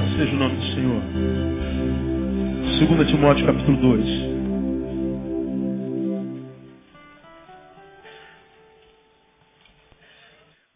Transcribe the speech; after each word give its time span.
Louvado 0.00 0.16
seja 0.16 0.32
o 0.32 0.38
nome 0.38 0.56
do 0.56 0.62
Senhor. 0.74 1.02
2 2.96 3.10
Timóteo 3.10 3.44
capítulo 3.44 3.76
2. 3.76 4.06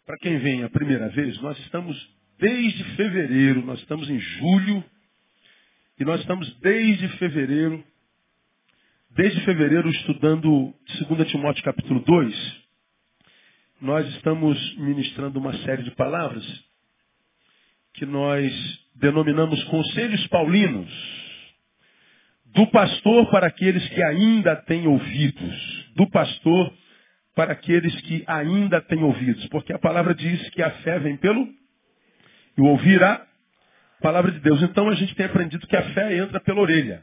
Para 0.05 0.18
quem 0.18 0.38
vem 0.38 0.62
a 0.62 0.68
primeira 0.68 1.09
vez, 1.09 1.41
nós 1.41 1.59
estamos 1.60 1.96
desde 2.38 2.84
fevereiro, 2.96 3.64
nós 3.64 3.79
estamos 3.80 4.10
em 4.10 4.18
julho, 4.18 4.84
e 5.98 6.04
nós 6.04 6.20
estamos 6.20 6.52
desde 6.59 7.09
fevereiro, 7.16 7.82
desde 9.11 9.41
fevereiro 9.43 9.88
estudando 9.88 10.75
2 11.09 11.30
Timóteo 11.30 11.64
capítulo 11.64 12.00
2. 12.00 12.64
Nós 13.80 14.06
estamos 14.16 14.77
ministrando 14.77 15.38
uma 15.38 15.55
série 15.59 15.83
de 15.83 15.92
palavras 15.92 16.45
que 17.95 18.05
nós 18.05 18.84
denominamos 18.95 19.62
conselhos 19.65 20.27
paulinos, 20.29 20.91
do 22.47 22.66
pastor 22.69 23.30
para 23.30 23.48
aqueles 23.48 23.87
que 23.89 24.03
ainda 24.03 24.55
têm 24.57 24.87
ouvidos, 24.87 25.93
do 25.97 26.09
pastor 26.11 26.73
para 27.34 27.53
aqueles 27.53 27.95
que 28.03 28.23
ainda 28.27 28.80
têm 28.80 29.03
ouvidos, 29.03 29.47
porque 29.48 29.73
a 29.73 29.79
palavra 29.79 30.15
diz 30.15 30.48
que 30.51 30.62
a 30.62 30.70
fé 30.70 30.98
vem 31.01 31.17
pelo 31.17 31.48
e 32.57 32.61
o 32.61 32.67
ouvir 32.67 33.03
a 33.03 33.27
palavra 34.01 34.30
de 34.30 34.39
Deus. 34.39 34.62
Então 34.62 34.89
a 34.89 34.95
gente 34.95 35.15
tem 35.17 35.27
aprendido 35.27 35.67
que 35.67 35.77
a 35.77 35.83
fé 35.91 36.17
entra 36.17 36.39
pela 36.41 36.61
orelha, 36.61 37.03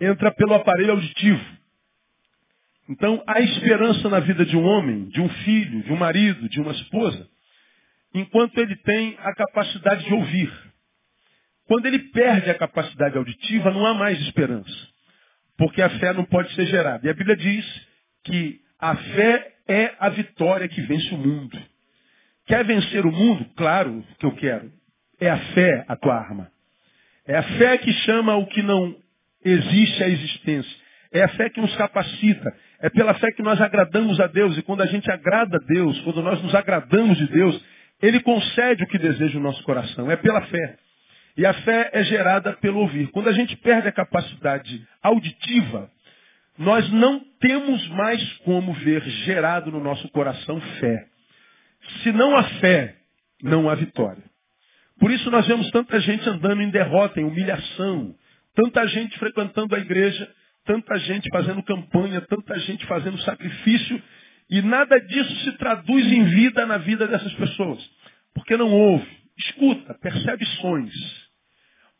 entra 0.00 0.32
pelo 0.32 0.54
aparelho 0.54 0.92
auditivo. 0.92 1.44
Então 2.88 3.22
há 3.26 3.38
esperança 3.40 4.08
na 4.08 4.20
vida 4.20 4.46
de 4.46 4.56
um 4.56 4.64
homem, 4.64 5.08
de 5.08 5.20
um 5.20 5.28
filho, 5.28 5.82
de 5.82 5.92
um 5.92 5.96
marido, 5.96 6.48
de 6.48 6.58
uma 6.58 6.72
esposa, 6.72 7.28
enquanto 8.20 8.58
ele 8.58 8.76
tem 8.76 9.16
a 9.20 9.34
capacidade 9.34 10.04
de 10.04 10.14
ouvir. 10.14 10.52
Quando 11.66 11.86
ele 11.86 11.98
perde 11.98 12.50
a 12.50 12.54
capacidade 12.54 13.16
auditiva, 13.16 13.70
não 13.70 13.84
há 13.84 13.94
mais 13.94 14.18
esperança. 14.22 14.88
Porque 15.56 15.82
a 15.82 15.90
fé 15.98 16.12
não 16.12 16.24
pode 16.24 16.52
ser 16.54 16.66
gerada. 16.66 17.06
E 17.06 17.10
a 17.10 17.14
Bíblia 17.14 17.36
diz 17.36 17.86
que 18.24 18.60
a 18.78 18.96
fé 18.96 19.52
é 19.68 19.94
a 19.98 20.08
vitória 20.08 20.68
que 20.68 20.80
vence 20.82 21.14
o 21.14 21.18
mundo. 21.18 21.60
Quer 22.46 22.64
vencer 22.64 23.04
o 23.04 23.12
mundo? 23.12 23.44
Claro 23.56 24.02
que 24.18 24.24
eu 24.24 24.34
quero. 24.36 24.72
É 25.20 25.28
a 25.28 25.38
fé 25.52 25.84
a 25.86 25.96
tua 25.96 26.14
arma. 26.14 26.50
É 27.26 27.36
a 27.36 27.42
fé 27.42 27.76
que 27.76 27.92
chama 27.92 28.36
o 28.36 28.46
que 28.46 28.62
não 28.62 28.96
existe 29.44 30.02
à 30.02 30.08
existência. 30.08 30.76
É 31.12 31.22
a 31.22 31.28
fé 31.28 31.50
que 31.50 31.60
nos 31.60 31.74
capacita. 31.76 32.54
É 32.80 32.88
pela 32.88 33.12
fé 33.14 33.30
que 33.32 33.42
nós 33.42 33.60
agradamos 33.60 34.18
a 34.20 34.26
Deus. 34.26 34.56
E 34.56 34.62
quando 34.62 34.82
a 34.82 34.86
gente 34.86 35.10
agrada 35.10 35.56
a 35.56 35.66
Deus, 35.66 36.00
quando 36.00 36.22
nós 36.22 36.42
nos 36.42 36.54
agradamos 36.54 37.18
de 37.18 37.26
Deus, 37.28 37.62
ele 38.00 38.20
concede 38.20 38.84
o 38.84 38.86
que 38.86 38.98
deseja 38.98 39.38
o 39.38 39.42
nosso 39.42 39.62
coração. 39.64 40.10
É 40.10 40.16
pela 40.16 40.42
fé. 40.42 40.78
E 41.36 41.46
a 41.46 41.54
fé 41.54 41.90
é 41.92 42.02
gerada 42.04 42.52
pelo 42.54 42.80
ouvir. 42.80 43.08
Quando 43.10 43.28
a 43.28 43.32
gente 43.32 43.56
perde 43.56 43.88
a 43.88 43.92
capacidade 43.92 44.86
auditiva, 45.02 45.90
nós 46.58 46.90
não 46.90 47.20
temos 47.40 47.88
mais 47.90 48.32
como 48.38 48.72
ver 48.72 49.02
gerado 49.02 49.70
no 49.70 49.80
nosso 49.80 50.08
coração 50.10 50.60
fé. 50.80 51.06
Se 52.02 52.12
não 52.12 52.36
há 52.36 52.42
fé, 52.60 52.96
não 53.42 53.70
há 53.70 53.74
vitória. 53.74 54.22
Por 54.98 55.12
isso 55.12 55.30
nós 55.30 55.46
vemos 55.46 55.70
tanta 55.70 56.00
gente 56.00 56.28
andando 56.28 56.60
em 56.60 56.70
derrota, 56.70 57.20
em 57.20 57.24
humilhação, 57.24 58.14
tanta 58.54 58.86
gente 58.88 59.16
frequentando 59.18 59.76
a 59.76 59.78
igreja, 59.78 60.28
tanta 60.64 60.98
gente 60.98 61.28
fazendo 61.30 61.62
campanha, 61.62 62.20
tanta 62.22 62.58
gente 62.58 62.84
fazendo 62.86 63.16
sacrifício, 63.20 64.02
e 64.50 64.62
nada 64.62 64.98
disso 64.98 65.36
se 65.44 65.52
traduz 65.58 66.06
em 66.06 66.24
vida 66.24 66.64
na 66.64 66.78
vida 66.78 67.06
dessas 67.06 67.32
pessoas. 67.34 67.90
Porque 68.34 68.56
não 68.56 68.70
ouve, 68.70 69.06
escuta, 69.36 69.94
percebe 69.94 70.44
sons. 70.60 71.28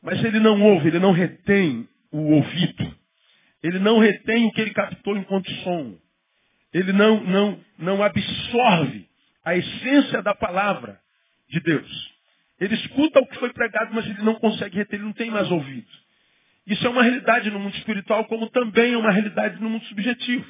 Mas 0.02 0.24
ele 0.24 0.40
não 0.40 0.60
ouve, 0.62 0.88
ele 0.88 0.98
não 0.98 1.12
retém 1.12 1.88
o 2.10 2.32
ouvido. 2.32 2.96
Ele 3.62 3.78
não 3.78 3.98
retém 3.98 4.46
o 4.46 4.52
que 4.52 4.60
ele 4.60 4.70
captou 4.72 5.16
enquanto 5.16 5.50
som. 5.62 5.98
Ele 6.72 6.92
não, 6.92 7.22
não, 7.24 7.60
não 7.78 8.02
absorve 8.02 9.08
a 9.44 9.56
essência 9.56 10.22
da 10.22 10.34
palavra 10.34 11.00
de 11.48 11.60
Deus. 11.60 12.18
Ele 12.60 12.74
escuta 12.74 13.20
o 13.20 13.26
que 13.26 13.38
foi 13.38 13.52
pregado, 13.52 13.94
mas 13.94 14.06
ele 14.06 14.22
não 14.22 14.34
consegue 14.34 14.76
reter, 14.76 14.96
ele 14.96 15.06
não 15.06 15.12
tem 15.12 15.30
mais 15.30 15.50
ouvido. 15.50 15.88
Isso 16.66 16.86
é 16.86 16.90
uma 16.90 17.02
realidade 17.02 17.50
no 17.50 17.58
mundo 17.58 17.74
espiritual, 17.76 18.24
como 18.26 18.50
também 18.50 18.92
é 18.92 18.98
uma 18.98 19.10
realidade 19.10 19.60
no 19.60 19.70
mundo 19.70 19.84
subjetivo. 19.86 20.44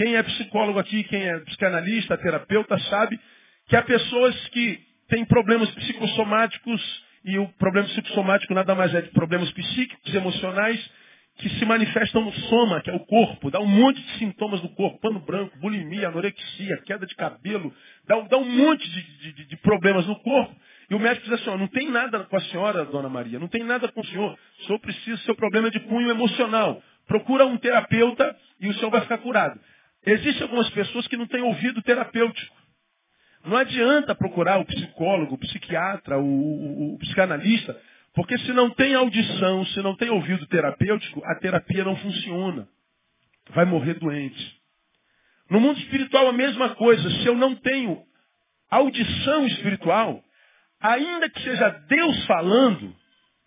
Quem 0.00 0.16
é 0.16 0.22
psicólogo 0.22 0.78
aqui, 0.78 1.04
quem 1.04 1.28
é 1.28 1.40
psicanalista, 1.40 2.16
terapeuta, 2.16 2.78
sabe 2.88 3.20
que 3.68 3.76
há 3.76 3.82
pessoas 3.82 4.48
que 4.48 4.80
têm 5.10 5.26
problemas 5.26 5.70
psicossomáticos, 5.72 7.04
e 7.22 7.36
o 7.36 7.46
problema 7.58 7.86
psicossomático 7.86 8.54
nada 8.54 8.74
mais 8.74 8.94
é 8.94 9.02
de 9.02 9.10
problemas 9.10 9.52
psíquicos, 9.52 10.14
emocionais, 10.14 10.90
que 11.36 11.50
se 11.50 11.66
manifestam 11.66 12.24
no 12.24 12.32
soma, 12.32 12.80
que 12.80 12.88
é 12.88 12.94
o 12.94 13.00
corpo, 13.00 13.50
dá 13.50 13.60
um 13.60 13.66
monte 13.66 14.00
de 14.00 14.18
sintomas 14.18 14.62
no 14.62 14.70
corpo, 14.70 14.98
pano 15.00 15.20
branco, 15.20 15.58
bulimia, 15.58 16.08
anorexia, 16.08 16.78
queda 16.86 17.04
de 17.04 17.14
cabelo, 17.14 17.70
dá, 18.06 18.18
dá 18.20 18.38
um 18.38 18.50
monte 18.50 18.88
de, 18.88 19.32
de, 19.34 19.44
de, 19.48 19.56
problemas 19.58 20.06
no 20.06 20.18
corpo. 20.20 20.56
E 20.88 20.94
o 20.94 20.98
médico 20.98 21.28
diz 21.28 21.38
assim, 21.38 21.50
ó, 21.50 21.58
não 21.58 21.68
tem 21.68 21.90
nada 21.90 22.20
com 22.20 22.36
a 22.38 22.40
senhora, 22.40 22.86
dona 22.86 23.10
Maria, 23.10 23.38
não 23.38 23.48
tem 23.48 23.62
nada 23.64 23.86
com 23.88 24.00
o 24.00 24.06
senhor, 24.06 24.32
o 24.60 24.64
senhor 24.64 24.78
precisa, 24.78 25.18
seu 25.24 25.34
problema 25.34 25.68
é 25.68 25.70
de 25.70 25.80
cunho 25.80 26.08
emocional. 26.08 26.82
Procura 27.06 27.44
um 27.44 27.58
terapeuta 27.58 28.34
e 28.60 28.68
o 28.68 28.74
senhor 28.74 28.90
vai 28.90 29.02
ficar 29.02 29.18
curado. 29.18 29.60
Existem 30.06 30.42
algumas 30.42 30.70
pessoas 30.70 31.06
que 31.06 31.16
não 31.16 31.26
têm 31.26 31.42
ouvido 31.42 31.82
terapêutico. 31.82 32.56
Não 33.44 33.56
adianta 33.56 34.14
procurar 34.14 34.58
o 34.58 34.64
psicólogo, 34.64 35.34
o 35.34 35.38
psiquiatra, 35.38 36.18
o, 36.18 36.24
o, 36.24 36.94
o 36.94 36.98
psicanalista, 36.98 37.78
porque 38.14 38.36
se 38.38 38.52
não 38.52 38.70
tem 38.70 38.94
audição, 38.94 39.64
se 39.66 39.80
não 39.82 39.96
tem 39.96 40.10
ouvido 40.10 40.46
terapêutico, 40.46 41.22
a 41.24 41.34
terapia 41.36 41.84
não 41.84 41.96
funciona. 41.96 42.68
Vai 43.50 43.64
morrer 43.64 43.94
doente. 43.94 44.60
No 45.48 45.60
mundo 45.60 45.78
espiritual 45.80 46.28
a 46.28 46.32
mesma 46.32 46.74
coisa. 46.74 47.08
Se 47.10 47.26
eu 47.26 47.34
não 47.34 47.54
tenho 47.56 48.02
audição 48.70 49.46
espiritual, 49.46 50.22
ainda 50.80 51.28
que 51.28 51.42
seja 51.42 51.68
Deus 51.88 52.26
falando, 52.26 52.94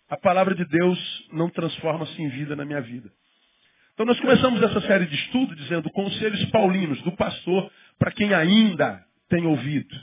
a 0.08 0.16
palavra 0.16 0.54
de 0.54 0.64
Deus 0.66 1.28
não 1.32 1.48
transforma-se 1.48 2.20
em 2.20 2.28
vida 2.28 2.54
na 2.54 2.64
minha 2.64 2.80
vida. 2.80 3.10
Então 3.94 4.06
nós 4.06 4.18
começamos 4.18 4.60
essa 4.60 4.80
série 4.80 5.06
de 5.06 5.14
estudo 5.14 5.54
dizendo 5.54 5.88
conselhos 5.90 6.44
paulinos 6.46 7.00
do 7.02 7.12
pastor 7.12 7.70
para 7.96 8.10
quem 8.10 8.34
ainda 8.34 9.00
tem 9.28 9.46
ouvido, 9.46 9.94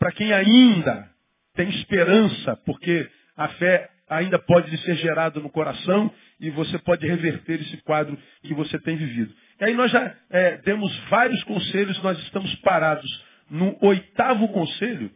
para 0.00 0.10
quem 0.10 0.32
ainda 0.32 1.08
tem 1.54 1.68
esperança, 1.70 2.56
porque 2.66 3.08
a 3.36 3.48
fé 3.50 3.88
ainda 4.08 4.36
pode 4.40 4.76
ser 4.78 4.96
gerada 4.96 5.38
no 5.38 5.48
coração 5.48 6.12
e 6.40 6.50
você 6.50 6.76
pode 6.80 7.06
reverter 7.06 7.60
esse 7.60 7.76
quadro 7.82 8.18
que 8.42 8.52
você 8.52 8.80
tem 8.80 8.96
vivido. 8.96 9.32
E 9.60 9.64
aí 9.64 9.74
nós 9.74 9.92
já 9.92 10.12
é, 10.30 10.56
demos 10.58 10.92
vários 11.08 11.40
conselhos, 11.44 12.02
nós 12.02 12.18
estamos 12.18 12.52
parados 12.56 13.24
no 13.48 13.78
oitavo 13.80 14.48
conselho, 14.48 15.08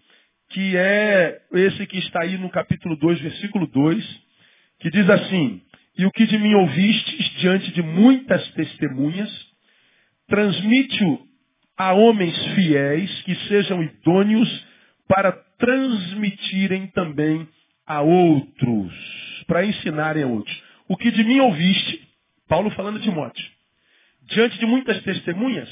que 0.50 0.76
é 0.76 1.41
esse 1.53 1.84
que 1.88 1.98
está 1.98 2.22
aí 2.22 2.38
no 2.38 2.48
capítulo 2.48 2.97
2, 2.97 3.20
versículo 3.20 3.66
2, 3.66 4.20
que 4.78 4.88
diz 4.88 5.10
assim, 5.10 5.60
e 5.98 6.06
o 6.06 6.12
que 6.12 6.26
de 6.26 6.38
mim 6.38 6.54
ouvistes 6.54 7.31
diante 7.41 7.72
de 7.72 7.82
muitas 7.82 8.48
testemunhas, 8.53 9.28
transmite-o 10.28 11.26
a 11.76 11.92
homens 11.92 12.36
fiéis 12.54 13.22
que 13.22 13.34
sejam 13.48 13.82
idôneos 13.82 14.66
para 15.08 15.32
transmitirem 15.58 16.87
também 16.88 17.48
a 17.84 18.00
outros, 18.00 18.92
para 19.48 19.64
ensinarem 19.66 20.22
a 20.22 20.26
outros. 20.28 20.62
O 20.87 20.97
que 20.97 21.10
de 21.10 21.25
mim 21.25 21.41
ouviste, 21.41 22.08
Paulo 22.48 22.70
falando 22.70 22.98
a 22.98 23.03
Timóteo, 23.03 23.44
diante 24.22 24.56
de 24.58 24.66
muitas 24.66 25.02
testemunhas, 25.02 25.69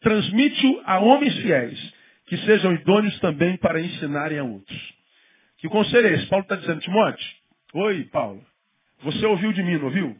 transmite-o 0.00 0.82
a 0.84 1.00
homens 1.00 1.36
fiéis, 1.38 1.94
que 2.26 2.36
sejam 2.38 2.72
idôneos 2.74 3.18
também 3.18 3.56
para 3.56 3.80
ensinarem 3.80 4.38
a 4.38 4.44
outros. 4.44 4.94
Que 5.58 5.68
conselho 5.68 6.06
é 6.06 6.14
esse? 6.14 6.26
Paulo 6.26 6.44
está 6.44 6.56
dizendo, 6.56 6.80
Timóteo, 6.80 7.26
oi 7.74 8.04
Paulo, 8.04 8.44
você 9.04 9.26
ouviu 9.26 9.52
de 9.52 9.62
mim, 9.62 9.76
não 9.76 9.84
ouviu? 9.84 10.18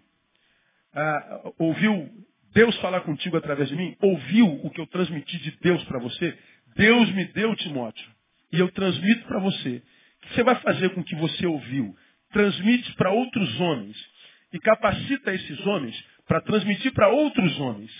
Ah, 0.93 1.53
ouviu 1.59 2.09
Deus 2.53 2.77
falar 2.81 3.01
contigo 3.01 3.37
através 3.37 3.69
de 3.69 3.77
mim? 3.77 3.97
Ouviu 4.01 4.47
o 4.65 4.71
que 4.71 4.81
eu 4.81 4.87
transmiti 4.87 5.39
de 5.39 5.51
Deus 5.63 5.83
para 5.85 5.99
você? 5.99 6.39
Deus 6.77 7.11
me 7.13 7.25
deu, 7.33 7.55
Timóteo, 7.57 8.07
e 8.53 8.61
eu 8.61 8.71
transmito 8.71 9.27
para 9.27 9.41
você. 9.41 9.83
O 10.19 10.27
que 10.27 10.35
você 10.35 10.43
vai 10.43 10.55
fazer 10.57 10.91
com 10.91 11.01
o 11.01 11.05
que 11.05 11.17
você 11.17 11.47
ouviu? 11.47 11.97
Transmite 12.31 12.93
para 12.95 13.11
outros 13.11 13.61
homens 13.61 13.97
e 14.53 14.59
capacita 14.59 15.33
esses 15.33 15.67
homens 15.67 16.05
para 16.27 16.41
transmitir 16.43 16.93
para 16.93 17.09
outros 17.09 17.59
homens. 17.61 17.93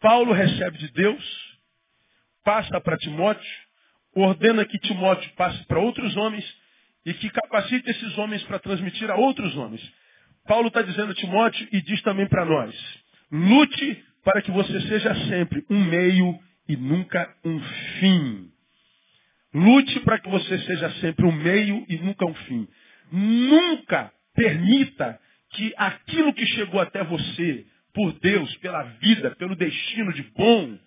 Paulo 0.00 0.32
recebe 0.32 0.78
de 0.78 0.88
Deus, 0.92 1.58
passa 2.44 2.80
para 2.80 2.96
Timóteo, 2.98 3.50
ordena 4.14 4.64
que 4.64 4.78
Timóteo 4.78 5.30
passe 5.34 5.64
para 5.66 5.80
outros 5.80 6.16
homens 6.16 6.44
e 7.08 7.14
que 7.14 7.30
capacite 7.30 7.88
esses 7.90 8.18
homens 8.18 8.42
para 8.42 8.58
transmitir 8.58 9.10
a 9.10 9.16
outros 9.16 9.56
homens. 9.56 9.80
Paulo 10.46 10.68
está 10.68 10.82
dizendo 10.82 11.12
a 11.12 11.14
Timóteo 11.14 11.66
e 11.72 11.80
diz 11.80 12.02
também 12.02 12.28
para 12.28 12.44
nós: 12.44 12.74
lute 13.32 14.04
para 14.22 14.42
que 14.42 14.50
você 14.50 14.78
seja 14.82 15.14
sempre 15.26 15.64
um 15.70 15.82
meio 15.86 16.38
e 16.68 16.76
nunca 16.76 17.34
um 17.42 17.58
fim. 17.98 18.50
Lute 19.54 20.00
para 20.00 20.18
que 20.18 20.28
você 20.28 20.58
seja 20.58 20.90
sempre 21.00 21.24
um 21.24 21.32
meio 21.32 21.82
e 21.88 21.96
nunca 21.96 22.26
um 22.26 22.34
fim. 22.34 22.68
Nunca 23.10 24.12
permita 24.34 25.18
que 25.52 25.72
aquilo 25.78 26.34
que 26.34 26.44
chegou 26.44 26.78
até 26.78 27.02
você, 27.04 27.64
por 27.94 28.12
Deus, 28.20 28.54
pela 28.58 28.82
vida, 28.82 29.34
pelo 29.36 29.56
destino 29.56 30.12
de 30.12 30.24
bom, 30.36 30.78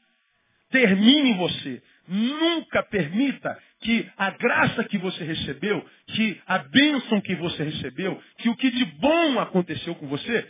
termine 0.70 1.32
em 1.32 1.38
você. 1.38 1.82
Nunca 2.14 2.84
permita 2.84 3.58
que 3.80 4.06
a 4.18 4.32
graça 4.32 4.84
que 4.84 4.98
você 4.98 5.24
recebeu, 5.24 5.86
que 6.08 6.42
a 6.46 6.58
bênção 6.58 7.22
que 7.22 7.34
você 7.36 7.64
recebeu, 7.64 8.22
que 8.40 8.50
o 8.50 8.56
que 8.58 8.70
de 8.70 8.84
bom 8.84 9.40
aconteceu 9.40 9.96
com 9.96 10.08
você, 10.08 10.46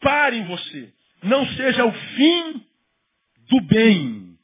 pare 0.00 0.36
em 0.36 0.44
você. 0.44 0.92
Não 1.24 1.44
seja 1.48 1.84
o 1.84 1.92
fim 1.92 2.64
do 3.50 3.60
bem. 3.62 4.38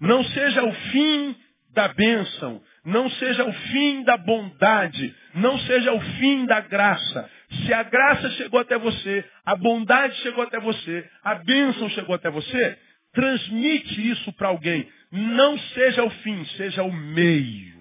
Não 0.00 0.24
seja 0.24 0.64
o 0.64 0.72
fim 0.72 1.36
da 1.74 1.88
bênção. 1.88 2.62
Não 2.82 3.10
seja 3.10 3.44
o 3.44 3.52
fim 3.52 4.04
da 4.04 4.16
bondade. 4.16 5.14
Não 5.34 5.58
seja 5.58 5.92
o 5.92 6.00
fim 6.00 6.46
da 6.46 6.60
graça. 6.60 7.30
Se 7.50 7.74
a 7.74 7.82
graça 7.82 8.30
chegou 8.30 8.58
até 8.58 8.78
você, 8.78 9.22
a 9.44 9.54
bondade 9.54 10.16
chegou 10.22 10.42
até 10.44 10.58
você, 10.58 11.08
a 11.22 11.34
bênção 11.36 11.90
chegou 11.90 12.14
até 12.14 12.30
você, 12.30 12.78
transmite 13.14 14.10
isso 14.10 14.32
para 14.34 14.48
alguém. 14.48 14.86
Não 15.10 15.58
seja 15.58 16.04
o 16.04 16.10
fim, 16.10 16.44
seja 16.56 16.82
o 16.82 16.92
meio. 16.92 17.74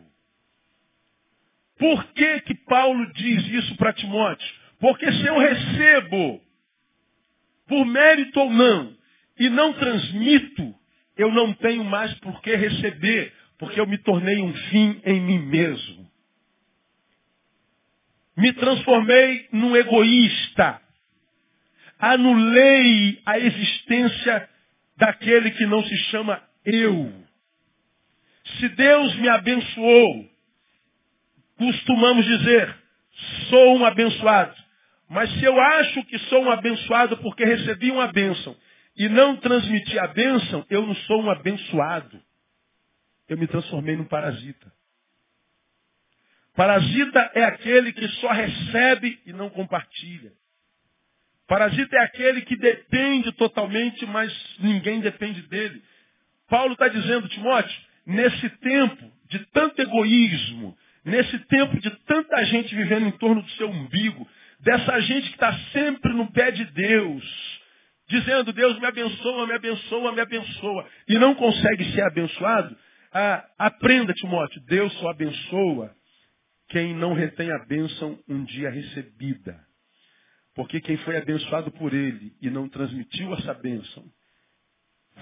Por 1.78 2.06
que, 2.14 2.42
que 2.42 2.56
Paulo 2.66 3.12
diz 3.14 3.46
isso 3.48 3.76
para 3.76 3.94
Timóteo? 3.94 4.48
Porque 4.80 5.12
se 5.12 5.26
eu 5.26 5.38
recebo, 5.38 6.42
por 7.68 7.86
mérito 7.86 8.40
ou 8.40 8.50
não, 8.52 8.96
e 9.38 9.50
não 9.50 9.74
transmito, 9.74 10.76
eu 11.18 11.32
não 11.32 11.54
tenho 11.54 11.84
mais 11.84 12.14
por 12.20 12.42
que 12.42 12.56
receber, 12.56 13.34
porque 13.58 13.80
eu 13.80 13.88
me 13.88 13.98
tornei 13.98 14.42
um 14.42 14.54
fim 14.54 15.02
em 15.06 15.20
mim 15.22 15.40
mesmo. 15.40 16.10
Me 18.38 18.52
transformei 18.54 19.48
num 19.52 19.76
egoísta. 19.76 20.82
Anulei 22.00 23.22
a 23.26 23.40
existência 23.40 24.50
daquele 24.98 25.52
que 25.52 25.66
não 25.66 25.84
se 25.84 25.98
chama 26.10 26.42
eu. 26.66 27.12
Se 28.60 28.70
Deus 28.70 29.16
me 29.16 29.30
abençoou, 29.30 30.30
costumamos 31.58 32.26
dizer, 32.26 32.76
sou 33.50 33.78
um 33.78 33.86
abençoado. 33.86 34.56
Mas 35.10 35.32
se 35.34 35.44
eu 35.44 35.60
acho 35.60 36.04
que 36.06 36.18
sou 36.20 36.44
um 36.44 36.52
abençoado 36.52 37.18
porque 37.18 37.46
recebi 37.46 37.92
uma 37.92 38.12
bênção 38.12 38.56
e 38.96 39.08
não 39.10 39.38
transmiti 39.38 39.98
a 40.00 40.08
bênção, 40.08 40.66
eu 40.70 40.86
não 40.86 40.96
sou 40.96 41.24
um 41.24 41.30
abençoado. 41.30 42.22
Eu 43.28 43.38
me 43.38 43.48
transformei 43.48 43.96
num 43.96 44.06
parasita. 44.06 44.72
Parasita 46.56 47.32
é 47.34 47.44
aquele 47.44 47.92
que 47.94 48.08
só 48.20 48.32
recebe 48.32 49.20
e 49.26 49.34
não 49.34 49.50
compartilha. 49.50 50.32
Parasita 51.48 51.96
é 51.98 52.04
aquele 52.04 52.42
que 52.42 52.56
depende 52.56 53.32
totalmente, 53.34 54.06
mas 54.06 54.32
ninguém 54.60 55.02
depende 55.02 55.42
dele. 55.44 55.82
Paulo 56.50 56.74
está 56.74 56.88
dizendo, 56.88 57.28
Timóteo, 57.28 57.76
nesse 58.06 58.50
tempo 58.50 59.12
de 59.30 59.40
tanto 59.52 59.82
egoísmo, 59.82 60.78
nesse 61.04 61.38
tempo 61.46 61.80
de 61.80 61.90
tanta 62.06 62.46
gente 62.46 62.74
vivendo 62.76 63.08
em 63.08 63.12
torno 63.12 63.42
do 63.42 63.50
seu 63.52 63.70
umbigo, 63.70 64.28
dessa 64.60 65.00
gente 65.02 65.28
que 65.28 65.36
está 65.36 65.54
sempre 65.72 66.14
no 66.14 66.32
pé 66.32 66.52
de 66.52 66.64
Deus, 66.66 67.62
dizendo, 68.08 68.54
Deus 68.54 68.80
me 68.80 68.86
abençoa, 68.86 69.48
me 69.48 69.54
abençoa, 69.54 70.12
me 70.14 70.22
abençoa, 70.22 70.88
e 71.08 71.18
não 71.18 71.36
consegue 71.36 71.92
ser 71.92 72.04
abençoado, 72.04 72.78
ah, 73.12 73.46
aprenda, 73.60 74.14
Timóteo, 74.14 74.62
Deus 74.66 74.92
só 75.00 75.10
abençoa 75.10 75.94
quem 76.70 76.96
não 76.96 77.14
retém 77.14 77.52
a 77.52 77.66
bênção 77.66 78.18
um 78.28 78.44
dia 78.44 78.70
recebida. 78.70 79.60
Porque 80.56 80.80
quem 80.80 80.98
foi 80.98 81.18
abençoado 81.18 81.72
por 81.72 81.94
ele 81.94 82.36
e 82.42 82.50
não 82.50 82.70
transmitiu 82.70 83.34
essa 83.34 83.54
bênção, 83.54 84.06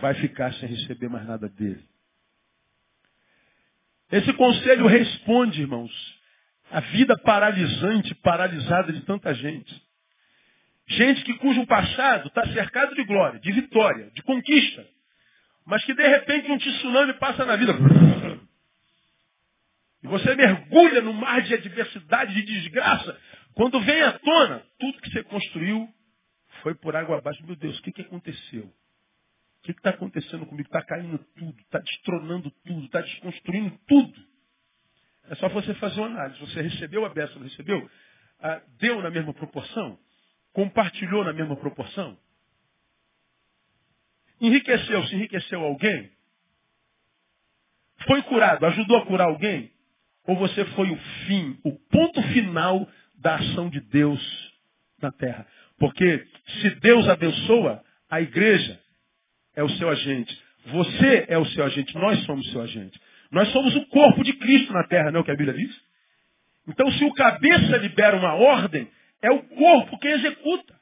vai 0.02 0.14
ficar 0.16 0.54
sem 0.56 0.68
receber 0.68 1.10
mais 1.10 1.26
nada 1.26 1.48
dele. 1.48 1.84
Esse 4.12 4.34
conselho 4.34 4.88
responde, 4.88 5.62
irmãos, 5.62 5.92
a 6.70 6.82
vida 6.82 7.18
paralisante, 7.20 8.14
paralisada 8.16 8.92
de 8.92 9.02
tanta 9.02 9.34
gente. 9.34 9.82
Gente 10.88 11.24
que 11.24 11.34
cujo 11.36 11.66
passado 11.66 12.28
está 12.28 12.46
cercado 12.48 12.94
de 12.96 13.04
glória, 13.06 13.40
de 13.40 13.52
vitória, 13.54 14.12
de 14.14 14.22
conquista. 14.24 14.86
Mas 15.66 15.84
que 15.86 15.94
de 15.94 16.06
repente 16.06 16.52
um 16.52 16.58
tsunami 16.58 17.14
passa 17.14 17.46
na 17.46 17.56
vida. 17.56 17.74
E 20.04 20.08
você 20.08 20.36
mergulha 20.36 21.02
no 21.02 21.14
mar 21.14 21.42
de 21.42 21.54
adversidade, 21.54 22.34
de 22.34 22.42
desgraça. 22.42 23.18
Quando 23.54 23.80
vem 23.82 24.02
à 24.02 24.18
tona, 24.20 24.66
tudo 24.80 25.02
que 25.02 25.12
você 25.12 25.24
construiu 25.24 25.88
foi 26.62 26.76
por 26.76 26.96
água 26.96 27.18
abaixo. 27.18 27.46
Meu 27.46 27.56
Deus, 27.56 27.78
o 27.80 27.82
que, 27.82 27.92
que 27.92 28.02
aconteceu? 28.02 28.64
O 28.64 29.62
que 29.64 29.72
está 29.72 29.92
acontecendo 29.92 30.46
comigo? 30.46 30.68
Está 30.68 30.84
caindo 30.84 31.18
tudo, 31.38 31.60
está 31.62 31.80
destronando 31.80 32.50
tudo, 32.66 32.86
está 32.86 33.02
desconstruindo 33.02 33.78
tudo. 33.88 34.32
É 35.26 35.36
só 35.36 35.50
você 35.50 35.74
fazer 35.76 36.00
uma 36.00 36.08
análise. 36.08 36.40
Você 36.40 36.62
recebeu 36.62 37.06
a 37.06 37.10
bênção, 37.10 37.36
não 37.36 37.48
recebeu? 37.48 37.90
Ah, 38.40 38.62
deu 38.80 39.02
na 39.02 39.10
mesma 39.10 39.34
proporção? 39.34 40.00
Compartilhou 40.54 41.24
na 41.24 41.34
mesma 41.34 41.56
proporção? 41.56 42.18
Enriqueceu, 44.40 45.06
se 45.06 45.16
enriqueceu 45.16 45.62
alguém? 45.62 46.12
Foi 48.08 48.24
curado, 48.24 48.66
ajudou 48.66 48.98
a 48.98 49.06
curar 49.06 49.28
alguém? 49.28 49.72
Ou 50.26 50.36
você 50.36 50.66
foi 50.66 50.90
o 50.90 50.98
fim, 50.98 51.60
o 51.64 51.72
ponto 51.72 52.22
final 52.34 52.90
da 53.22 53.36
ação 53.36 53.70
de 53.70 53.80
Deus 53.80 54.22
na 55.02 55.12
terra? 55.12 55.48
Porque 55.80 56.26
se 56.62 56.70
Deus 56.82 57.08
abençoa, 57.08 57.84
a 58.10 58.22
igreja 58.22 58.80
é 59.56 59.64
o 59.64 59.70
seu 59.70 59.90
agente. 59.90 60.38
Você 60.66 61.26
é 61.28 61.38
o 61.38 61.46
seu 61.46 61.64
agente, 61.64 61.96
nós 61.98 62.24
somos 62.26 62.48
o 62.48 62.52
seu 62.52 62.62
agente. 62.62 63.00
Nós 63.32 63.48
somos 63.52 63.76
o 63.76 63.86
corpo 63.88 64.24
de 64.24 64.34
Cristo 64.34 64.74
na 64.74 64.84
terra, 64.88 65.12
não 65.12 65.20
é 65.20 65.22
o 65.22 65.26
que 65.26 65.32
a 65.32 65.36
Bíblia 65.36 65.58
diz? 65.58 65.76
Então, 66.68 66.92
se 66.92 67.04
o 67.04 67.14
cabeça 67.14 67.78
libera 67.78 68.18
uma 68.18 68.34
ordem, 68.34 68.88
é 69.22 69.32
o 69.32 69.42
corpo 69.44 69.98
que 69.98 70.08
executa. 70.08 70.80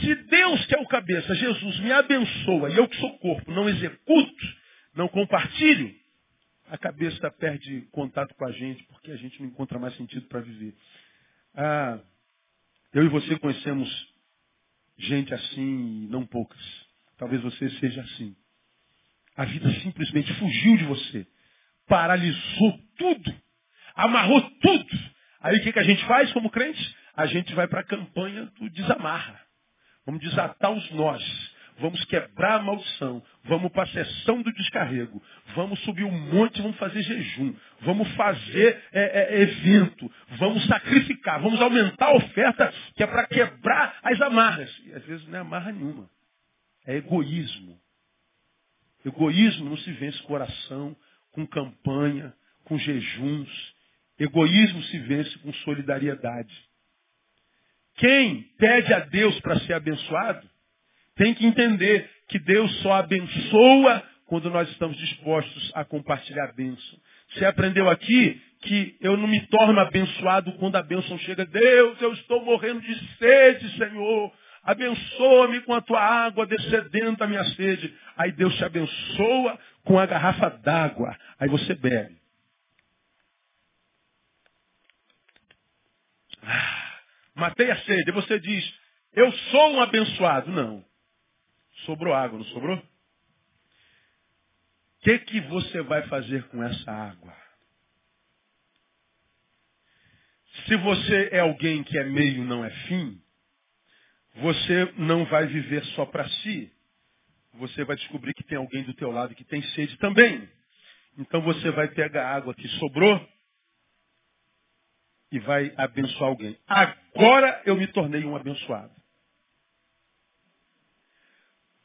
Se 0.00 0.14
Deus, 0.14 0.64
que 0.66 0.74
é 0.74 0.78
o 0.78 0.86
cabeça, 0.86 1.34
Jesus, 1.34 1.80
me 1.80 1.92
abençoa 1.92 2.70
e 2.70 2.76
eu 2.76 2.88
que 2.88 2.96
sou 2.96 3.18
corpo, 3.18 3.50
não 3.50 3.68
executo, 3.68 4.46
não 4.94 5.08
compartilho, 5.08 5.94
a 6.68 6.78
cabeça 6.78 7.30
perde 7.32 7.82
contato 7.92 8.34
com 8.34 8.46
a 8.46 8.52
gente, 8.52 8.82
porque 8.84 9.10
a 9.10 9.16
gente 9.16 9.40
não 9.40 9.48
encontra 9.48 9.78
mais 9.78 9.94
sentido 9.96 10.26
para 10.26 10.40
viver. 10.40 10.74
Ah, 11.54 11.98
eu 12.92 13.04
e 13.04 13.08
você 13.08 13.38
conhecemos 13.38 13.88
gente 14.98 15.32
assim, 15.34 16.06
não 16.10 16.26
poucas. 16.26 16.60
Talvez 17.16 17.42
você 17.42 17.70
seja 17.78 18.00
assim. 18.02 18.34
A 19.36 19.44
vida 19.44 19.70
simplesmente 19.80 20.32
fugiu 20.34 20.76
de 20.76 20.84
você. 20.84 21.26
Paralisou 21.86 22.78
tudo. 22.96 23.34
Amarrou 23.94 24.40
tudo. 24.60 24.98
Aí 25.40 25.56
o 25.58 25.62
que, 25.62 25.72
que 25.72 25.78
a 25.78 25.84
gente 25.84 26.04
faz 26.06 26.32
como 26.32 26.50
crente? 26.50 26.96
A 27.14 27.26
gente 27.26 27.54
vai 27.54 27.68
para 27.68 27.80
a 27.80 27.84
campanha 27.84 28.46
do 28.58 28.70
desamarra. 28.70 29.40
Vamos 30.06 30.20
desatar 30.20 30.72
os 30.72 30.90
nós. 30.92 31.53
Vamos 31.78 32.04
quebrar 32.04 32.60
a 32.60 32.62
maldição. 32.62 33.22
Vamos 33.44 33.72
para 33.72 33.82
a 33.82 33.88
sessão 33.88 34.42
do 34.42 34.52
descarrego. 34.52 35.20
Vamos 35.56 35.80
subir 35.80 36.04
um 36.04 36.32
monte, 36.32 36.62
vamos 36.62 36.76
fazer 36.76 37.02
jejum. 37.02 37.54
Vamos 37.80 38.08
fazer 38.14 38.82
é, 38.92 39.02
é, 39.02 39.42
evento. 39.42 40.10
Vamos 40.38 40.64
sacrificar. 40.66 41.40
Vamos 41.40 41.60
aumentar 41.60 42.06
a 42.06 42.16
oferta, 42.16 42.72
que 42.94 43.02
é 43.02 43.06
para 43.06 43.26
quebrar 43.26 43.98
as 44.02 44.20
amarras. 44.20 44.70
E 44.84 44.92
às 44.92 45.04
vezes 45.04 45.26
não 45.26 45.38
é 45.38 45.40
amarra 45.40 45.72
nenhuma. 45.72 46.08
É 46.86 46.96
egoísmo. 46.96 47.80
Egoísmo 49.04 49.68
não 49.68 49.76
se 49.76 49.92
vence 49.92 50.22
com 50.22 50.32
oração, 50.32 50.96
com 51.32 51.46
campanha, 51.46 52.32
com 52.64 52.78
jejuns. 52.78 53.74
Egoísmo 54.18 54.80
se 54.84 54.98
vence 55.00 55.36
com 55.38 55.52
solidariedade. 55.52 56.54
Quem 57.96 58.42
pede 58.58 58.92
a 58.92 59.00
Deus 59.00 59.38
para 59.40 59.58
ser 59.60 59.74
abençoado, 59.74 60.48
tem 61.16 61.34
que 61.34 61.46
entender 61.46 62.10
que 62.28 62.38
Deus 62.38 62.70
só 62.82 62.94
abençoa 62.94 64.02
quando 64.26 64.50
nós 64.50 64.68
estamos 64.70 64.96
dispostos 64.96 65.70
a 65.74 65.84
compartilhar 65.84 66.44
a 66.44 66.52
bênção. 66.52 66.98
Você 67.30 67.44
aprendeu 67.44 67.88
aqui 67.88 68.40
que 68.62 68.96
eu 69.00 69.16
não 69.16 69.28
me 69.28 69.40
torno 69.46 69.78
abençoado 69.78 70.52
quando 70.54 70.76
a 70.76 70.82
bênção 70.82 71.18
chega. 71.18 71.44
Deus, 71.44 72.00
eu 72.00 72.12
estou 72.14 72.44
morrendo 72.44 72.80
de 72.80 73.16
sede, 73.18 73.76
Senhor. 73.76 74.32
Abençoa-me 74.62 75.60
com 75.60 75.74
a 75.74 75.82
tua 75.82 76.00
água 76.00 76.46
descedendo 76.46 77.22
a 77.22 77.26
minha 77.26 77.44
sede. 77.50 77.94
Aí 78.16 78.32
Deus 78.32 78.56
te 78.56 78.64
abençoa 78.64 79.58
com 79.84 79.98
a 79.98 80.06
garrafa 80.06 80.48
d'água. 80.48 81.14
Aí 81.38 81.48
você 81.48 81.74
bebe. 81.74 82.16
Ah, 86.42 86.98
matei 87.34 87.70
a 87.70 87.76
sede. 87.82 88.10
Você 88.12 88.40
diz, 88.40 88.74
eu 89.12 89.30
sou 89.32 89.74
um 89.74 89.82
abençoado. 89.82 90.50
Não. 90.50 90.84
Sobrou 91.84 92.14
água, 92.14 92.38
não 92.38 92.46
sobrou? 92.46 92.82
que, 95.04 95.18
que 95.18 95.40
você 95.42 95.82
vai 95.82 96.02
fazer 96.08 96.42
com 96.48 96.64
essa 96.64 96.90
água? 96.90 97.36
Se 100.66 100.76
você 100.76 101.28
é 101.30 101.40
alguém 101.40 101.84
que 101.84 101.98
é 101.98 102.04
meio 102.04 102.42
não 102.42 102.64
é 102.64 102.70
fim, 102.70 103.20
você 104.36 104.92
não 104.96 105.26
vai 105.26 105.46
viver 105.46 105.84
só 105.94 106.06
para 106.06 106.26
si. 106.26 106.72
Você 107.54 107.84
vai 107.84 107.96
descobrir 107.96 108.32
que 108.32 108.44
tem 108.44 108.56
alguém 108.56 108.82
do 108.84 108.94
teu 108.94 109.10
lado 109.10 109.34
que 109.34 109.44
tem 109.44 109.62
sede 109.74 109.96
também. 109.98 110.48
Então 111.18 111.42
você 111.42 111.70
vai 111.70 111.88
pegar 111.88 112.26
a 112.26 112.34
água 112.34 112.54
que 112.54 112.66
sobrou 112.78 113.28
e 115.30 115.38
vai 115.40 115.72
abençoar 115.76 116.30
alguém. 116.30 116.58
Agora 116.66 117.62
eu 117.66 117.76
me 117.76 117.86
tornei 117.88 118.24
um 118.24 118.34
abençoado. 118.34 118.94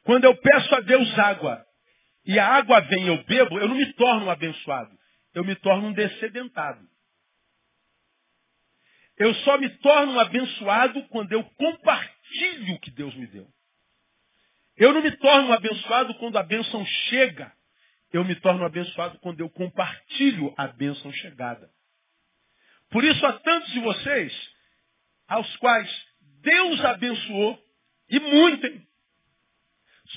Quando 0.09 0.23
eu 0.23 0.35
peço 0.37 0.73
a 0.73 0.79
Deus 0.79 1.19
água 1.19 1.63
e 2.25 2.39
a 2.39 2.47
água 2.47 2.79
vem 2.79 3.03
e 3.03 3.07
eu 3.09 3.23
bebo, 3.25 3.59
eu 3.59 3.67
não 3.67 3.75
me 3.75 3.93
torno 3.93 4.25
um 4.25 4.31
abençoado. 4.31 4.97
Eu 5.35 5.45
me 5.45 5.53
torno 5.57 5.89
um 5.89 5.93
descedentado. 5.93 6.83
Eu 9.19 9.31
só 9.35 9.59
me 9.59 9.69
torno 9.69 10.13
um 10.13 10.19
abençoado 10.19 11.07
quando 11.09 11.31
eu 11.31 11.43
compartilho 11.43 12.73
o 12.73 12.79
que 12.79 12.89
Deus 12.89 13.13
me 13.13 13.27
deu. 13.27 13.47
Eu 14.77 14.93
não 14.93 15.03
me 15.03 15.15
torno 15.17 15.49
um 15.49 15.53
abençoado 15.53 16.15
quando 16.15 16.39
a 16.39 16.43
bênção 16.43 16.83
chega. 16.83 17.53
Eu 18.11 18.25
me 18.25 18.33
torno 18.33 18.65
abençoado 18.65 19.19
quando 19.19 19.41
eu 19.41 19.49
compartilho 19.51 20.51
a 20.57 20.69
bênção 20.69 21.13
chegada. 21.13 21.69
Por 22.89 23.03
isso 23.03 23.23
há 23.27 23.33
tantos 23.33 23.71
de 23.73 23.79
vocês 23.79 24.49
aos 25.27 25.55
quais 25.57 26.05
Deus 26.41 26.83
abençoou, 26.83 27.63
e 28.09 28.19
muito, 28.19 28.65
hein? 28.65 28.88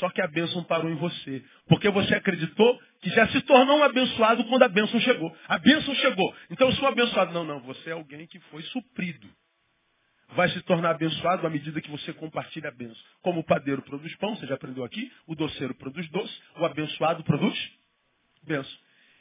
Só 0.02 0.10
que 0.10 0.20
a 0.20 0.26
bênção 0.26 0.64
parou 0.64 0.90
em 0.90 0.96
você. 0.96 1.44
Porque 1.68 1.88
você 1.88 2.16
acreditou 2.16 2.76
que 3.00 3.08
já 3.10 3.28
se 3.28 3.40
tornou 3.42 3.78
um 3.78 3.84
abençoado 3.84 4.44
quando 4.46 4.64
a 4.64 4.68
bênção 4.68 4.98
chegou. 4.98 5.32
A 5.46 5.58
bênção 5.58 5.94
chegou. 5.94 6.34
Então 6.50 6.68
eu 6.68 6.74
sou 6.74 6.88
abençoado. 6.88 7.32
Não, 7.32 7.44
não. 7.44 7.60
Você 7.60 7.90
é 7.90 7.92
alguém 7.92 8.26
que 8.26 8.40
foi 8.50 8.64
suprido. 8.64 9.28
Vai 10.30 10.48
se 10.48 10.60
tornar 10.62 10.90
abençoado 10.90 11.46
à 11.46 11.50
medida 11.50 11.80
que 11.80 11.88
você 11.88 12.12
compartilha 12.14 12.70
a 12.70 12.72
bênção. 12.72 13.00
Como 13.22 13.38
o 13.38 13.44
padeiro 13.44 13.80
produz 13.82 14.12
pão, 14.16 14.34
você 14.34 14.44
já 14.44 14.56
aprendeu 14.56 14.82
aqui. 14.82 15.08
O 15.24 15.36
doceiro 15.36 15.72
produz 15.76 16.08
doce. 16.08 16.36
O 16.56 16.64
abençoado 16.64 17.22
produz 17.22 17.56
bênção. 18.42 18.76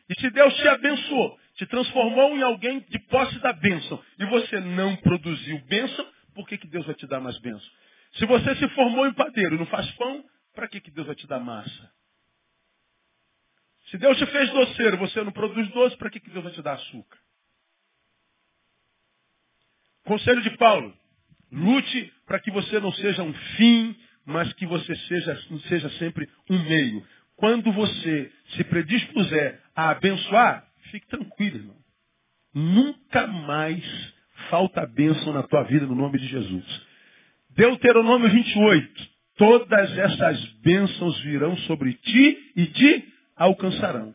E 0.09 0.19
se 0.19 0.31
Deus 0.31 0.55
te 0.55 0.67
abençoou, 0.67 1.39
te 1.57 1.67
transformou 1.67 2.35
em 2.35 2.41
alguém 2.41 2.79
de 2.89 2.97
posse 3.01 3.37
da 3.37 3.53
bênção, 3.53 4.03
e 4.19 4.25
você 4.25 4.59
não 4.59 4.95
produziu 4.97 5.59
bênção, 5.67 6.05
por 6.33 6.47
que, 6.47 6.57
que 6.57 6.67
Deus 6.67 6.85
vai 6.85 6.95
te 6.95 7.07
dar 7.07 7.21
mais 7.21 7.37
bênção? 7.37 7.69
Se 8.15 8.25
você 8.25 8.55
se 8.55 8.67
formou 8.69 9.07
em 9.07 9.13
padeiro 9.13 9.55
e 9.55 9.59
não 9.59 9.67
faz 9.67 9.89
pão, 9.91 10.25
para 10.53 10.67
que, 10.67 10.81
que 10.81 10.91
Deus 10.91 11.07
vai 11.07 11.15
te 11.15 11.27
dar 11.27 11.39
massa? 11.39 11.91
Se 13.89 13.97
Deus 13.97 14.17
te 14.17 14.25
fez 14.25 14.49
doceiro, 14.51 14.97
você 14.97 15.21
não 15.23 15.31
produz 15.31 15.67
doce, 15.69 15.97
para 15.97 16.09
que, 16.09 16.19
que 16.19 16.29
Deus 16.29 16.43
vai 16.43 16.53
te 16.53 16.61
dar 16.61 16.73
açúcar? 16.73 17.17
Conselho 20.03 20.41
de 20.41 20.57
Paulo, 20.57 20.97
lute 21.51 22.13
para 22.25 22.39
que 22.39 22.51
você 22.51 22.79
não 22.79 22.91
seja 22.93 23.21
um 23.23 23.33
fim, 23.33 23.95
mas 24.25 24.51
que 24.53 24.65
você 24.65 24.95
seja, 24.95 25.41
seja 25.67 25.89
sempre 25.97 26.29
um 26.49 26.57
meio. 26.63 27.05
Quando 27.35 27.71
você 27.71 28.31
se 28.55 28.63
predispuser 28.63 29.61
a 29.75 29.89
abençoar, 29.89 30.67
fique 30.91 31.07
tranquilo, 31.07 31.57
irmão. 31.57 31.77
Nunca 32.53 33.27
mais 33.27 33.83
falta 34.49 34.85
bênção 34.85 35.33
na 35.33 35.43
tua 35.43 35.63
vida 35.63 35.85
no 35.85 35.95
nome 35.95 36.19
de 36.19 36.27
Jesus. 36.27 36.81
Deuteronômio 37.51 38.29
28. 38.29 39.10
Todas 39.41 39.97
essas 39.97 40.45
bênçãos 40.61 41.19
virão 41.21 41.57
sobre 41.65 41.95
ti 41.95 42.53
e 42.55 42.67
te 42.67 43.13
alcançarão. 43.35 44.13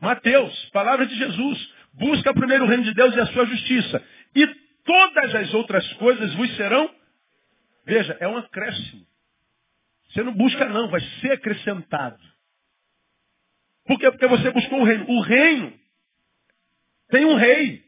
Mateus, 0.00 0.70
palavra 0.70 1.06
de 1.06 1.14
Jesus. 1.14 1.70
Busca 1.92 2.32
primeiro 2.32 2.64
o 2.64 2.66
reino 2.66 2.82
de 2.82 2.94
Deus 2.94 3.14
e 3.14 3.20
a 3.20 3.26
sua 3.26 3.44
justiça. 3.44 4.02
E 4.34 4.46
todas 4.86 5.34
as 5.34 5.52
outras 5.52 5.86
coisas 5.98 6.32
vos 6.32 6.56
serão. 6.56 6.90
Veja, 7.84 8.16
é 8.20 8.26
um 8.26 8.38
acréscimo. 8.38 9.06
Você 10.08 10.22
não 10.22 10.32
busca 10.32 10.64
não, 10.64 10.88
vai 10.88 11.02
ser 11.20 11.32
acrescentado. 11.32 12.18
Por 13.84 14.00
quê? 14.00 14.10
Porque 14.10 14.28
você 14.28 14.50
buscou 14.50 14.80
o 14.80 14.84
reino. 14.84 15.10
O 15.10 15.20
reino 15.20 15.78
tem 17.10 17.26
um 17.26 17.34
rei. 17.34 17.84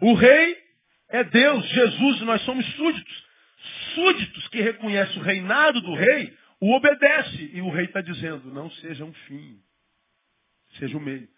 O 0.00 0.14
rei 0.14 0.56
é 1.10 1.24
Deus, 1.24 1.62
Jesus, 1.68 2.22
e 2.22 2.24
nós 2.24 2.40
somos 2.46 2.64
súditos 2.74 3.21
súditos 3.94 4.48
que 4.48 4.60
reconhecem 4.60 5.20
o 5.20 5.24
reinado 5.24 5.80
do 5.80 5.94
rei, 5.94 6.36
o 6.60 6.74
obedece. 6.74 7.50
E 7.52 7.60
o 7.60 7.70
rei 7.70 7.86
está 7.86 8.00
dizendo, 8.00 8.52
não 8.52 8.70
seja 8.70 9.04
um 9.04 9.12
fim, 9.12 9.58
seja 10.78 10.96
um 10.96 11.00
meio. 11.00 11.28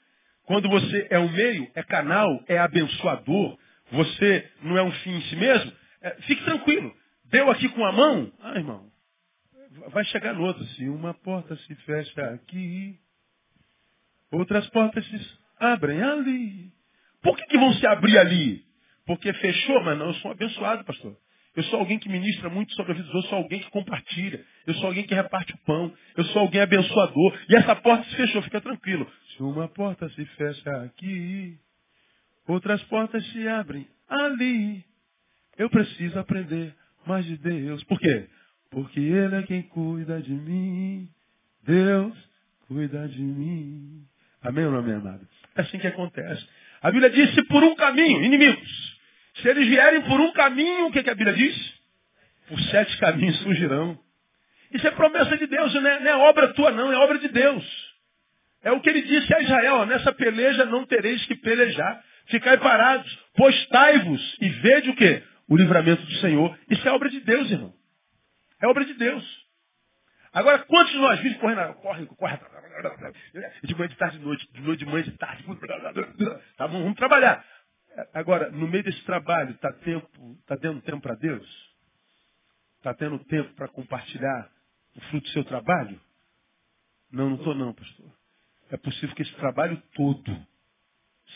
Quando 0.45 0.69
você 0.69 1.07
é 1.11 1.19
um 1.19 1.31
meio, 1.31 1.71
é 1.75 1.83
canal, 1.83 2.43
é 2.47 2.59
abençoador, 2.59 3.59
você 3.91 4.51
não 4.63 4.77
é 4.77 4.83
um 4.83 4.93
fim 4.93 5.17
em 5.17 5.23
si 5.23 5.37
mesmo, 5.37 5.73
é, 6.03 6.11
fique 6.23 6.45
tranquilo. 6.45 6.95
Deu 7.27 7.51
aqui 7.51 7.69
com 7.71 7.85
a 7.85 7.93
mão, 7.93 8.33
ah, 8.41 8.57
irmão, 8.57 8.91
vai 9.89 10.05
chegar 10.05 10.35
no 10.35 10.45
outro. 10.45 10.65
Se 10.67 10.89
uma 10.89 11.15
porta 11.15 11.57
se 11.57 11.75
fecha 11.77 12.31
aqui, 12.31 12.99
outras 14.31 14.69
portas 14.69 15.05
se 15.07 15.39
abrem 15.59 16.03
ali. 16.03 16.73
Por 17.23 17.37
que, 17.37 17.47
que 17.47 17.59
vão 17.59 17.73
se 17.73 17.87
abrir 17.87 18.19
ali? 18.19 18.65
Porque 19.07 19.33
fechou, 19.33 19.83
mas 19.83 19.99
não, 19.99 20.07
eu 20.07 20.15
sou 20.15 20.31
abençoado, 20.31 20.85
pastor. 20.85 21.17
Eu 21.57 21.63
sou 21.65 21.79
alguém 21.79 21.99
que 21.99 22.09
ministra 22.09 22.51
muito 22.51 22.73
sobre 22.75 22.93
a 22.93 22.95
vida 22.97 23.07
dos 23.07 23.15
outros. 23.15 23.33
Eu 23.33 23.37
sou 23.37 23.45
alguém 23.45 23.61
que 23.61 23.71
compartilha. 23.71 24.45
Eu 24.67 24.75
sou 24.75 24.87
alguém 24.87 25.05
que 25.05 25.15
reparte 25.15 25.55
o 25.55 25.59
pão. 25.59 25.93
Eu 26.17 26.25
sou 26.27 26.43
alguém 26.43 26.61
abençoador. 26.61 27.39
E 27.49 27.57
essa 27.57 27.77
porta 27.77 28.05
se 28.11 28.17
fechou, 28.17 28.43
fica 28.43 28.61
tranquilo. 28.61 29.11
Se 29.37 29.43
uma 29.43 29.69
porta 29.69 30.09
se 30.11 30.25
fecha 30.25 30.83
aqui, 30.83 31.57
outras 32.49 32.83
portas 32.85 33.25
se 33.31 33.47
abrem 33.49 33.87
ali. 34.09 34.85
Eu 35.57 35.71
preciso 35.71 36.19
aprender 36.19 36.75
mais 37.07 37.25
de 37.25 37.37
Deus. 37.37 37.85
Por 37.85 38.01
quê? 38.01 38.29
Porque 38.71 38.99
Ele 38.99 39.37
é 39.37 39.43
quem 39.43 39.63
cuida 39.63 40.21
de 40.21 40.33
mim. 40.33 41.09
Deus 41.63 42.15
cuida 42.67 43.09
de 43.09 43.23
mim. 43.23 44.05
Amém 44.43 44.67
ou 44.67 44.73
não, 44.73 44.83
minha 44.83 44.97
amada? 44.97 45.23
É 45.55 45.61
assim 45.63 45.79
que 45.79 45.87
acontece. 45.87 46.45
A 46.83 46.91
Bíblia 46.91 47.11
diz: 47.11 47.33
se 47.35 47.43
por 47.45 47.63
um 47.63 47.75
caminho, 47.77 48.25
inimigos, 48.25 48.94
se 49.37 49.49
eles 49.49 49.67
vierem 49.69 50.03
por 50.03 50.21
um 50.21 50.33
caminho, 50.33 50.87
o 50.87 50.93
que, 50.93 51.03
que 51.03 51.11
a 51.11 51.15
Bíblia 51.15 51.35
diz? 51.35 51.75
Por 52.49 52.61
sete 52.61 52.97
caminhos 52.99 53.39
surgirão. 53.41 53.99
Isso 54.73 54.87
é 54.87 54.91
promessa 54.91 55.37
de 55.37 55.47
Deus, 55.47 55.73
não 55.75 55.87
é, 55.87 56.01
não 56.01 56.11
é, 56.11 56.17
obra 56.29 56.53
tua 56.55 56.71
não, 56.71 56.93
é 56.93 56.97
obra 56.97 57.19
de 57.19 57.29
Deus. 57.29 57.95
É 58.63 58.73
o 58.73 58.81
que 58.81 58.89
ele 58.89 59.03
disse 59.03 59.33
a 59.35 59.41
Israel, 59.41 59.87
nessa 59.87 60.13
peleja 60.13 60.65
não 60.65 60.87
tereis 60.87 61.25
que 61.27 61.37
pelejar. 61.37 62.03
Ficai 62.27 62.57
parados, 62.59 63.19
postai-vos 63.37 64.37
e 64.41 64.49
vede 64.49 64.91
o 64.91 64.97
quê? 64.97 65.23
O 65.47 65.57
livramento 65.57 66.03
do 66.03 66.15
Senhor. 66.15 66.59
Isso 66.71 66.89
é 66.89 66.91
obra 66.91 67.11
de 67.11 67.21
Deus, 67.21 67.51
irmão. 67.51 67.75
É 68.63 68.67
obra 68.67 68.85
de 68.85 68.95
Deus. 68.95 69.45
Agora, 70.33 70.59
quantos 70.61 70.93
de 70.93 70.99
nós 70.99 71.21
vivem 71.21 71.39
correndo? 71.39 71.75
Corre, 71.75 72.07
corre. 72.07 72.39
De 73.63 73.75
manhã, 73.75 73.89
de 73.89 73.97
tarde, 73.97 74.19
de 74.19 74.25
noite, 74.25 74.53
de 74.53 74.61
noite, 74.63 74.79
de 74.81 74.87
manhã, 74.87 75.03
de 75.05 75.13
tarde. 75.13 75.45
Tá 76.57 76.67
vamos 76.67 76.95
trabalhar. 76.97 77.45
Agora, 78.13 78.51
no 78.51 78.67
meio 78.67 78.83
desse 78.83 79.03
trabalho, 79.05 79.53
está 79.53 79.73
tá 80.47 80.57
tendo 80.57 80.81
tempo 80.83 81.01
para 81.01 81.15
Deus? 81.15 81.75
Está 82.79 82.93
tendo 82.95 83.19
tempo 83.25 83.55
para 83.55 83.69
compartilhar 83.69 84.51
o 84.97 85.01
fruto 85.03 85.27
do 85.27 85.33
seu 85.33 85.45
trabalho? 85.45 86.01
Não, 87.11 87.31
não 87.31 87.37
estou 87.37 87.55
não, 87.55 87.73
pastor. 87.73 88.13
É 88.71 88.77
possível 88.77 89.15
que 89.15 89.23
esse 89.23 89.35
trabalho 89.37 89.81
todo 89.95 90.47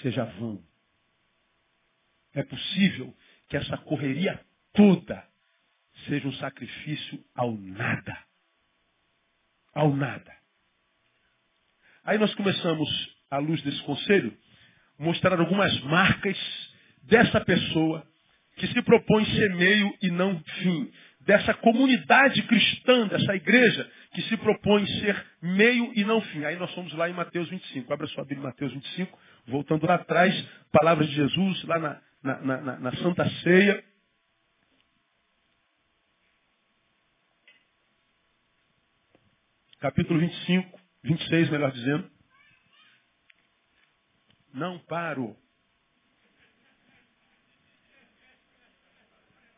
seja 0.02 0.24
vão. 0.24 0.62
É 2.34 2.42
possível 2.42 3.14
que 3.48 3.56
essa 3.56 3.78
correria 3.78 4.44
toda 4.72 5.26
seja 6.06 6.26
um 6.26 6.32
sacrifício 6.34 7.24
ao 7.34 7.52
nada. 7.52 8.16
Ao 9.72 9.94
nada. 9.94 10.36
Aí 12.04 12.18
nós 12.18 12.34
começamos, 12.34 12.88
à 13.30 13.38
luz 13.38 13.62
desse 13.62 13.82
conselho, 13.84 14.36
mostrar 14.98 15.38
algumas 15.38 15.80
marcas 15.82 16.36
dessa 17.02 17.40
pessoa 17.40 18.06
que 18.56 18.66
se 18.66 18.82
propõe 18.82 19.24
ser 19.24 19.54
meio 19.54 19.96
e 20.02 20.10
não 20.10 20.38
fim. 20.60 20.92
Dessa 21.20 21.54
comunidade 21.54 22.42
cristã, 22.42 23.06
dessa 23.06 23.36
igreja 23.36 23.88
que 24.14 24.22
se 24.22 24.36
propõe 24.38 24.86
ser 24.86 25.26
meio 25.42 25.92
e 25.94 26.04
não 26.04 26.20
fim. 26.20 26.44
Aí 26.44 26.56
nós 26.56 26.70
somos 26.72 26.92
lá 26.94 27.08
em 27.08 27.12
Mateus 27.12 27.48
25. 27.48 27.92
Abra 27.92 28.06
sua 28.08 28.24
Bíblia 28.24 28.40
em 28.40 28.46
Mateus 28.46 28.72
25, 28.72 29.18
voltando 29.46 29.86
lá 29.86 29.96
atrás, 29.96 30.34
palavras 30.72 31.08
de 31.08 31.14
Jesus, 31.14 31.64
lá 31.64 31.78
na, 31.78 32.00
na, 32.22 32.60
na, 32.60 32.78
na 32.78 32.92
Santa 32.96 33.28
Ceia. 33.42 33.84
Capítulo 39.80 40.18
25, 40.18 40.80
26, 41.04 41.50
melhor 41.50 41.70
dizendo. 41.70 42.17
Não 44.52 44.78
paro. 44.80 45.36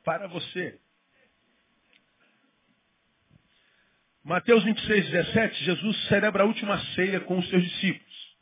Para 0.05 0.27
você. 0.29 0.81
Mateus 4.25 4.63
26, 4.65 5.11
17, 5.11 5.65
Jesus 5.65 6.09
celebra 6.09 6.43
a 6.43 6.47
última 6.47 6.79
ceia 6.95 7.21
com 7.21 7.39
os 7.39 7.49
seus 7.49 7.63
discípulos. 7.63 8.37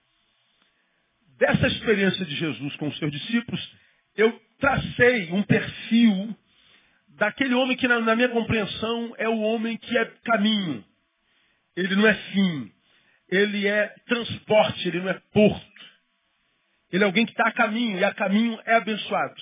Dessa 1.39 1.69
experiência 1.69 2.25
de 2.25 2.35
Jesus 2.35 2.77
com 2.77 2.89
os 2.89 2.99
seus 2.99 3.13
discípulos, 3.13 3.75
eu 4.17 4.41
tracei 4.59 5.33
um 5.33 5.43
perfil 5.45 6.37
daquele 7.11 7.55
homem 7.55 7.77
que, 7.77 7.87
na, 7.87 8.17
minha 8.17 8.29
compreensão, 8.29 9.15
é 9.19 9.29
o 9.29 9.39
homem 9.39 9.77
que 9.77 9.97
é 9.97 10.05
caminho. 10.25 10.85
Ele 11.77 11.95
não 11.95 12.07
é 12.07 12.15
fim. 12.15 12.73
Ele 13.29 13.67
é 13.69 13.89
transporte, 14.07 14.89
ele 14.89 15.01
não 15.01 15.11
é 15.11 15.21
porto. 15.33 15.68
Ele 16.93 17.05
é 17.05 17.07
alguém 17.07 17.27
que 17.27 17.33
está 17.33 17.49
a 17.49 17.53
caminho, 17.53 17.99
e 17.99 18.05
a 18.05 18.15
caminho 18.15 18.59
é 18.65 18.77
abençoado. 18.77 19.35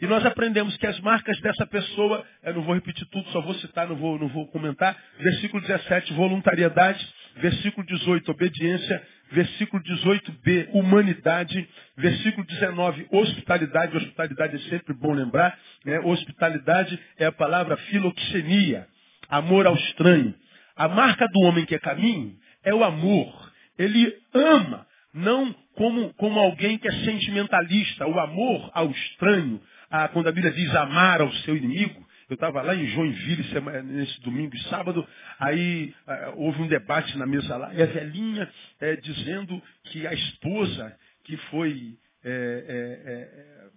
E 0.00 0.06
nós 0.06 0.24
aprendemos 0.26 0.76
que 0.76 0.86
as 0.86 0.98
marcas 1.00 1.40
dessa 1.40 1.66
pessoa, 1.66 2.26
eu 2.42 2.54
não 2.54 2.62
vou 2.62 2.74
repetir 2.74 3.06
tudo, 3.10 3.28
só 3.30 3.40
vou 3.40 3.54
citar, 3.54 3.86
não 3.86 3.96
vou, 3.96 4.18
não 4.18 4.28
vou 4.28 4.46
comentar. 4.48 4.96
Versículo 5.18 5.62
17, 5.62 6.12
voluntariedade. 6.14 7.06
Versículo 7.36 7.86
18, 7.86 8.30
obediência. 8.30 9.02
Versículo 9.30 9.82
18b, 9.82 10.70
humanidade. 10.72 11.68
Versículo 11.96 12.44
19, 12.46 13.06
hospitalidade. 13.10 13.96
Hospitalidade 13.96 14.56
é 14.56 14.70
sempre 14.70 14.94
bom 14.94 15.12
lembrar. 15.12 15.56
Né? 15.84 16.00
Hospitalidade 16.00 16.98
é 17.16 17.26
a 17.26 17.32
palavra 17.32 17.76
filoxenia, 17.76 18.88
amor 19.28 19.66
ao 19.66 19.74
estranho. 19.74 20.34
A 20.76 20.88
marca 20.88 21.26
do 21.28 21.40
homem 21.42 21.64
que 21.64 21.74
é 21.76 21.78
caminho 21.78 22.36
é 22.64 22.74
o 22.74 22.82
amor. 22.82 23.52
Ele 23.78 24.12
ama, 24.34 24.86
não 25.14 25.52
como, 25.74 26.12
como 26.14 26.40
alguém 26.40 26.76
que 26.76 26.88
é 26.88 27.04
sentimentalista. 27.04 28.06
O 28.06 28.18
amor 28.18 28.70
ao 28.74 28.90
estranho, 28.90 29.62
a, 29.88 30.08
quando 30.08 30.28
a 30.28 30.32
Bíblia 30.32 30.52
diz 30.52 30.74
amar 30.74 31.20
ao 31.20 31.32
seu 31.36 31.56
inimigo, 31.56 32.04
eu 32.28 32.34
estava 32.34 32.62
lá 32.62 32.74
em 32.74 32.86
Joinville 32.86 33.44
nesse 33.84 34.20
domingo 34.22 34.56
e 34.56 34.62
sábado, 34.64 35.06
aí 35.38 35.94
uh, 36.06 36.40
houve 36.40 36.62
um 36.62 36.66
debate 36.66 37.16
na 37.18 37.26
mesa 37.26 37.56
lá, 37.56 37.74
e 37.74 37.82
a 37.82 37.86
velhinha 37.86 38.44
uh, 38.44 39.00
dizendo 39.02 39.62
que 39.84 40.06
a 40.06 40.12
esposa 40.12 40.96
que 41.22 41.36
foi, 41.36 41.98
uh, 42.24 43.70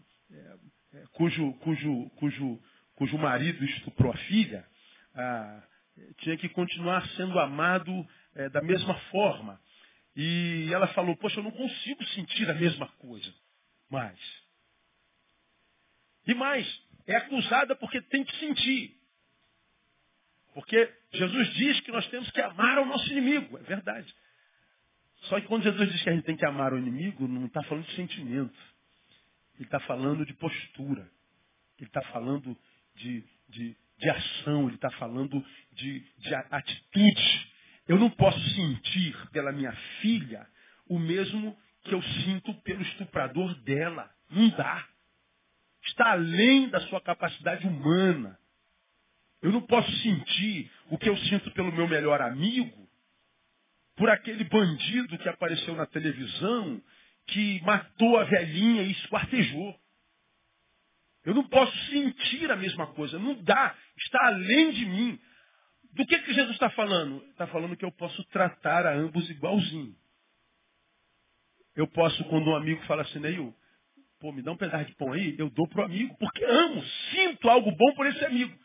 cujo, 1.12 1.54
cujo, 1.56 2.10
cujo, 2.16 2.60
cujo 2.96 3.18
marido 3.18 3.64
estuprou 3.66 4.12
a 4.12 4.18
filha, 4.18 4.66
tinha 6.20 6.38
que 6.38 6.50
continuar 6.50 7.06
sendo 7.10 7.40
amado 7.40 8.06
da 8.52 8.62
mesma 8.62 8.94
forma. 9.12 9.60
E 10.20 10.74
ela 10.74 10.88
falou, 10.88 11.16
poxa, 11.16 11.40
eu 11.40 11.44
não 11.44 11.52
consigo 11.52 12.04
sentir 12.08 12.50
a 12.50 12.56
mesma 12.56 12.88
coisa. 12.94 13.32
Mais. 13.88 14.20
E 16.26 16.34
mais, 16.34 16.68
é 17.06 17.16
acusada 17.16 17.76
porque 17.76 18.02
tem 18.02 18.24
que 18.24 18.36
sentir. 18.38 18.98
Porque 20.56 20.92
Jesus 21.14 21.54
diz 21.54 21.80
que 21.82 21.92
nós 21.92 22.08
temos 22.08 22.32
que 22.32 22.42
amar 22.42 22.80
ao 22.80 22.86
nosso 22.88 23.12
inimigo. 23.12 23.60
É 23.60 23.62
verdade. 23.62 24.12
Só 25.26 25.40
que 25.40 25.46
quando 25.46 25.62
Jesus 25.62 25.92
diz 25.92 26.02
que 26.02 26.10
a 26.10 26.14
gente 26.14 26.26
tem 26.26 26.36
que 26.36 26.46
amar 26.48 26.74
o 26.74 26.80
inimigo, 26.80 27.28
não 27.28 27.46
está 27.46 27.62
falando 27.62 27.86
de 27.86 27.96
sentimento. 27.96 28.58
Ele 29.54 29.66
está 29.66 29.80
falando 29.82 30.26
de 30.26 30.34
postura. 30.34 31.08
Ele 31.78 31.88
está 31.88 32.02
falando 32.12 32.58
de, 32.96 33.24
de, 33.50 33.78
de 34.00 34.10
ação. 34.10 34.66
Ele 34.66 34.76
está 34.76 34.90
falando 34.92 35.46
de, 35.74 36.00
de 36.00 36.36
atitude. 36.50 37.47
Eu 37.88 37.98
não 37.98 38.10
posso 38.10 38.40
sentir 38.52 39.16
pela 39.32 39.52
minha 39.52 39.72
filha 40.02 40.48
o 40.88 41.00
mesmo 41.00 41.58
que 41.84 41.94
eu 41.94 42.02
sinto 42.02 42.54
pelo 42.62 42.82
estuprador 42.82 43.54
dela. 43.64 44.10
Não 44.30 44.50
dá 44.50 44.88
está 45.88 46.12
além 46.12 46.70
da 46.70 46.80
sua 46.82 47.02
capacidade 47.02 47.66
humana. 47.68 48.38
Eu 49.42 49.52
não 49.52 49.62
posso 49.62 49.92
sentir 50.00 50.72
o 50.90 50.98
que 50.98 51.10
eu 51.10 51.18
sinto 51.18 51.52
pelo 51.52 51.72
meu 51.72 51.88
melhor 51.88 52.22
amigo, 52.22 52.88
por 53.96 54.10
aquele 54.10 54.44
bandido 54.44 55.18
que 55.18 55.30
apareceu 55.30 55.76
na 55.76 55.86
televisão, 55.86 56.82
que 57.28 57.62
matou 57.62 58.18
a 58.18 58.24
velhinha 58.24 58.84
e 58.84 58.92
esquartejou. 58.92 59.80
Eu 61.26 61.34
não 61.34 61.44
posso 61.48 61.76
sentir 61.90 62.50
a 62.52 62.56
mesma 62.56 62.88
coisa, 62.88 63.20
não 63.20 63.36
dá, 63.44 63.76
está 63.98 64.28
além 64.28 64.72
de 64.72 64.86
mim. 64.86 65.20
Do 65.94 66.06
que, 66.06 66.20
que 66.20 66.34
Jesus 66.34 66.47
está 66.58 66.70
falando? 66.72 67.24
Está 67.30 67.48
falando 67.48 67.78
que 67.78 67.86
eu 67.86 67.92
posso 67.92 68.24
tratar 68.26 68.86
a 68.86 68.94
ambos 68.94 69.30
igualzinho. 69.30 69.96
Eu 71.76 71.88
posso, 71.88 72.24
quando 72.26 72.50
um 72.50 72.56
amigo 72.56 72.84
fala 72.86 73.04
assim, 73.04 73.20
Neil, 73.20 73.56
pô, 74.20 74.32
me 74.32 74.42
dá 74.42 74.52
um 74.52 74.58
pedaço 74.58 74.86
de 74.86 74.96
pão 74.96 75.14
aí, 75.14 75.36
eu 75.38 75.50
dou 75.50 75.68
pro 75.68 75.84
amigo, 75.84 76.16
porque 76.18 76.44
amo, 76.44 76.84
sinto 77.12 77.50
algo 77.50 77.72
bom 77.72 77.94
por 77.94 78.08
esse 78.08 78.26
amigo. 78.26 78.58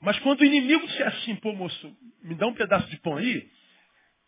Mas 0.00 0.18
quando 0.20 0.40
o 0.40 0.44
inimigo 0.44 0.86
disser 0.86 1.08
assim, 1.08 1.34
pô, 1.36 1.52
moço, 1.52 1.96
me 2.22 2.34
dá 2.34 2.46
um 2.46 2.54
pedaço 2.54 2.88
de 2.88 2.96
pão 2.98 3.16
aí, 3.16 3.50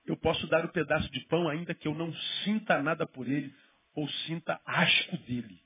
eu 0.07 0.17
posso 0.17 0.47
dar 0.49 0.65
o 0.65 0.69
um 0.69 0.73
pedaço 0.73 1.11
de 1.11 1.21
pão 1.27 1.49
ainda 1.49 1.75
que 1.75 1.87
eu 1.87 1.95
não 1.95 2.13
sinta 2.45 2.83
nada 2.83 3.07
por 3.07 3.29
ele 3.29 3.55
ou 3.95 4.09
sinta 4.27 4.61
asco 4.65 5.17
dele. 5.19 5.61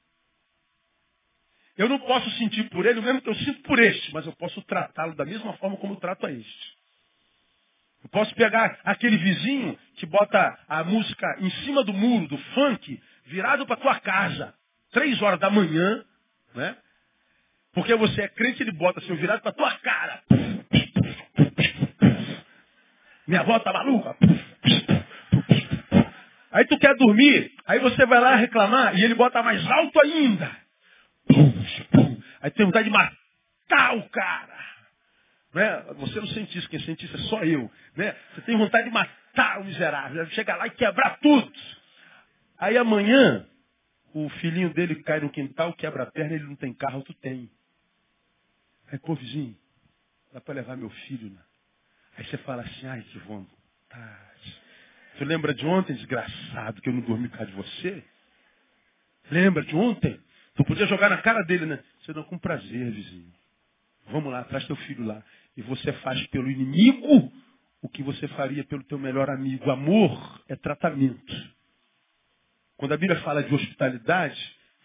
Eu 1.77 1.89
não 1.89 1.99
posso 2.01 2.31
sentir 2.33 2.69
por 2.69 2.85
ele 2.85 2.99
o 2.99 3.03
mesmo 3.03 3.23
que 3.23 3.29
eu 3.29 3.35
sinto 3.37 3.63
por 3.63 3.79
este, 3.79 4.13
mas 4.13 4.27
eu 4.27 4.35
posso 4.35 4.61
tratá-lo 4.63 5.15
da 5.15 5.25
mesma 5.25 5.55
forma 5.55 5.79
como 5.79 5.95
eu 5.95 6.01
trato 6.01 6.27
a 6.27 6.33
este. 6.33 6.80
Eu 8.03 8.09
posso 8.11 8.35
pegar 8.35 8.79
aquele 8.85 9.17
vizinho 9.17 9.79
que 9.97 10.07
bota 10.07 10.59
a 10.69 10.85
música 10.85 11.37
em 11.41 11.51
cima 11.65 11.85
do 11.85 11.93
muro, 11.93 12.29
do 12.29 12.39
funk, 12.39 13.01
virado 13.27 13.67
para 13.67 13.77
tua 13.77 13.99
casa 14.01 14.55
três 14.93 15.21
horas 15.23 15.39
da 15.39 15.51
manhã, 15.51 16.05
né? 16.55 16.77
Porque 17.73 17.95
você 17.95 18.23
é 18.23 18.29
crente, 18.29 18.63
ele 18.63 18.73
bota 18.73 19.01
seu 19.03 19.17
virado 19.17 19.43
para 19.43 19.53
tua 19.53 19.71
cara. 19.79 20.23
Minha 23.27 23.41
avó 23.41 23.59
tá 23.61 23.73
maluca. 23.73 24.17
Aí 26.51 26.65
tu 26.65 26.77
quer 26.79 26.97
dormir, 26.97 27.53
aí 27.65 27.79
você 27.79 28.05
vai 28.07 28.19
lá 28.19 28.35
reclamar 28.35 28.99
e 28.99 29.05
ele 29.05 29.15
bota 29.15 29.43
mais 29.43 29.65
alto 29.71 30.01
ainda. 30.01 30.51
Aí 32.43 32.51
tem 32.51 32.67
vontade 32.67 32.87
de 32.87 32.91
matar 32.91 33.97
o 33.97 34.09
cara. 34.09 34.60
Né? 35.53 35.81
Você 35.97 36.21
não 36.21 36.29
sente 36.29 36.57
isso, 36.59 36.69
quem 36.69 36.81
sente 36.81 37.05
isso 37.05 37.17
é 37.17 37.21
só 37.29 37.43
eu. 37.43 37.71
Né? 37.97 38.15
Você 38.35 38.43
tem 38.43 38.57
vontade 38.57 38.85
de 38.85 38.91
matar 38.91 39.61
o 39.61 39.65
miserável, 39.65 40.27
chegar 40.31 40.57
lá 40.57 40.67
e 40.67 40.71
quebrar 40.71 41.19
tudo. 41.19 41.53
Aí 42.59 42.77
amanhã, 42.77 43.47
o 44.13 44.29
filhinho 44.29 44.73
dele 44.73 45.03
cai 45.03 45.21
no 45.21 45.31
quintal, 45.31 45.73
quebra 45.75 46.05
a 46.05 46.07
perna, 46.07 46.35
ele 46.35 46.45
não 46.45 46.57
tem 46.57 46.73
carro, 46.73 47.03
tu 47.03 47.15
tem. 47.15 47.51
Aí, 48.91 48.99
pô, 48.99 49.15
vizinho, 49.15 49.57
dá 50.33 50.41
para 50.41 50.55
levar 50.55 50.77
meu 50.77 50.91
filho, 50.91 51.31
né? 51.31 51.41
Aí 52.17 52.25
você 52.25 52.37
fala 52.39 52.63
assim, 52.63 52.87
ai, 52.87 53.03
que 53.03 53.19
vontade. 53.21 54.61
Tu 55.17 55.25
lembra 55.25 55.55
de 55.55 55.65
ontem, 55.65 55.95
desgraçado, 55.95 56.81
que 56.81 56.89
eu 56.89 56.93
não 56.93 57.01
dormi 57.01 57.29
por 57.29 57.39
causa 57.39 57.51
de 57.51 57.57
você? 57.57 58.05
Lembra 59.31 59.63
de 59.65 59.75
ontem? 59.77 60.21
Tu 60.55 60.65
podia 60.65 60.87
jogar 60.87 61.09
na 61.09 61.19
cara 61.19 61.43
dele, 61.45 61.67
né? 61.67 61.83
Você 62.01 62.13
não, 62.13 62.25
com 62.25 62.39
prazer, 62.39 62.91
vizinho. 62.91 63.33
Vamos 64.09 64.33
lá, 64.33 64.43
traz 64.45 64.67
teu 64.67 64.77
filho 64.77 65.05
lá. 65.05 65.23
E 65.57 65.63
você 65.63 65.93
faz 65.95 66.25
pelo 66.29 66.51
inimigo 66.51 67.33
o 67.83 67.89
que 67.89 68.03
você 68.03 68.29
faria 68.29 68.65
pelo 68.65 68.85
teu 68.85 68.99
melhor 68.99 69.31
amigo. 69.31 69.71
Amor 69.71 70.43
é 70.49 70.57
tratamento. 70.57 71.35
Quando 72.77 72.93
a 72.93 72.97
Bíblia 72.97 73.21
fala 73.21 73.43
de 73.43 73.55
hospitalidade, 73.55 74.39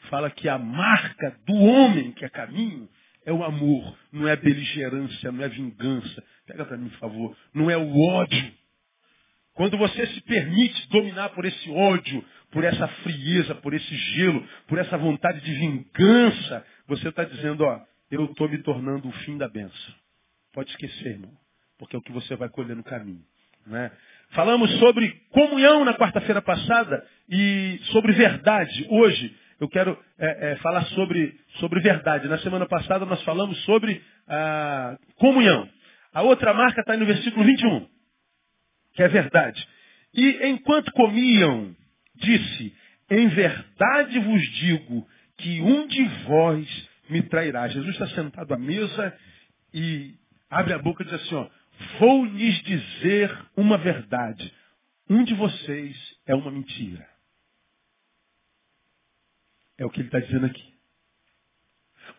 fala 0.09 0.29
que 0.29 0.49
a 0.49 0.57
marca 0.57 1.39
do 1.45 1.55
homem 1.55 2.11
que 2.11 2.25
é 2.25 2.29
caminho 2.29 2.89
é 3.25 3.33
o 3.33 3.43
amor, 3.43 3.97
não 4.11 4.27
é 4.27 4.35
beligerância, 4.35 5.31
não 5.31 5.43
é 5.43 5.49
vingança. 5.49 6.23
Pega 6.45 6.65
para 6.65 6.77
mim, 6.77 6.89
por 6.89 6.99
favor. 6.99 7.37
Não 7.53 7.71
é 7.71 7.77
o 7.77 7.99
ódio. 7.99 8.53
Quando 9.55 9.77
você 9.77 10.05
se 10.07 10.21
permite 10.21 10.89
dominar 10.89 11.29
por 11.29 11.45
esse 11.45 11.71
ódio, 11.71 12.23
por 12.51 12.63
essa 12.63 12.87
frieza, 12.87 13.55
por 13.55 13.73
esse 13.73 13.95
gelo, 13.95 14.45
por 14.67 14.77
essa 14.77 14.97
vontade 14.97 15.41
de 15.41 15.53
vingança, 15.53 16.65
você 16.87 17.09
está 17.09 17.23
dizendo, 17.23 17.63
ó, 17.63 17.81
eu 18.11 18.25
estou 18.25 18.47
me 18.47 18.57
tornando 18.59 19.07
o 19.07 19.11
fim 19.11 19.37
da 19.37 19.47
benção. 19.47 19.95
Pode 20.55 20.69
esquecer, 20.69 21.07
irmão, 21.07 21.33
porque 21.77 21.97
é 21.97 21.99
o 21.99 22.01
que 22.01 22.13
você 22.13 22.33
vai 22.37 22.47
colher 22.47 22.77
no 22.77 22.83
caminho. 22.83 23.21
Né? 23.67 23.91
Falamos 24.29 24.71
sobre 24.79 25.11
comunhão 25.29 25.83
na 25.83 25.93
quarta-feira 25.93 26.41
passada 26.41 27.05
e 27.27 27.77
sobre 27.91 28.13
verdade. 28.13 28.87
Hoje 28.89 29.35
eu 29.59 29.67
quero 29.67 30.01
é, 30.17 30.51
é, 30.51 30.55
falar 30.57 30.85
sobre, 30.85 31.37
sobre 31.59 31.81
verdade. 31.81 32.29
Na 32.29 32.37
semana 32.37 32.65
passada 32.65 33.05
nós 33.05 33.21
falamos 33.23 33.61
sobre 33.65 34.01
a 34.29 34.97
comunhão. 35.15 35.69
A 36.13 36.21
outra 36.21 36.53
marca 36.53 36.79
está 36.79 36.95
no 36.95 37.05
versículo 37.05 37.43
21, 37.43 37.89
que 38.93 39.03
é 39.03 39.09
verdade. 39.09 39.67
E 40.13 40.47
enquanto 40.47 40.89
comiam, 40.93 41.75
disse, 42.15 42.73
em 43.11 43.27
verdade 43.27 44.19
vos 44.19 44.41
digo 44.53 45.05
que 45.37 45.61
um 45.61 45.85
de 45.85 46.03
vós 46.25 46.89
me 47.09 47.21
trairá. 47.23 47.67
Jesus 47.67 47.91
está 47.91 48.07
sentado 48.15 48.53
à 48.53 48.57
mesa 48.57 49.13
e 49.73 50.15
abre 50.55 50.73
a 50.73 50.79
boca 50.79 51.03
e 51.03 51.05
diz 51.05 51.15
assim, 51.15 51.35
ó, 51.35 51.49
Vou 51.99 52.25
lhes 52.25 52.61
dizer 52.63 53.45
uma 53.55 53.77
verdade. 53.77 54.53
Um 55.09 55.23
de 55.23 55.33
vocês 55.33 56.17
é 56.25 56.33
uma 56.33 56.49
mentira. 56.49 57.07
É 59.77 59.85
o 59.85 59.89
que 59.89 59.99
ele 59.99 60.07
está 60.07 60.19
dizendo 60.19 60.45
aqui. 60.45 60.73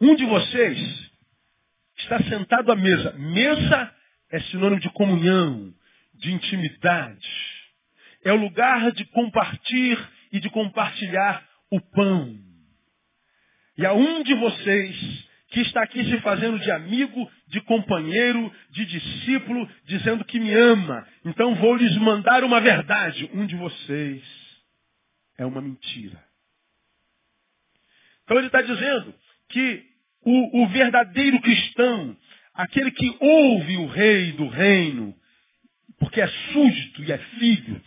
Um 0.00 0.14
de 0.14 0.26
vocês 0.26 1.10
está 1.96 2.22
sentado 2.24 2.70
à 2.70 2.76
mesa. 2.76 3.12
Mesa 3.12 3.94
é 4.30 4.40
sinônimo 4.40 4.80
de 4.80 4.90
comunhão, 4.90 5.74
de 6.14 6.32
intimidade. 6.32 7.28
É 8.22 8.32
o 8.32 8.36
lugar 8.36 8.92
de 8.92 9.04
compartilhar 9.06 10.12
e 10.32 10.40
de 10.40 10.50
compartilhar 10.50 11.48
o 11.70 11.80
pão. 11.80 12.38
E 13.78 13.86
a 13.86 13.94
um 13.94 14.22
de 14.22 14.34
vocês 14.34 15.25
que 15.48 15.60
está 15.60 15.82
aqui 15.82 16.04
se 16.04 16.20
fazendo 16.20 16.58
de 16.58 16.70
amigo, 16.70 17.30
de 17.48 17.60
companheiro, 17.60 18.52
de 18.70 18.84
discípulo, 18.84 19.68
dizendo 19.84 20.24
que 20.24 20.40
me 20.40 20.52
ama. 20.52 21.06
Então 21.24 21.54
vou 21.54 21.76
lhes 21.76 21.96
mandar 21.98 22.42
uma 22.42 22.60
verdade. 22.60 23.30
Um 23.32 23.46
de 23.46 23.54
vocês 23.54 24.22
é 25.38 25.46
uma 25.46 25.60
mentira. 25.60 26.22
Então 28.24 28.38
ele 28.38 28.48
está 28.48 28.60
dizendo 28.60 29.14
que 29.48 29.84
o, 30.22 30.62
o 30.62 30.68
verdadeiro 30.68 31.40
cristão, 31.40 32.16
aquele 32.52 32.90
que 32.90 33.16
ouve 33.20 33.76
o 33.76 33.86
rei 33.86 34.32
do 34.32 34.48
reino, 34.48 35.14
porque 35.98 36.20
é 36.20 36.26
súdito 36.26 37.04
e 37.04 37.12
é 37.12 37.18
filho, 37.18 37.80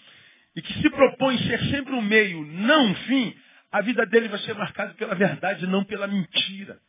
e 0.56 0.62
que 0.62 0.74
se 0.82 0.90
propõe 0.90 1.38
ser 1.40 1.60
sempre 1.66 1.94
um 1.94 2.02
meio, 2.02 2.46
não 2.46 2.88
um 2.88 2.96
fim, 2.96 3.36
a 3.72 3.82
vida 3.82 4.06
dele 4.06 4.30
vai 4.30 4.40
ser 4.40 4.56
marcada 4.56 4.94
pela 4.94 5.14
verdade, 5.14 5.68
não 5.68 5.84
pela 5.84 6.08
mentira. 6.08 6.80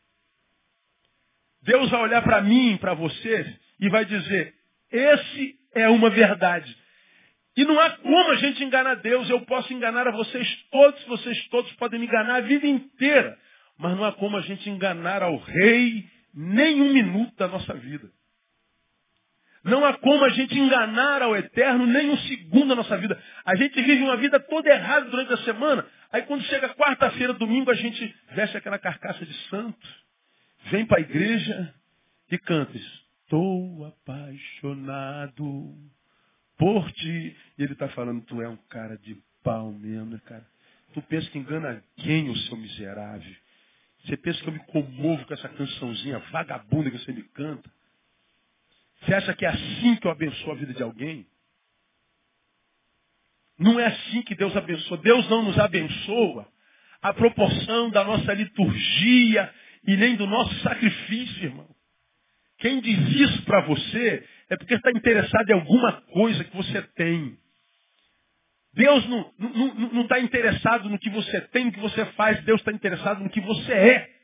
Deus 1.63 1.91
vai 1.91 2.01
olhar 2.03 2.23
para 2.23 2.41
mim, 2.41 2.77
para 2.79 2.95
você, 2.95 3.57
e 3.79 3.89
vai 3.89 4.05
dizer, 4.05 4.55
esse 4.91 5.57
é 5.75 5.89
uma 5.89 6.11
verdade. 6.11 6.77
E 7.57 7.65
não 7.65 7.79
há 7.79 7.91
como 7.91 8.31
a 8.31 8.37
gente 8.37 8.63
enganar 8.65 8.97
Deus. 8.97 9.29
Eu 9.29 9.41
posso 9.43 9.73
enganar 9.73 10.07
a 10.09 10.13
vocês 10.13 10.49
todos, 10.71 11.05
vocês 11.05 11.49
todos 11.49 11.71
podem 11.75 12.01
me 12.01 12.07
enganar 12.07 12.37
a 12.37 12.41
vida 12.41 12.67
inteira. 12.67 13.37
Mas 13.79 13.97
não 13.97 14.05
há 14.05 14.13
como 14.13 14.37
a 14.37 14.41
gente 14.43 14.69
enganar 14.71 15.23
ao 15.23 15.37
rei 15.37 16.05
nem 16.35 16.81
um 16.81 16.93
minuto 16.93 17.35
da 17.37 17.49
nossa 17.49 17.75
vida. 17.75 18.09
Não 19.63 19.85
há 19.85 19.95
como 19.99 20.25
a 20.25 20.31
gente 20.31 20.59
enganar 20.59 21.21
ao 21.23 21.37
eterno 21.37 21.87
nem 21.87 22.09
um 22.09 22.17
segundo 22.19 22.69
da 22.69 22.77
nossa 22.77 22.97
vida. 22.97 23.21
A 23.45 23.55
gente 23.57 23.81
vive 23.83 24.03
uma 24.03 24.17
vida 24.17 24.41
toda 24.41 24.71
errada 24.71 25.11
durante 25.11 25.33
a 25.35 25.39
semana. 25.39 25.87
Aí 26.13 26.23
quando 26.23 26.43
chega 26.45 26.71
quarta-feira, 26.71 27.35
domingo, 27.35 27.71
a 27.71 27.75
gente 27.75 28.15
veste 28.33 28.57
aquela 28.57 28.79
carcaça 28.79 29.25
de 29.25 29.35
santo, 29.49 29.89
vem 30.65 30.87
para 30.87 30.99
a 30.99 31.03
igreja 31.03 31.75
e 32.31 32.39
canta. 32.39 32.77
Estou 32.77 33.87
apaixonado 33.87 35.75
por 36.59 36.91
ti. 36.93 37.37
E 37.57 37.63
ele 37.63 37.73
está 37.73 37.89
falando, 37.89 38.23
tu 38.23 38.41
é 38.43 38.49
um 38.49 38.57
cara 38.69 38.97
de 38.99 39.17
pau 39.43 39.73
mesmo, 39.73 40.07
né, 40.07 40.21
cara? 40.25 40.47
Tu 40.93 41.03
pensa 41.03 41.31
que 41.31 41.39
engana 41.39 41.83
quem, 41.97 42.29
o 42.29 42.37
seu 42.37 42.57
miserável? 42.57 43.35
Você 44.05 44.17
pensa 44.17 44.41
que 44.41 44.49
eu 44.49 44.53
me 44.53 44.59
comovo 44.61 45.25
com 45.27 45.35
essa 45.35 45.49
cançãozinha 45.49 46.19
vagabunda 46.31 46.91
que 46.91 46.99
você 46.99 47.13
me 47.13 47.23
canta? 47.23 47.71
Você 49.01 49.15
acha 49.15 49.35
que 49.35 49.45
é 49.45 49.49
assim 49.49 49.97
que 49.97 50.07
eu 50.07 50.11
abençoo 50.11 50.53
a 50.53 50.57
vida 50.57 50.75
de 50.75 50.83
alguém? 50.83 51.27
Não 53.59 53.79
é 53.79 53.87
assim 53.87 54.23
que 54.23 54.35
Deus 54.35 54.57
abençoa. 54.57 54.97
Deus 54.99 55.29
não 55.29 55.43
nos 55.43 55.59
abençoa 55.59 56.49
a 57.03 57.13
proporção 57.15 57.91
da 57.91 58.05
nossa 58.05 58.33
liturgia 58.35 59.53
e 59.87 59.97
nem 59.97 60.17
do 60.17 60.27
nosso 60.27 60.55
sacrifício, 60.61 61.45
irmão. 61.45 61.69
Quem 62.59 62.81
diz 62.81 62.99
isso 63.17 63.43
para 63.45 63.63
você 63.63 64.27
é 64.51 64.57
porque 64.57 64.75
está 64.75 64.91
interessado 64.91 65.49
em 65.49 65.55
alguma 65.55 65.93
coisa 66.13 66.45
que 66.45 66.57
você 66.57 66.83
tem. 66.95 67.39
Deus 68.73 69.05
não 69.09 70.03
está 70.03 70.21
interessado 70.21 70.89
no 70.89 70.99
que 70.99 71.11
você 71.11 71.41
tem, 71.49 71.67
no 71.67 71.73
que 71.73 71.81
você 71.81 72.05
faz. 72.13 72.43
Deus 72.45 72.61
está 72.61 72.71
interessado 72.71 73.23
no 73.23 73.31
que 73.31 73.41
você 73.41 73.73
é. 73.73 74.21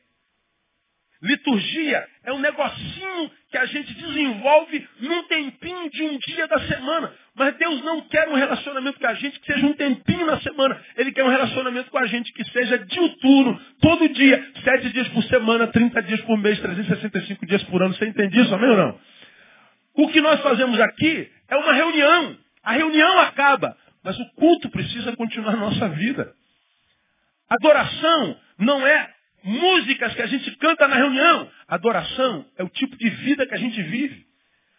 Liturgia 1.21 2.07
é 2.25 2.31
um 2.31 2.39
negocinho 2.39 3.31
que 3.49 3.57
a 3.57 3.65
gente 3.65 3.91
desenvolve 3.93 4.87
num 4.99 5.23
tempinho 5.23 5.89
de 5.89 6.03
um 6.03 6.17
dia 6.19 6.47
da 6.47 6.59
semana. 6.59 7.11
Mas 7.35 7.57
Deus 7.57 7.83
não 7.83 8.01
quer 8.01 8.27
um 8.29 8.35
relacionamento 8.35 8.99
com 8.99 9.07
a 9.07 9.13
gente 9.15 9.39
que 9.39 9.51
seja 9.51 9.65
um 9.65 9.73
tempinho 9.73 10.25
na 10.25 10.39
semana. 10.41 10.79
Ele 10.95 11.11
quer 11.11 11.23
um 11.23 11.29
relacionamento 11.29 11.89
com 11.89 11.97
a 11.97 12.05
gente 12.05 12.31
que 12.33 12.43
seja 12.51 12.77
diuturno, 12.79 13.59
todo 13.81 14.09
dia, 14.09 14.51
sete 14.63 14.89
dias 14.91 15.07
por 15.09 15.23
semana, 15.67 15.71
30 15.71 16.01
dias 16.03 16.21
por 16.21 16.37
mês, 16.37 16.59
365 16.59 17.45
dias 17.45 17.63
por 17.63 17.81
ano. 17.81 17.93
Você 17.93 18.05
entende 18.05 18.39
isso, 18.39 18.53
amém 18.53 18.69
ou 18.69 18.77
não? 18.77 18.99
O 19.95 20.07
que 20.09 20.21
nós 20.21 20.39
fazemos 20.41 20.79
aqui 20.79 21.31
é 21.47 21.55
uma 21.55 21.73
reunião. 21.73 22.37
A 22.63 22.73
reunião 22.73 23.19
acaba, 23.19 23.77
mas 24.03 24.19
o 24.19 24.25
culto 24.35 24.69
precisa 24.69 25.15
continuar 25.15 25.53
na 25.53 25.59
nossa 25.59 25.89
vida. 25.89 26.33
Adoração 27.49 28.37
não 28.59 28.85
é 28.85 29.13
músicas 29.43 30.13
que 30.13 30.21
a 30.21 30.27
gente 30.27 30.51
canta 30.57 30.87
na 30.87 30.95
reunião. 30.95 31.49
Adoração 31.67 32.45
é 32.57 32.63
o 32.63 32.69
tipo 32.69 32.97
de 32.97 33.09
vida 33.09 33.45
que 33.45 33.53
a 33.53 33.57
gente 33.57 33.81
vive. 33.83 34.25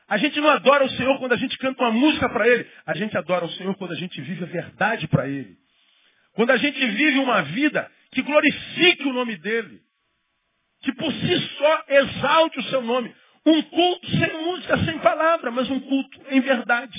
A 0.08 0.16
gente 0.16 0.40
não 0.40 0.48
adora 0.48 0.84
o 0.84 0.90
Senhor 0.90 1.18
quando 1.18 1.32
a 1.32 1.36
gente 1.36 1.56
canta 1.58 1.82
uma 1.82 1.92
música 1.92 2.28
para 2.28 2.48
Ele. 2.48 2.66
A 2.86 2.94
gente 2.94 3.16
adora 3.16 3.44
o 3.44 3.50
Senhor 3.52 3.74
quando 3.76 3.92
a 3.92 3.96
gente 3.96 4.20
vive 4.20 4.44
a 4.44 4.46
verdade 4.46 5.06
para 5.08 5.28
Ele. 5.28 5.56
Quando 6.34 6.50
a 6.50 6.56
gente 6.56 6.78
vive 6.78 7.18
uma 7.18 7.42
vida 7.42 7.90
que 8.12 8.22
glorifique 8.22 9.06
o 9.06 9.12
nome 9.12 9.36
dEle. 9.36 9.87
Que 10.82 10.92
por 10.92 11.12
si 11.12 11.40
só 11.56 11.84
exalte 11.88 12.58
o 12.58 12.64
seu 12.64 12.82
nome. 12.82 13.14
Um 13.44 13.62
culto 13.62 14.06
sem 14.10 14.44
música, 14.44 14.84
sem 14.84 14.98
palavra, 14.98 15.50
mas 15.50 15.70
um 15.70 15.80
culto 15.80 16.20
em 16.30 16.40
verdade. 16.40 16.98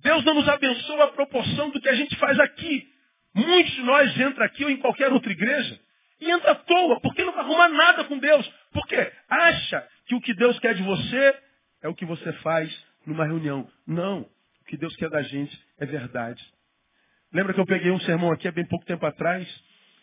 Deus 0.00 0.24
não 0.24 0.34
nos 0.34 0.48
abençoa 0.48 1.04
a 1.04 1.12
proporção 1.12 1.70
do 1.70 1.80
que 1.80 1.88
a 1.88 1.94
gente 1.94 2.16
faz 2.16 2.38
aqui. 2.40 2.88
Muitos 3.34 3.72
de 3.72 3.82
nós 3.82 4.18
entram 4.18 4.44
aqui 4.44 4.64
ou 4.64 4.70
em 4.70 4.78
qualquer 4.78 5.12
outra 5.12 5.30
igreja 5.30 5.80
e 6.20 6.30
entra 6.30 6.52
à 6.52 6.54
toa, 6.54 7.00
porque 7.00 7.24
não 7.24 7.38
arruma 7.38 7.68
nada 7.68 8.04
com 8.04 8.18
Deus. 8.18 8.46
Por 8.72 8.86
quê? 8.86 9.12
Acha 9.28 9.88
que 10.06 10.14
o 10.14 10.20
que 10.20 10.34
Deus 10.34 10.58
quer 10.58 10.74
de 10.74 10.82
você 10.82 11.38
é 11.82 11.88
o 11.88 11.94
que 11.94 12.04
você 12.04 12.32
faz 12.34 12.70
numa 13.06 13.24
reunião. 13.24 13.70
Não. 13.86 14.20
O 14.22 14.64
que 14.66 14.76
Deus 14.76 14.94
quer 14.96 15.08
da 15.08 15.22
gente 15.22 15.58
é 15.78 15.86
verdade. 15.86 16.42
Lembra 17.32 17.54
que 17.54 17.60
eu 17.60 17.66
peguei 17.66 17.90
um 17.90 18.00
sermão 18.00 18.32
aqui 18.32 18.48
há 18.48 18.52
bem 18.52 18.66
pouco 18.66 18.84
tempo 18.84 19.04
atrás 19.06 19.48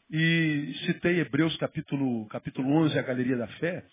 e 0.09 0.73
citei 0.85 1.19
Hebreus 1.19 1.55
capítulo, 1.57 2.25
capítulo 2.27 2.71
11, 2.83 2.97
a 2.97 3.01
Galeria 3.01 3.37
da 3.37 3.47
Fé. 3.47 3.83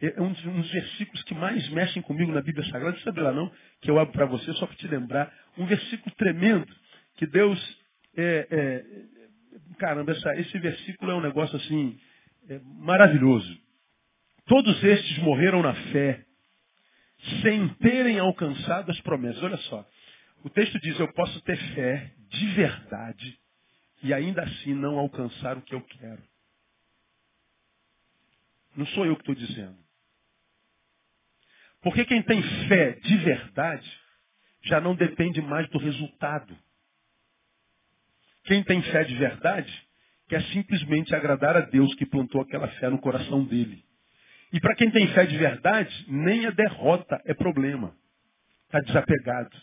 É 0.00 0.20
um 0.20 0.32
dos, 0.32 0.44
um 0.44 0.60
dos 0.60 0.70
versículos 0.70 1.22
que 1.22 1.34
mais 1.34 1.66
mexem 1.70 2.02
comigo 2.02 2.32
na 2.32 2.42
Bíblia 2.42 2.64
Sagrada. 2.70 2.98
Sabe 3.00 3.20
lá 3.20 3.32
não, 3.32 3.50
que 3.80 3.90
eu 3.90 3.98
abro 3.98 4.12
para 4.12 4.26
você 4.26 4.52
só 4.54 4.66
para 4.66 4.76
te 4.76 4.86
lembrar. 4.86 5.32
Um 5.56 5.66
versículo 5.66 6.14
tremendo 6.16 6.66
que 7.16 7.26
Deus 7.26 7.58
é, 8.16 8.48
é, 8.50 8.84
caramba, 9.78 10.12
essa, 10.12 10.36
esse 10.36 10.58
versículo 10.58 11.12
é 11.12 11.14
um 11.14 11.20
negócio 11.20 11.56
assim 11.56 11.98
é, 12.48 12.60
maravilhoso. 12.64 13.56
Todos 14.46 14.82
estes 14.84 15.18
morreram 15.18 15.62
na 15.62 15.74
fé, 15.74 16.24
sem 17.40 17.68
terem 17.76 18.18
alcançado 18.18 18.90
as 18.90 19.00
promessas. 19.00 19.42
Olha 19.42 19.56
só, 19.56 19.86
o 20.44 20.50
texto 20.50 20.78
diz: 20.80 20.98
Eu 21.00 21.10
posso 21.14 21.40
ter 21.42 21.56
fé 21.74 22.12
de 22.28 22.46
verdade 22.50 23.38
e 24.04 24.12
ainda 24.12 24.42
assim 24.42 24.74
não 24.74 24.98
alcançar 24.98 25.56
o 25.56 25.62
que 25.62 25.74
eu 25.74 25.80
quero. 25.80 26.22
Não 28.76 28.84
sou 28.88 29.06
eu 29.06 29.16
que 29.16 29.22
estou 29.22 29.34
dizendo. 29.34 29.78
Porque 31.80 32.04
quem 32.04 32.22
tem 32.22 32.42
fé 32.68 32.92
de 32.92 33.16
verdade 33.16 34.00
já 34.64 34.78
não 34.78 34.94
depende 34.94 35.40
mais 35.40 35.68
do 35.70 35.78
resultado. 35.78 36.54
Quem 38.44 38.62
tem 38.62 38.82
fé 38.82 39.04
de 39.04 39.14
verdade 39.16 39.88
quer 40.28 40.42
simplesmente 40.52 41.14
agradar 41.14 41.56
a 41.56 41.60
Deus 41.60 41.94
que 41.94 42.04
plantou 42.04 42.42
aquela 42.42 42.68
fé 42.72 42.90
no 42.90 43.00
coração 43.00 43.42
dele. 43.44 43.82
E 44.52 44.60
para 44.60 44.74
quem 44.76 44.90
tem 44.90 45.08
fé 45.14 45.24
de 45.24 45.38
verdade, 45.38 46.04
nem 46.08 46.44
a 46.44 46.50
derrota 46.50 47.22
é 47.24 47.32
problema. 47.32 47.96
Está 48.66 48.80
desapegado. 48.80 49.56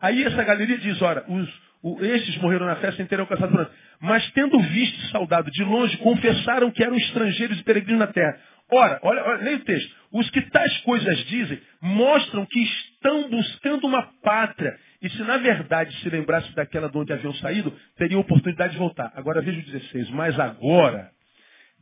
Aí 0.00 0.22
essa 0.22 0.44
galeria 0.44 0.76
diz, 0.76 1.00
ora, 1.00 1.24
os, 1.30 1.71
estes 2.02 2.36
morreram 2.38 2.66
na 2.66 2.76
fé 2.76 2.92
sem 2.92 3.06
terem 3.06 3.22
alcançado 3.22 3.50
por 3.50 3.70
Mas 4.00 4.30
tendo 4.32 4.58
visto 4.60 5.00
saudado 5.08 5.50
de 5.50 5.64
longe, 5.64 5.96
confessaram 5.98 6.70
que 6.70 6.82
eram 6.82 6.96
estrangeiros 6.96 7.58
e 7.58 7.64
peregrinos 7.64 8.00
na 8.00 8.06
terra. 8.06 8.38
Ora, 8.70 8.98
olha, 9.02 9.22
olha, 9.24 9.42
leia 9.42 9.56
o 9.56 9.64
texto. 9.64 9.94
Os 10.12 10.30
que 10.30 10.40
tais 10.50 10.76
coisas 10.78 11.18
dizem 11.26 11.60
mostram 11.80 12.46
que 12.46 12.62
estão 12.62 13.28
buscando 13.28 13.86
uma 13.86 14.02
pátria 14.22 14.78
e 15.02 15.10
se 15.10 15.22
na 15.24 15.36
verdade 15.36 15.94
se 16.00 16.08
lembrasse 16.08 16.54
daquela 16.54 16.88
de 16.88 16.96
onde 16.96 17.12
haviam 17.12 17.34
saído, 17.34 17.74
teriam 17.96 18.20
oportunidade 18.20 18.74
de 18.74 18.78
voltar. 18.78 19.12
Agora 19.16 19.42
veja 19.42 19.58
o 19.58 19.64
16. 19.64 20.10
Mas 20.10 20.38
agora 20.38 21.10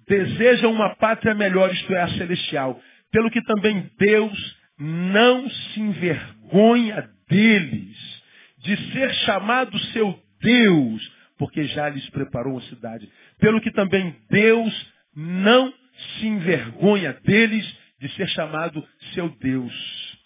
desejam 0.09 0.73
uma 0.73 0.97
pátria 0.97 1.35
melhor, 1.35 1.71
isto 1.73 1.95
é, 1.95 2.01
a 2.03 2.09
celestial. 2.09 2.81
Pelo 3.13 3.31
que 3.31 3.43
também 3.43 3.91
Deus 3.99 4.57
não 4.79 5.49
se 5.51 5.81
envergonha 5.81 7.09
deles, 7.29 8.20
de 8.61 8.93
ser 8.93 9.13
chamado 9.27 9.79
seu 9.93 10.23
Deus, 10.41 11.13
porque 11.39 11.65
já 11.65 11.89
lhes 11.89 12.09
preparou 12.11 12.55
uma 12.55 12.63
cidade. 12.63 13.11
Pelo 13.39 13.61
que 13.61 13.71
também 13.71 14.17
Deus 14.31 14.93
não 15.15 15.73
se 16.19 16.27
envergonha 16.27 17.13
deles, 17.25 17.67
de 17.99 18.09
ser 18.15 18.29
chamado 18.29 18.87
seu 19.13 19.29
Deus. 19.37 20.19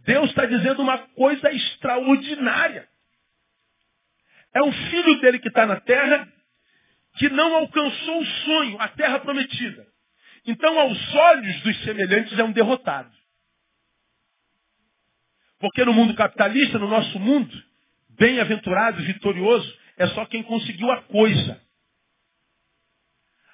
Deus 0.00 0.28
está 0.28 0.44
dizendo 0.44 0.82
uma 0.82 0.98
coisa 0.98 1.50
extraordinária. 1.50 2.86
É 4.54 4.62
o 4.62 4.70
filho 4.70 5.20
dele 5.20 5.38
que 5.38 5.48
está 5.48 5.66
na 5.66 5.80
terra 5.80 6.28
que 7.16 7.28
não 7.30 7.54
alcançou 7.56 8.20
o 8.20 8.26
sonho, 8.26 8.80
a 8.80 8.88
terra 8.88 9.20
prometida. 9.20 9.86
Então, 10.46 10.78
aos 10.78 11.14
olhos 11.14 11.60
dos 11.62 11.84
semelhantes, 11.84 12.38
é 12.38 12.44
um 12.44 12.52
derrotado. 12.52 13.10
Porque 15.58 15.84
no 15.84 15.94
mundo 15.94 16.14
capitalista, 16.14 16.78
no 16.78 16.88
nosso 16.88 17.18
mundo, 17.18 17.56
bem-aventurado, 18.18 19.02
vitorioso, 19.02 19.78
é 19.96 20.06
só 20.08 20.24
quem 20.26 20.42
conseguiu 20.42 20.90
a 20.90 21.02
coisa. 21.02 21.60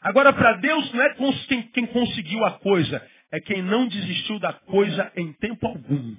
Agora, 0.01 0.33
para 0.33 0.55
Deus, 0.55 0.93
não 0.93 1.03
é 1.03 1.15
quem, 1.47 1.63
quem 1.63 1.87
conseguiu 1.87 2.45
a 2.45 2.53
coisa, 2.53 3.07
é 3.31 3.41
quem 3.41 3.63
não 3.63 3.87
desistiu 3.87 4.39
da 4.39 4.53
coisa 4.53 5.13
em 5.17 5.33
tempo 5.35 5.67
algum. 5.67 6.17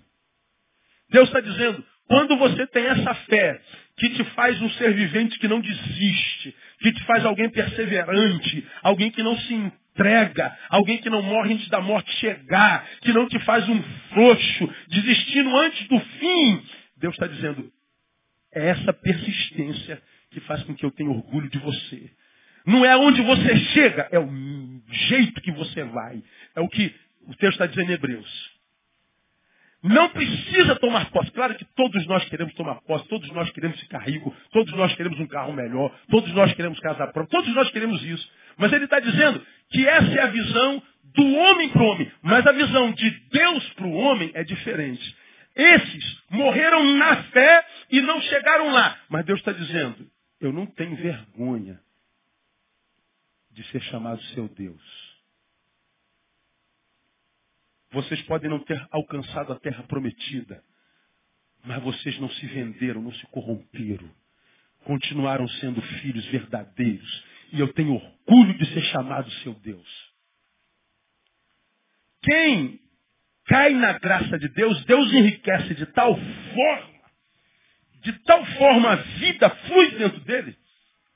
Deus 1.10 1.28
está 1.28 1.42
dizendo, 1.42 1.84
quando 2.08 2.38
você 2.38 2.68
tem 2.68 2.86
essa 2.86 3.14
fé 3.14 3.62
que 3.98 4.10
te 4.10 4.24
faz 4.36 4.62
um 4.62 4.70
ser 4.72 4.94
vivente 4.94 5.38
que 5.40 5.48
não 5.48 5.60
desiste, 5.60 6.56
que 6.80 6.92
te 6.92 7.04
faz 7.06 7.26
alguém 7.26 7.50
perseverante, 7.50 8.68
alguém 8.82 9.12
que 9.12 9.24
não 9.24 9.38
se 9.38 9.54
entrega, 9.54 10.58
alguém 10.70 11.00
que 11.00 11.10
não 11.10 11.22
morre 11.22 11.54
antes 11.54 11.68
da 11.70 11.82
morte 11.82 12.12
chegar, 12.18 12.88
que 13.02 13.12
não 13.12 13.28
te 13.28 13.40
faz 13.40 13.68
um 13.68 13.82
frouxo, 14.10 14.76
desistindo 14.88 15.56
antes 15.58 15.88
do 15.88 16.00
fim, 16.00 16.64
Deus 16.98 17.14
está 17.16 17.28
dizendo, 17.28 17.72
é 18.54 18.70
essa 18.70 18.94
persistência 18.94 20.02
que 20.32 20.40
faz 20.42 20.64
com 20.64 20.76
que 20.76 20.86
eu 20.86 20.92
tenha 20.92 21.10
orgulho 21.10 21.50
de 21.50 21.60
você. 21.60 22.10
Não 22.66 22.86
é 22.86 22.96
onde 22.96 23.22
você 23.22 23.58
chega, 23.74 24.08
é 24.12 24.20
o 24.20 24.30
jeito 24.90 25.42
que 25.42 25.52
você 25.52 25.84
vai. 25.84 26.22
É 26.56 26.62
o 26.62 26.68
que 26.68 26.94
o 27.28 27.36
texto 27.36 27.54
está 27.54 27.66
dizendo 27.66 27.92
em 27.92 27.96
Hebreus. 27.96 28.52
Não 29.84 30.10
precisa 30.10 30.76
tomar 30.76 31.10
posse. 31.10 31.32
Claro 31.32 31.56
que 31.56 31.66
todos 31.76 32.06
nós 32.06 32.24
queremos 32.26 32.54
tomar 32.54 32.76
posse, 32.82 33.08
todos 33.08 33.30
nós 33.32 33.50
queremos 33.52 33.80
ficar 33.80 34.00
rico, 34.00 34.36
todos 34.52 34.72
nós 34.74 34.94
queremos 34.96 35.20
um 35.20 35.26
carro 35.26 35.54
melhor, 35.54 35.92
todos 36.10 36.32
nós 36.34 36.54
queremos 36.54 36.80
casar 36.80 37.12
próprio, 37.12 37.40
todos 37.40 37.56
nós 37.56 37.70
queremos 37.72 38.04
isso. 38.04 38.30
Mas 38.58 38.72
ele 38.74 38.86
está 38.86 39.00
dizendo 39.00 39.44
que 39.72 39.88
essa 39.88 40.12
é 40.12 40.22
a 40.22 40.28
visão 40.28 40.84
do 41.16 41.36
homem 41.36 41.70
para 41.70 41.82
o 41.82 41.86
homem. 41.86 42.12
Mas 42.22 42.46
a 42.46 42.52
visão 42.52 42.92
de 42.92 43.10
Deus 43.32 43.74
para 43.74 43.88
o 43.88 43.94
homem 43.94 44.30
é 44.36 44.44
diferente. 44.44 45.16
Esses 45.56 46.18
morreram 46.30 46.84
na 46.96 47.24
fé 47.24 47.66
e 47.92 48.02
não 48.02 48.22
chegaram 48.22 48.72
lá. 48.72 49.00
Mas 49.10 49.26
Deus 49.26 49.40
está 49.40 49.52
dizendo, 49.52 50.10
eu 50.40 50.52
não 50.52 50.66
tenho 50.66 50.96
vergonha 50.96 51.80
de 53.52 53.64
ser 53.66 53.82
chamado 53.84 54.22
seu 54.34 54.48
Deus. 54.48 54.82
Vocês 57.92 58.22
podem 58.24 58.50
não 58.50 58.60
ter 58.60 58.82
alcançado 58.90 59.52
a 59.52 59.60
terra 59.60 59.84
prometida, 59.84 60.64
mas 61.64 61.84
vocês 61.84 62.18
não 62.20 62.30
se 62.30 62.48
venderam, 62.48 63.02
não 63.02 63.14
se 63.14 63.26
corromperam. 63.28 64.10
Continuaram 64.86 65.48
sendo 65.48 65.82
filhos 65.82 66.26
verdadeiros. 66.28 67.24
E 67.52 67.60
eu 67.60 67.72
tenho 67.74 67.94
orgulho 67.94 68.58
de 68.58 68.66
ser 68.74 68.82
chamado 68.86 69.30
seu 69.44 69.54
Deus. 69.56 70.12
Quem 72.24 72.80
cai 73.46 73.74
na 73.74 74.00
graça 74.00 74.40
de 74.40 74.48
Deus, 74.50 74.84
Deus 74.86 75.12
enriquece 75.12 75.76
de 75.76 75.86
tal 75.88 76.16
forma, 76.16 76.91
de 78.02 78.14
tal 78.24 78.44
forma 78.46 78.92
a 78.92 78.96
vida 78.96 79.50
flui 79.50 79.92
dentro 79.92 80.20
dele, 80.22 80.58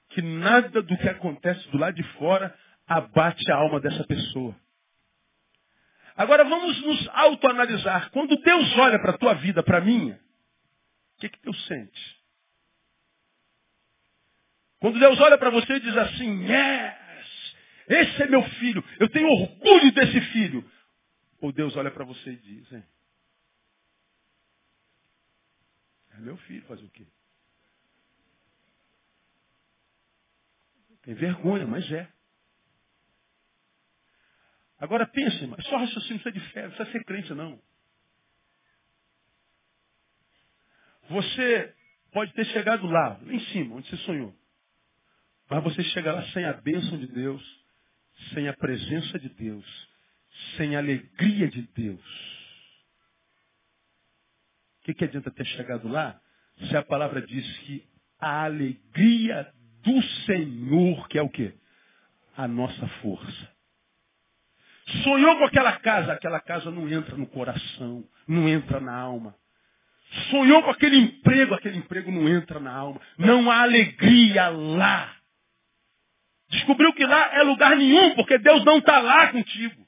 que 0.10 0.22
nada 0.22 0.82
do 0.82 0.98
que 0.98 1.10
acontece 1.10 1.68
do 1.70 1.78
lado 1.78 1.96
de 1.96 2.04
fora 2.14 2.56
abate 2.88 3.52
a 3.52 3.56
alma 3.56 3.80
dessa 3.80 4.04
pessoa. 4.06 4.56
Agora 6.16 6.46
vamos 6.46 6.82
nos 6.82 7.10
autoanalisar. 7.10 8.10
Quando 8.12 8.38
Deus 8.38 8.78
olha 8.78 9.00
para 9.00 9.12
a 9.12 9.18
tua 9.18 9.34
vida, 9.34 9.62
para 9.62 9.80
a 9.80 9.82
minha, 9.82 10.14
o 10.14 11.20
que, 11.20 11.30
que 11.30 11.42
Deus 11.42 11.66
sente? 11.66 12.16
Quando 14.80 15.00
Deus 15.00 15.20
olha 15.20 15.38
para 15.38 15.50
você 15.50 15.74
e 15.74 15.80
diz 15.80 15.98
assim, 15.98 16.46
yes, 16.46 17.56
esse 17.90 18.24
é 18.24 18.28
meu 18.28 18.44
filho, 18.44 18.84
eu 19.00 19.10
tenho 19.10 19.28
orgulho 19.28 19.92
desse 19.92 20.22
filho. 20.32 20.64
Ou 21.42 21.52
Deus 21.52 21.76
olha 21.76 21.92
para 21.92 22.06
você 22.06 22.32
e 22.32 22.38
diz, 22.38 22.72
hein? 22.72 22.84
É 26.16 26.20
meu 26.20 26.38
filho, 26.38 26.66
fazer 26.66 26.86
o 26.86 26.90
quê? 26.90 27.06
Tem 31.04 31.14
vergonha, 31.14 31.68
mas 31.68 31.90
é. 31.92 32.12
Agora 34.80 35.06
pense, 35.08 35.46
mas 35.48 35.66
só 35.68 35.78
raciocínio 35.78 36.22
precisa 36.22 36.32
de 36.32 36.54
fé, 36.54 36.64
não 36.64 36.72
precisa 36.72 36.92
ser 36.92 37.04
crente 37.06 37.34
não. 37.34 37.62
Você 41.10 41.76
pode 42.12 42.34
ter 42.34 42.46
chegado 42.46 42.88
lá, 42.88 43.20
lá 43.22 43.34
em 43.34 43.40
cima, 43.52 43.76
onde 43.76 43.90
você 43.90 43.98
sonhou. 43.98 44.36
Mas 45.50 45.64
você 45.64 45.84
chega 45.84 46.12
lá 46.12 46.24
sem 46.32 46.44
a 46.46 46.54
bênção 46.54 46.98
de 46.98 47.08
Deus, 47.08 47.66
sem 48.34 48.48
a 48.48 48.54
presença 48.54 49.20
de 49.20 49.30
Deus, 49.30 49.90
sem 50.58 50.76
a 50.76 50.80
alegria 50.80 51.48
de 51.48 51.62
Deus. 51.62 52.35
O 54.86 54.94
que, 54.94 54.94
que 54.94 55.06
adianta 55.06 55.32
ter 55.32 55.46
chegado 55.46 55.88
lá 55.88 56.22
se 56.68 56.78
a 56.78 56.84
palavra 56.84 57.20
diz 57.20 57.58
que 57.62 57.84
a 58.20 58.44
alegria 58.44 59.52
do 59.84 60.00
Senhor, 60.28 61.08
que 61.08 61.18
é 61.18 61.24
o 61.24 61.30
quê? 61.30 61.56
A 62.38 62.48
nossa 62.48 62.88
força. 63.02 63.50
Sonhou 65.04 65.40
com 65.40 65.46
aquela 65.46 65.72
casa, 65.80 66.14
aquela 66.14 66.40
casa 66.40 66.70
não 66.70 66.88
entra 66.88 67.18
no 67.18 67.26
coração, 67.26 68.04
não 68.28 68.48
entra 68.48 68.80
na 68.80 68.96
alma. 68.96 69.36
Sonhou 70.30 70.62
com 70.62 70.70
aquele 70.70 70.98
emprego, 70.98 71.56
aquele 71.56 71.80
emprego 71.80 72.12
não 72.12 72.30
entra 72.30 72.60
na 72.60 72.72
alma. 72.72 73.02
Não 73.18 73.50
há 73.50 73.64
alegria 73.64 74.50
lá. 74.50 75.16
Descobriu 76.50 76.94
que 76.94 77.08
lá 77.08 77.34
é 77.34 77.42
lugar 77.42 77.76
nenhum, 77.76 78.14
porque 78.14 78.38
Deus 78.38 78.64
não 78.64 78.78
está 78.78 79.00
lá 79.00 79.32
contigo. 79.32 79.84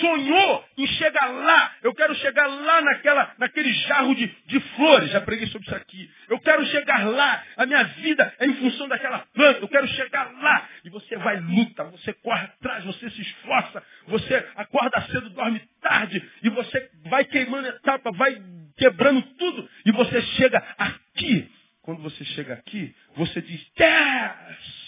Sonhou 0.00 0.64
em 0.78 0.86
chegar 0.86 1.26
lá. 1.26 1.72
Eu 1.82 1.94
quero 1.94 2.14
chegar 2.16 2.46
lá 2.46 2.80
naquela, 2.80 3.34
naquele 3.38 3.72
jarro 3.72 4.14
de, 4.14 4.26
de 4.46 4.60
flores. 4.76 5.10
Já 5.10 5.20
preguei 5.20 5.46
sobre 5.48 5.66
isso 5.66 5.76
aqui. 5.76 6.10
Eu 6.28 6.38
quero 6.40 6.64
chegar 6.66 7.06
lá. 7.06 7.42
A 7.56 7.66
minha 7.66 7.82
vida 7.84 8.34
é 8.38 8.46
em 8.46 8.54
função 8.54 8.88
daquela 8.88 9.20
planta. 9.34 9.60
Eu 9.60 9.68
quero 9.68 9.88
chegar 9.88 10.30
lá. 10.40 10.68
E 10.84 10.90
você 10.90 11.16
vai 11.16 11.40
luta, 11.40 11.84
você 11.84 12.12
corre 12.14 12.44
atrás, 12.44 12.84
você 12.84 13.10
se 13.10 13.22
esforça, 13.22 13.82
você 14.06 14.48
acorda 14.56 15.00
cedo, 15.02 15.30
dorme 15.30 15.60
tarde, 15.80 16.22
e 16.42 16.50
você 16.50 16.90
vai 17.08 17.24
queimando 17.24 17.68
etapa, 17.68 18.10
vai 18.12 18.40
quebrando 18.76 19.22
tudo, 19.36 19.68
e 19.84 19.92
você 19.92 20.22
chega 20.22 20.58
aqui. 20.78 21.50
Quando 21.82 22.02
você 22.02 22.24
chega 22.24 22.54
aqui, 22.54 22.94
você 23.16 23.40
diz, 23.40 23.60
yes! 23.78 24.80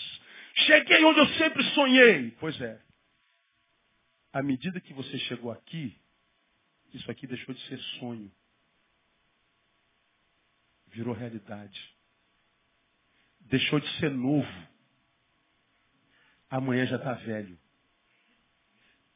Cheguei 0.55 1.03
onde 1.05 1.19
eu 1.19 1.27
sempre 1.31 1.65
sonhei. 1.71 2.37
Pois 2.39 2.61
é, 2.61 2.79
à 4.33 4.43
medida 4.43 4.81
que 4.81 4.95
você 4.95 5.19
chegou 5.21 5.51
aqui, 5.51 5.97
isso 6.93 7.11
aqui 7.11 7.27
deixou 7.27 7.55
de 7.55 7.61
ser 7.69 7.79
sonho. 7.99 8.31
Virou 10.89 11.15
realidade. 11.15 11.97
Deixou 13.41 13.81
de 13.81 13.89
ser 13.99 14.11
novo. 14.11 14.49
Amanhã 16.49 16.87
já 16.87 16.97
está 16.97 17.15
velho. 17.15 17.59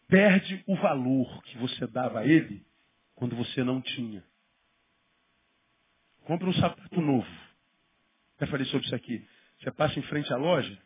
Perde 0.09 0.63
o 0.67 0.77
valor 0.77 1.43
que 1.45 1.59
você 1.59 1.87
dava 1.87 2.21
a 2.21 2.27
ele 2.27 2.65
quando 3.15 3.35
você 3.35 3.65
não 3.65 3.81
tinha. 3.83 4.25
Compre 6.25 6.49
um 6.49 6.55
sapato 6.55 7.01
novo. 7.01 7.29
Já 8.41 8.47
falei 8.47 8.67
sobre 8.67 8.87
isso 8.87 8.95
aqui. 8.95 9.27
Você 9.59 9.71
passa 9.73 9.99
em 9.99 10.03
frente 10.03 10.33
à 10.33 10.37
loja, 10.37 10.79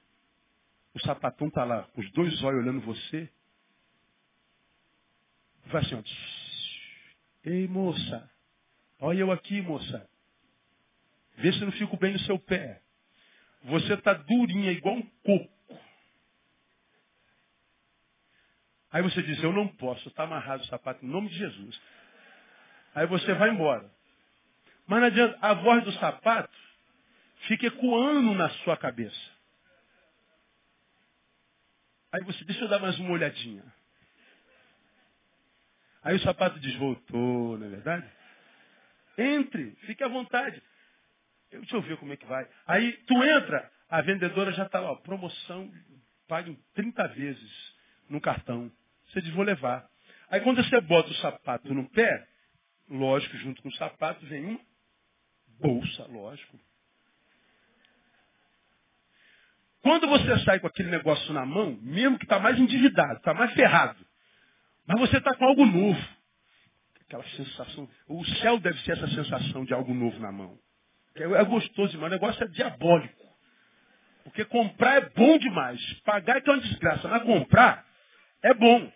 o 0.94 1.00
sapatão 1.00 1.48
está 1.48 1.64
lá, 1.64 1.82
com 1.84 2.00
os 2.00 2.10
dois 2.12 2.42
olhos 2.42 2.62
olhando 2.62 2.80
você, 2.80 3.28
Faz 5.70 5.86
assim, 5.86 5.94
ó. 5.94 6.02
Ei, 7.48 7.66
moça. 7.68 8.30
Olha 8.98 9.20
eu 9.20 9.32
aqui, 9.32 9.62
moça. 9.62 10.08
Vê 11.36 11.52
se 11.52 11.60
não 11.60 11.72
fico 11.72 11.96
bem 11.96 12.12
no 12.12 12.18
seu 12.20 12.38
pé. 12.38 12.82
Você 13.64 13.94
está 13.94 14.12
durinha, 14.12 14.72
igual 14.72 14.96
um 14.96 15.02
coco. 15.24 15.80
Aí 18.92 19.02
você 19.02 19.22
diz, 19.22 19.40
eu 19.42 19.52
não 19.52 19.68
posso, 19.68 20.08
está 20.08 20.24
amarrado 20.24 20.64
o 20.64 20.66
sapato 20.66 21.04
em 21.04 21.08
nome 21.08 21.28
de 21.28 21.38
Jesus. 21.38 21.80
Aí 22.94 23.06
você 23.06 23.32
vai 23.34 23.50
embora. 23.50 23.88
Mas 24.86 25.00
não 25.00 25.06
adianta, 25.06 25.38
a 25.40 25.54
voz 25.54 25.84
do 25.84 25.92
sapato 25.92 26.58
fica 27.46 27.66
ecoando 27.66 28.34
na 28.34 28.50
sua 28.64 28.76
cabeça. 28.76 29.30
Aí 32.12 32.24
você, 32.24 32.44
deixa 32.44 32.64
eu 32.64 32.68
dar 32.68 32.80
mais 32.80 32.98
uma 32.98 33.12
olhadinha. 33.12 33.62
Aí 36.02 36.16
o 36.16 36.20
sapato 36.20 36.58
diz, 36.60 36.74
voltou, 36.76 37.58
não 37.58 37.66
é 37.66 37.70
verdade? 37.70 38.06
Entre, 39.18 39.72
fique 39.86 40.02
à 40.02 40.08
vontade. 40.08 40.62
Eu, 41.50 41.62
eu 41.70 41.82
ver 41.82 41.96
como 41.98 42.12
é 42.12 42.16
que 42.16 42.26
vai. 42.26 42.48
Aí 42.66 42.92
tu 43.06 43.22
entra, 43.22 43.70
a 43.88 44.00
vendedora 44.00 44.52
já 44.52 44.64
está 44.64 44.80
lá, 44.80 44.96
promoção, 44.96 45.70
pague 46.26 46.58
30 46.74 47.08
vezes 47.08 47.74
no 48.08 48.20
cartão. 48.20 48.70
Você 49.08 49.20
diz, 49.20 49.32
vou 49.34 49.44
levar. 49.44 49.88
Aí 50.30 50.40
quando 50.40 50.62
você 50.62 50.80
bota 50.80 51.10
o 51.10 51.14
sapato 51.14 51.74
no 51.74 51.88
pé, 51.90 52.26
lógico, 52.88 53.36
junto 53.38 53.60
com 53.62 53.68
o 53.68 53.74
sapato 53.74 54.24
vem 54.26 54.44
uma 54.44 54.60
bolsa, 55.58 56.06
lógico. 56.06 56.58
Quando 59.82 60.06
você 60.08 60.38
sai 60.44 60.60
com 60.60 60.66
aquele 60.66 60.90
negócio 60.90 61.32
na 61.32 61.44
mão, 61.44 61.78
mesmo 61.82 62.18
que 62.18 62.24
está 62.24 62.38
mais 62.38 62.58
endividado, 62.58 63.18
está 63.18 63.34
mais 63.34 63.52
ferrado, 63.54 63.98
mas 64.90 64.98
você 64.98 65.18
está 65.18 65.32
com 65.36 65.44
algo 65.44 65.64
novo. 65.64 66.08
Aquela 67.02 67.22
sensação. 67.30 67.88
O 68.08 68.24
céu 68.24 68.58
deve 68.58 68.76
ser 68.80 68.92
essa 68.92 69.06
sensação 69.06 69.64
de 69.64 69.72
algo 69.72 69.94
novo 69.94 70.18
na 70.18 70.32
mão. 70.32 70.58
É, 71.14 71.22
é 71.22 71.44
gostoso 71.44 71.92
demais. 71.92 72.10
O 72.10 72.14
negócio 72.16 72.42
é 72.42 72.48
diabólico. 72.48 73.24
Porque 74.24 74.44
comprar 74.46 74.96
é 74.96 75.08
bom 75.10 75.38
demais. 75.38 75.80
Pagar 76.00 76.38
é 76.38 76.40
que 76.40 76.50
é 76.50 76.52
uma 76.52 76.62
desgraça. 76.62 77.06
Mas 77.06 77.22
comprar 77.22 77.86
é 78.42 78.52
bom. 78.52 78.92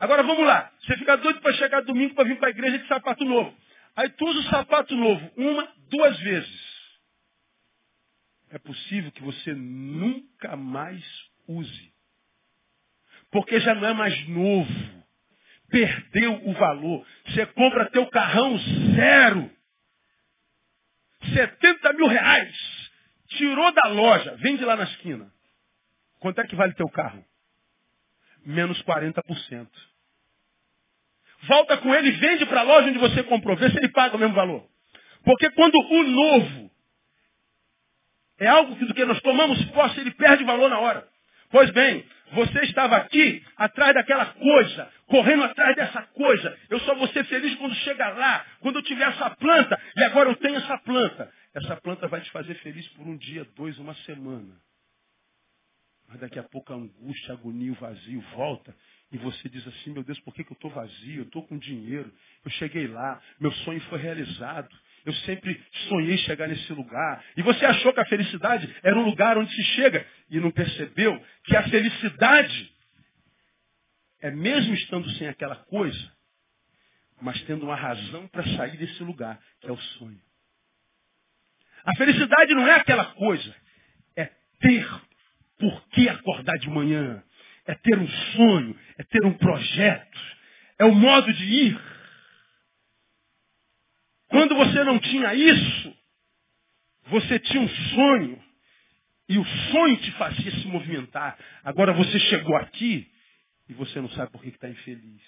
Agora 0.00 0.22
vamos 0.22 0.46
lá. 0.46 0.72
Você 0.80 0.96
fica 0.96 1.16
doido 1.18 1.38
para 1.42 1.52
chegar 1.52 1.82
domingo 1.82 2.14
para 2.14 2.24
vir 2.24 2.38
para 2.38 2.48
a 2.48 2.50
igreja 2.50 2.78
de 2.78 2.88
sapato 2.88 3.26
novo. 3.26 3.54
Aí 3.96 4.08
tu 4.08 4.24
usa 4.26 4.40
o 4.40 4.50
sapato 4.50 4.96
novo 4.96 5.30
uma, 5.36 5.70
duas 5.90 6.18
vezes. 6.20 6.74
É 8.50 8.58
possível 8.58 9.12
que 9.12 9.22
você 9.22 9.52
nunca 9.52 10.56
mais 10.56 11.04
use. 11.46 11.94
Porque 13.30 13.60
já 13.60 13.74
não 13.74 13.86
é 13.86 13.92
mais 13.92 14.28
novo. 14.28 14.93
Perdeu 15.70 16.48
o 16.48 16.52
valor. 16.52 17.06
Você 17.26 17.46
compra 17.46 17.90
teu 17.90 18.06
carrão 18.08 18.58
zero. 18.94 19.50
70 21.32 21.92
mil 21.94 22.06
reais. 22.06 22.90
Tirou 23.28 23.72
da 23.72 23.88
loja. 23.88 24.36
Vende 24.36 24.64
lá 24.64 24.76
na 24.76 24.84
esquina. 24.84 25.32
Quanto 26.20 26.40
é 26.40 26.46
que 26.46 26.56
vale 26.56 26.74
teu 26.74 26.88
carro? 26.88 27.24
Menos 28.44 28.80
40%. 28.82 29.68
Volta 31.42 31.76
com 31.78 31.94
ele 31.94 32.08
e 32.08 32.12
vende 32.12 32.46
para 32.46 32.60
a 32.60 32.64
loja 32.64 32.88
onde 32.88 32.98
você 32.98 33.22
comprou. 33.24 33.56
Vê 33.56 33.70
se 33.70 33.76
ele 33.76 33.88
paga 33.88 34.16
o 34.16 34.18
mesmo 34.18 34.34
valor. 34.34 34.66
Porque 35.24 35.50
quando 35.50 35.74
o 35.74 36.02
novo 36.02 36.70
é 38.38 38.46
algo 38.46 38.76
que 38.76 38.84
do 38.84 38.94
que 38.94 39.04
nós 39.04 39.20
tomamos 39.20 39.62
posse, 39.66 40.00
ele 40.00 40.10
perde 40.12 40.44
valor 40.44 40.68
na 40.68 40.78
hora. 40.78 41.06
Pois 41.50 41.70
bem, 41.70 42.04
você 42.32 42.60
estava 42.62 42.96
aqui 42.96 43.44
atrás 43.56 43.94
daquela 43.94 44.26
coisa, 44.26 44.90
correndo 45.06 45.44
atrás 45.44 45.76
dessa 45.76 46.02
coisa. 46.02 46.58
Eu 46.70 46.80
só 46.80 46.94
vou 46.94 47.08
ser 47.08 47.24
feliz 47.24 47.54
quando 47.56 47.74
chegar 47.76 48.16
lá, 48.16 48.44
quando 48.60 48.76
eu 48.76 48.82
tiver 48.82 49.08
essa 49.08 49.30
planta, 49.30 49.80
e 49.96 50.04
agora 50.04 50.30
eu 50.30 50.36
tenho 50.36 50.56
essa 50.56 50.78
planta. 50.78 51.32
Essa 51.54 51.76
planta 51.76 52.08
vai 52.08 52.20
te 52.20 52.30
fazer 52.30 52.54
feliz 52.56 52.86
por 52.88 53.06
um 53.06 53.16
dia, 53.16 53.44
dois, 53.56 53.78
uma 53.78 53.94
semana. 54.06 54.54
Mas 56.08 56.20
daqui 56.20 56.38
a 56.38 56.42
pouco 56.42 56.72
a 56.72 56.76
angústia, 56.76 57.32
a 57.32 57.36
agonia, 57.36 57.72
o 57.72 57.76
vazio 57.76 58.20
volta 58.34 58.74
e 59.14 59.18
você 59.18 59.48
diz 59.48 59.64
assim, 59.64 59.92
meu 59.92 60.02
Deus, 60.02 60.18
por 60.20 60.34
que, 60.34 60.42
que 60.42 60.50
eu 60.50 60.56
estou 60.56 60.70
vazio? 60.72 61.20
Eu 61.20 61.22
estou 61.22 61.46
com 61.46 61.56
dinheiro. 61.56 62.12
Eu 62.44 62.50
cheguei 62.50 62.88
lá, 62.88 63.22
meu 63.38 63.52
sonho 63.52 63.80
foi 63.82 64.00
realizado. 64.00 64.76
Eu 65.04 65.12
sempre 65.12 65.62
sonhei 65.88 66.16
chegar 66.18 66.48
nesse 66.48 66.72
lugar. 66.72 67.22
E 67.36 67.42
você 67.42 67.64
achou 67.66 67.92
que 67.92 68.00
a 68.00 68.06
felicidade 68.06 68.74
era 68.82 68.96
um 68.96 69.04
lugar 69.04 69.36
onde 69.36 69.54
se 69.54 69.62
chega 69.74 70.06
e 70.30 70.40
não 70.40 70.50
percebeu 70.50 71.22
que 71.44 71.56
a 71.56 71.62
felicidade 71.64 72.72
é 74.22 74.30
mesmo 74.30 74.72
estando 74.74 75.08
sem 75.10 75.28
aquela 75.28 75.56
coisa, 75.56 76.12
mas 77.20 77.40
tendo 77.42 77.64
uma 77.66 77.76
razão 77.76 78.26
para 78.28 78.42
sair 78.56 78.76
desse 78.78 79.02
lugar, 79.02 79.38
que 79.60 79.68
é 79.68 79.72
o 79.72 79.76
sonho. 79.76 80.20
A 81.84 81.94
felicidade 81.96 82.54
não 82.54 82.66
é 82.66 82.76
aquela 82.76 83.04
coisa, 83.04 83.54
é 84.16 84.30
ter 84.60 84.88
por 85.58 85.88
que 85.88 86.08
acordar 86.08 86.56
de 86.56 86.70
manhã, 86.70 87.22
é 87.66 87.74
ter 87.74 87.98
um 87.98 88.08
sonho, 88.08 88.78
é 88.98 89.04
ter 89.04 89.24
um 89.26 89.34
projeto, 89.34 90.20
é 90.78 90.84
o 90.86 90.94
modo 90.94 91.32
de 91.32 91.44
ir. 91.44 91.93
Quando 94.34 94.56
você 94.56 94.82
não 94.82 94.98
tinha 94.98 95.32
isso, 95.32 95.96
você 97.06 97.38
tinha 97.38 97.62
um 97.62 97.68
sonho, 97.68 98.42
e 99.28 99.38
o 99.38 99.44
sonho 99.44 99.96
te 99.98 100.10
fazia 100.12 100.50
se 100.50 100.66
movimentar. 100.66 101.38
Agora 101.62 101.92
você 101.92 102.18
chegou 102.18 102.56
aqui 102.56 103.08
e 103.68 103.74
você 103.74 104.00
não 104.00 104.10
sabe 104.10 104.32
por 104.32 104.42
que 104.42 104.48
está 104.48 104.68
infeliz. 104.68 105.22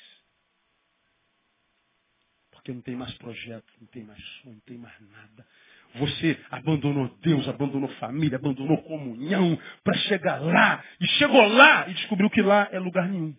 Porque 2.51 2.73
não 2.73 2.81
tem 2.81 2.97
mais 2.97 3.17
projeto, 3.19 3.73
não 3.81 3.87
tem 3.87 4.03
mais 4.03 4.21
sonho, 4.43 4.55
não 4.57 4.63
tem 4.63 4.77
mais 4.77 5.01
nada. 5.01 5.47
Você 5.95 6.45
abandonou 6.51 7.09
Deus, 7.21 7.47
abandonou 7.47 7.89
família, 8.01 8.39
abandonou 8.39 8.83
comunhão 8.83 9.57
para 9.85 9.97
chegar 9.99 10.41
lá. 10.41 10.85
E 11.01 11.07
chegou 11.11 11.47
lá 11.47 11.89
e 11.89 11.95
descobriu 11.95 12.29
que 12.29 12.43
lá 12.43 12.69
é 12.73 12.81
lugar 12.81 13.09
nenhum. 13.09 13.37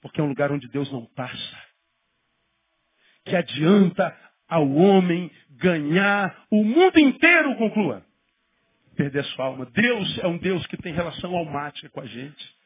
Porque 0.00 0.18
é 0.18 0.24
um 0.24 0.28
lugar 0.28 0.50
onde 0.50 0.66
Deus 0.68 0.90
não 0.90 1.04
passa. 1.04 1.65
Que 3.26 3.36
adianta 3.36 4.16
ao 4.48 4.68
homem 4.68 5.30
ganhar 5.58 6.34
o 6.50 6.64
mundo 6.64 6.98
inteiro, 6.98 7.56
conclua. 7.56 8.02
Perder 8.96 9.24
sua 9.24 9.46
alma. 9.46 9.66
Deus 9.66 10.18
é 10.20 10.26
um 10.26 10.38
Deus 10.38 10.66
que 10.66 10.76
tem 10.76 10.94
relação 10.94 11.36
almática 11.36 11.88
com 11.90 12.00
a 12.00 12.06
gente. 12.06 12.56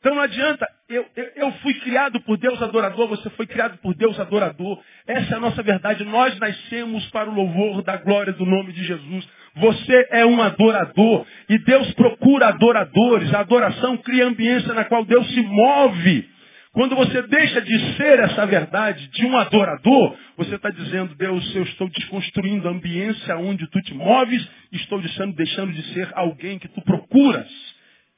Então 0.00 0.14
não 0.14 0.22
adianta, 0.22 0.68
eu, 0.88 1.04
eu, 1.16 1.32
eu, 1.34 1.52
fui 1.54 1.74
criado 1.80 2.20
por 2.20 2.36
Deus 2.36 2.62
adorador, 2.62 3.08
você 3.08 3.28
foi 3.30 3.46
criado 3.46 3.78
por 3.78 3.94
Deus 3.94 4.18
adorador. 4.20 4.80
Essa 5.06 5.34
é 5.34 5.36
a 5.36 5.40
nossa 5.40 5.62
verdade. 5.62 6.04
Nós 6.04 6.38
nascemos 6.38 7.04
para 7.10 7.28
o 7.28 7.34
louvor 7.34 7.82
da 7.82 7.96
glória 7.96 8.32
do 8.32 8.44
nome 8.44 8.72
de 8.72 8.84
Jesus. 8.84 9.28
Você 9.56 10.08
é 10.10 10.24
um 10.24 10.40
adorador 10.40 11.26
e 11.48 11.58
Deus 11.58 11.92
procura 11.94 12.48
adoradores. 12.48 13.32
A 13.34 13.40
adoração 13.40 13.96
cria 13.96 14.26
ambiência 14.26 14.72
na 14.74 14.84
qual 14.84 15.04
Deus 15.04 15.26
se 15.32 15.40
move. 15.40 16.35
Quando 16.76 16.94
você 16.94 17.22
deixa 17.22 17.62
de 17.62 17.96
ser 17.96 18.20
essa 18.20 18.44
verdade 18.44 19.08
de 19.08 19.24
um 19.24 19.34
adorador, 19.38 20.14
você 20.36 20.56
está 20.56 20.68
dizendo, 20.68 21.14
Deus, 21.14 21.56
eu 21.56 21.62
estou 21.62 21.88
desconstruindo 21.88 22.68
a 22.68 22.70
ambiência 22.70 23.34
onde 23.38 23.66
tu 23.70 23.80
te 23.80 23.94
moves, 23.94 24.46
estou 24.70 25.00
deixando, 25.00 25.34
deixando 25.34 25.72
de 25.72 25.82
ser 25.94 26.12
alguém 26.12 26.58
que 26.58 26.68
tu 26.68 26.82
procuras. 26.82 27.50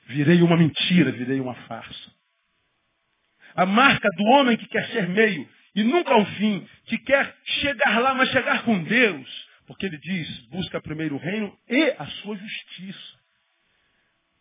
Virei 0.08 0.42
uma 0.42 0.56
mentira, 0.56 1.12
virei 1.12 1.38
uma 1.38 1.54
farsa. 1.54 2.10
A 3.54 3.64
marca 3.64 4.08
do 4.16 4.24
homem 4.24 4.56
que 4.56 4.66
quer 4.66 4.88
ser 4.88 5.08
meio 5.08 5.48
e 5.76 5.84
nunca 5.84 6.16
o 6.16 6.26
fim, 6.26 6.66
que 6.86 6.98
quer 6.98 7.32
chegar 7.44 8.00
lá, 8.00 8.12
mas 8.12 8.28
chegar 8.30 8.64
com 8.64 8.82
Deus. 8.82 9.48
Porque 9.68 9.86
ele 9.86 9.98
diz, 9.98 10.46
busca 10.48 10.80
primeiro 10.80 11.14
o 11.14 11.18
reino 11.18 11.56
e 11.68 11.94
a 11.96 12.06
sua 12.06 12.36
justiça. 12.36 13.17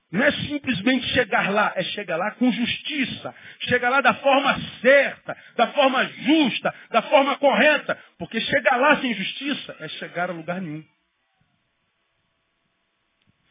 Não 0.09 0.23
é 0.23 0.31
simplesmente 0.31 1.05
chegar 1.07 1.51
lá, 1.51 1.73
é 1.75 1.83
chegar 1.83 2.15
lá 2.15 2.31
com 2.31 2.49
justiça. 2.51 3.35
Chegar 3.61 3.89
lá 3.89 3.99
da 3.99 4.13
forma 4.15 4.57
certa, 4.81 5.37
da 5.55 5.67
forma 5.73 6.05
justa, 6.05 6.73
da 6.91 7.01
forma 7.01 7.37
correta. 7.37 7.97
Porque 8.17 8.39
chegar 8.39 8.77
lá 8.77 9.01
sem 9.01 9.13
justiça 9.13 9.75
é 9.79 9.87
chegar 9.89 10.29
a 10.29 10.33
lugar 10.33 10.61
nenhum. 10.61 10.83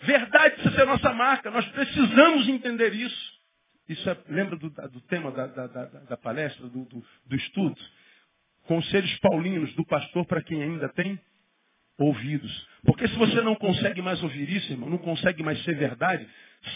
Verdade 0.01 0.55
precisa 0.55 0.75
ser 0.75 0.83
a 0.83 0.87
nossa 0.87 1.13
marca. 1.13 1.51
Nós 1.51 1.67
precisamos 1.69 2.49
entender 2.49 2.95
isso. 2.95 3.37
Isso 3.89 4.09
é, 4.09 4.17
lembra 4.29 4.57
do, 4.57 4.71
do 4.71 5.01
tema 5.03 5.31
da, 5.31 5.47
da, 5.47 5.67
da, 5.67 5.85
da 5.85 6.17
palestra, 6.17 6.67
do, 6.69 6.85
do, 6.87 7.05
do, 7.27 7.37
estudo? 7.37 7.81
Conselhos 8.67 9.17
paulinos 9.19 9.73
do 9.75 9.85
pastor 9.87 10.27
para 10.27 10.43
quem 10.43 10.63
ainda 10.63 10.89
tem 10.89 11.21
ouvidos. 11.99 12.69
Porque 12.85 13.09
se 13.09 13.17
você 13.17 13.41
não 13.41 13.55
consegue 13.55 14.01
mais 14.01 14.23
ouvir 14.23 14.49
isso, 14.51 14.73
irmão, 14.73 14.89
não 14.89 14.99
consegue 14.99 15.43
mais 15.43 15.63
ser 15.65 15.75
verdade, 15.75 16.27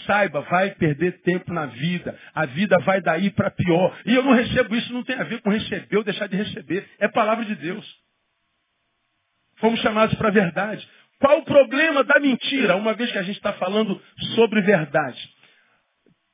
saiba, 0.05 0.41
vai 0.41 0.71
perder 0.71 1.21
tempo 1.21 1.53
na 1.53 1.67
vida. 1.67 2.17
A 2.33 2.45
vida 2.45 2.77
vai 2.83 3.01
daí 3.01 3.29
para 3.29 3.51
pior. 3.51 3.97
E 4.05 4.13
eu 4.13 4.23
não 4.23 4.33
recebo 4.33 4.75
isso, 4.75 4.93
não 4.93 5.03
tem 5.03 5.15
a 5.15 5.23
ver 5.23 5.41
com 5.41 5.49
receber 5.49 5.97
ou 5.97 6.03
deixar 6.03 6.27
de 6.27 6.35
receber. 6.35 6.87
É 6.99 7.07
palavra 7.07 7.45
de 7.45 7.55
Deus. 7.55 7.85
Fomos 9.57 9.79
chamados 9.81 10.15
para 10.15 10.29
a 10.29 10.31
verdade. 10.31 10.87
Qual 11.19 11.39
o 11.39 11.45
problema 11.45 12.03
da 12.03 12.19
mentira, 12.19 12.75
uma 12.75 12.93
vez 12.93 13.11
que 13.11 13.17
a 13.17 13.23
gente 13.23 13.35
está 13.37 13.53
falando 13.53 14.01
sobre 14.35 14.61
verdade? 14.61 15.29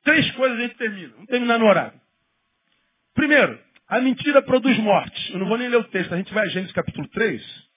Três 0.02 0.30
coisas 0.32 0.58
a 0.58 0.62
gente 0.62 0.76
termina. 0.76 1.12
Vamos 1.12 1.26
terminar 1.26 1.58
no 1.58 1.66
horário. 1.66 2.00
Primeiro, 3.14 3.60
a 3.86 4.00
mentira 4.00 4.40
produz 4.40 4.78
morte. 4.78 5.32
Eu 5.32 5.40
não 5.40 5.46
vou 5.46 5.58
nem 5.58 5.68
ler 5.68 5.76
o 5.76 5.84
texto, 5.84 6.14
a 6.14 6.16
gente 6.16 6.32
vai 6.32 6.46
a 6.46 6.48
Gênesis 6.48 6.72
capítulo 6.72 7.06
3. 7.08 7.67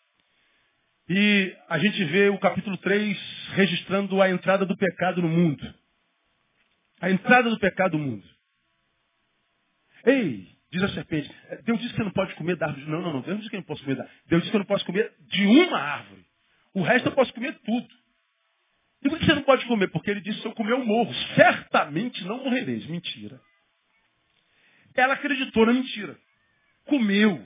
E 1.13 1.57
a 1.67 1.77
gente 1.77 2.05
vê 2.05 2.29
o 2.29 2.39
capítulo 2.39 2.77
3 2.77 3.17
registrando 3.55 4.21
a 4.21 4.29
entrada 4.29 4.65
do 4.65 4.77
pecado 4.77 5.21
no 5.21 5.27
mundo. 5.27 5.75
A 7.01 7.11
entrada 7.11 7.49
do 7.49 7.59
pecado 7.59 7.97
no 7.97 8.05
mundo. 8.05 8.25
Ei, 10.05 10.47
diz 10.71 10.81
a 10.81 10.87
serpente, 10.87 11.29
Deus 11.65 11.79
disse 11.79 11.91
que 11.91 11.97
você 11.97 12.05
não 12.05 12.13
pode 12.13 12.33
comer 12.35 12.55
da 12.55 12.67
árvore. 12.67 12.89
Não, 12.89 13.01
não, 13.01 13.11
não. 13.11 13.21
Deus 13.23 13.39
disse 13.39 13.49
que 13.49 13.57
eu 13.57 13.59
não 13.59 13.67
posso 13.67 13.83
comer 13.83 13.97
da. 13.97 14.07
Deus 14.27 14.41
disse 14.41 14.51
que 14.51 14.55
eu 14.55 14.59
não 14.59 14.65
posso 14.65 14.85
comer 14.85 15.13
de 15.19 15.45
uma 15.45 15.79
árvore. 15.79 16.25
O 16.73 16.81
resto 16.81 17.09
eu 17.09 17.11
posso 17.11 17.33
comer 17.33 17.59
tudo. 17.59 17.89
E 19.03 19.09
por 19.09 19.19
que 19.19 19.25
você 19.25 19.35
não 19.35 19.43
pode 19.43 19.65
comer? 19.65 19.89
Porque 19.89 20.11
ele 20.11 20.21
disse, 20.21 20.39
se 20.39 20.45
eu 20.45 20.53
comer 20.53 20.71
eu 20.71 20.85
morro. 20.85 21.13
Certamente 21.35 22.23
não 22.23 22.41
morrereis. 22.41 22.85
Mentira. 22.85 23.37
Ela 24.95 25.15
acreditou 25.15 25.65
na 25.65 25.73
mentira. 25.73 26.17
Comeu. 26.85 27.45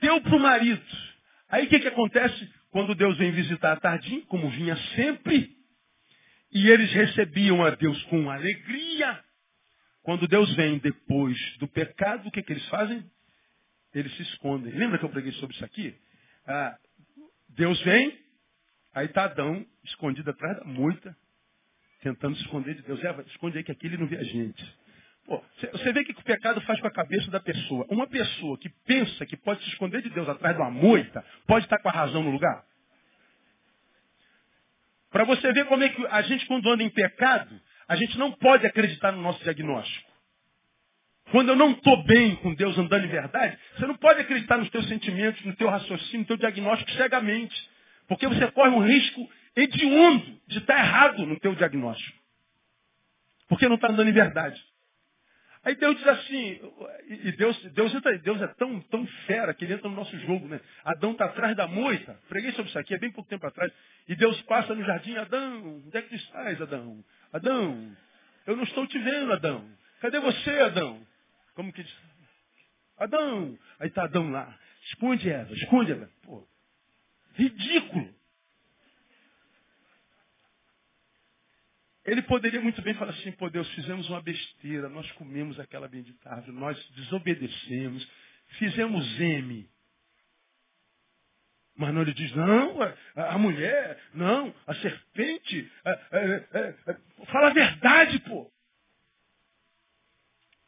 Deu 0.00 0.20
para 0.20 0.34
o 0.34 0.40
marido. 0.40 1.13
Aí 1.54 1.66
o 1.66 1.68
que, 1.68 1.78
que 1.78 1.86
acontece? 1.86 2.52
Quando 2.72 2.96
Deus 2.96 3.16
vem 3.16 3.30
visitar 3.30 3.74
a 3.74 3.76
Tardim, 3.76 4.22
como 4.22 4.50
vinha 4.50 4.76
sempre, 4.96 5.56
e 6.50 6.68
eles 6.68 6.92
recebiam 6.92 7.62
a 7.64 7.70
Deus 7.70 8.02
com 8.06 8.28
alegria. 8.28 9.24
Quando 10.02 10.26
Deus 10.26 10.52
vem 10.56 10.78
depois 10.78 11.38
do 11.58 11.68
pecado, 11.68 12.26
o 12.26 12.32
que, 12.32 12.42
que 12.42 12.52
eles 12.52 12.66
fazem? 12.66 13.08
Eles 13.94 14.12
se 14.16 14.22
escondem. 14.22 14.72
Lembra 14.72 14.98
que 14.98 15.04
eu 15.04 15.10
preguei 15.10 15.30
sobre 15.34 15.54
isso 15.54 15.64
aqui? 15.64 15.96
Ah, 16.44 16.76
Deus 17.50 17.80
vem, 17.82 18.18
aí 18.92 19.06
está 19.06 19.22
Adão 19.22 19.64
escondido 19.84 20.28
atrás 20.30 20.58
da 20.58 20.64
moita, 20.64 21.16
tentando 22.02 22.34
se 22.34 22.42
esconder 22.42 22.74
de 22.74 22.82
Deus. 22.82 23.02
Eva, 23.04 23.22
esconde 23.28 23.58
aí 23.58 23.62
que 23.62 23.70
aqui 23.70 23.86
ele 23.86 23.96
não 23.96 24.08
vê 24.08 24.16
a 24.16 24.24
gente. 24.24 24.76
Você 25.26 25.92
vê 25.92 26.00
o 26.00 26.04
que 26.04 26.12
o 26.12 26.24
pecado 26.24 26.60
faz 26.62 26.78
com 26.80 26.86
a 26.86 26.92
cabeça 26.92 27.30
da 27.30 27.40
pessoa. 27.40 27.86
Uma 27.88 28.06
pessoa 28.06 28.58
que 28.58 28.68
pensa 28.86 29.24
que 29.24 29.36
pode 29.36 29.62
se 29.62 29.70
esconder 29.70 30.02
de 30.02 30.10
Deus 30.10 30.28
atrás 30.28 30.54
de 30.54 30.60
uma 30.60 30.70
moita, 30.70 31.24
pode 31.46 31.64
estar 31.64 31.78
com 31.78 31.88
a 31.88 31.92
razão 31.92 32.22
no 32.22 32.30
lugar? 32.30 32.64
Para 35.10 35.24
você 35.24 35.52
ver 35.52 35.64
como 35.66 35.82
é 35.82 35.88
que 35.88 36.06
a 36.08 36.22
gente, 36.22 36.44
quando 36.46 36.68
anda 36.68 36.82
em 36.82 36.90
pecado, 36.90 37.58
a 37.88 37.96
gente 37.96 38.18
não 38.18 38.32
pode 38.32 38.66
acreditar 38.66 39.12
no 39.12 39.22
nosso 39.22 39.42
diagnóstico. 39.42 40.12
Quando 41.30 41.48
eu 41.48 41.56
não 41.56 41.70
estou 41.70 42.04
bem 42.04 42.36
com 42.36 42.54
Deus 42.54 42.76
andando 42.76 43.04
em 43.06 43.08
verdade, 43.08 43.58
você 43.76 43.86
não 43.86 43.96
pode 43.96 44.20
acreditar 44.20 44.58
nos 44.58 44.68
teus 44.70 44.86
sentimentos, 44.88 45.42
no 45.44 45.56
teu 45.56 45.68
raciocínio, 45.68 46.20
no 46.20 46.26
teu 46.26 46.36
diagnóstico 46.36 46.90
cegamente. 46.92 47.70
Porque 48.06 48.26
você 48.26 48.50
corre 48.50 48.70
um 48.70 48.84
risco 48.84 49.30
hediondo 49.56 50.38
de 50.46 50.58
estar 50.58 50.78
errado 50.78 51.24
no 51.24 51.38
teu 51.40 51.54
diagnóstico. 51.54 52.18
Porque 53.48 53.68
não 53.68 53.76
está 53.76 53.90
andando 53.90 54.08
em 54.08 54.12
verdade. 54.12 54.62
Aí 55.64 55.74
Deus 55.76 55.96
diz 55.96 56.06
assim, 56.06 56.60
e 57.08 57.32
Deus, 57.32 57.58
Deus, 57.72 57.92
Deus 58.22 58.42
é 58.42 58.46
tão, 58.48 58.80
tão 58.82 59.06
fera 59.26 59.54
que 59.54 59.64
ele 59.64 59.72
entra 59.72 59.88
no 59.88 59.96
nosso 59.96 60.16
jogo, 60.20 60.46
né? 60.46 60.60
Adão 60.84 61.12
está 61.12 61.24
atrás 61.24 61.56
da 61.56 61.66
moita. 61.66 62.18
Preguei 62.28 62.52
sobre 62.52 62.68
isso 62.68 62.78
aqui, 62.78 62.94
é 62.94 62.98
bem 62.98 63.10
pouco 63.10 63.30
tempo 63.30 63.46
atrás. 63.46 63.72
E 64.06 64.14
Deus 64.14 64.40
passa 64.42 64.74
no 64.74 64.84
jardim, 64.84 65.16
Adão, 65.16 65.82
onde 65.86 65.96
é 65.96 66.02
que 66.02 66.10
tu 66.10 66.16
estás, 66.16 66.60
Adão? 66.60 67.02
Adão, 67.32 67.96
eu 68.46 68.56
não 68.56 68.64
estou 68.64 68.86
te 68.86 68.98
vendo, 68.98 69.32
Adão. 69.32 69.66
Cadê 70.00 70.20
você, 70.20 70.50
Adão? 70.60 71.00
Como 71.54 71.72
que 71.72 71.82
diz? 71.82 71.96
Adão! 72.98 73.58
Aí 73.80 73.88
está 73.88 74.04
Adão 74.04 74.30
lá. 74.30 74.54
Esconde 74.88 75.30
Eva, 75.30 75.52
esconde 75.54 75.92
Eva. 75.92 76.10
Pô, 76.22 76.46
ridículo. 77.34 78.13
Ele 82.04 82.22
poderia 82.22 82.60
muito 82.60 82.82
bem 82.82 82.94
falar 82.94 83.12
assim, 83.12 83.32
pô 83.32 83.48
Deus, 83.48 83.68
fizemos 83.74 84.08
uma 84.10 84.20
besteira, 84.20 84.88
nós 84.88 85.10
comemos 85.12 85.58
aquela 85.58 85.88
bendita 85.88 86.28
árvore, 86.28 86.52
nós 86.52 86.90
desobedecemos, 86.90 88.06
fizemos 88.58 89.20
M. 89.20 89.68
Mas 91.76 91.92
não, 91.94 92.02
ele 92.02 92.12
diz, 92.12 92.30
não, 92.36 92.82
a, 92.82 92.94
a 93.34 93.38
mulher, 93.38 94.00
não, 94.12 94.54
a 94.66 94.74
serpente, 94.76 95.72
a, 95.84 95.90
a, 95.90 97.26
fala 97.26 97.48
a 97.48 97.54
verdade, 97.54 98.18
pô. 98.20 98.52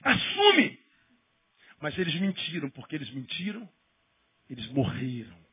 Assume. 0.03 0.80
Mas 1.80 1.97
eles 1.99 2.18
mentiram, 2.18 2.70
porque 2.70 2.97
eles 2.97 3.11
mentiram, 3.11 3.68
eles 4.49 4.66
morreram. 4.68 5.45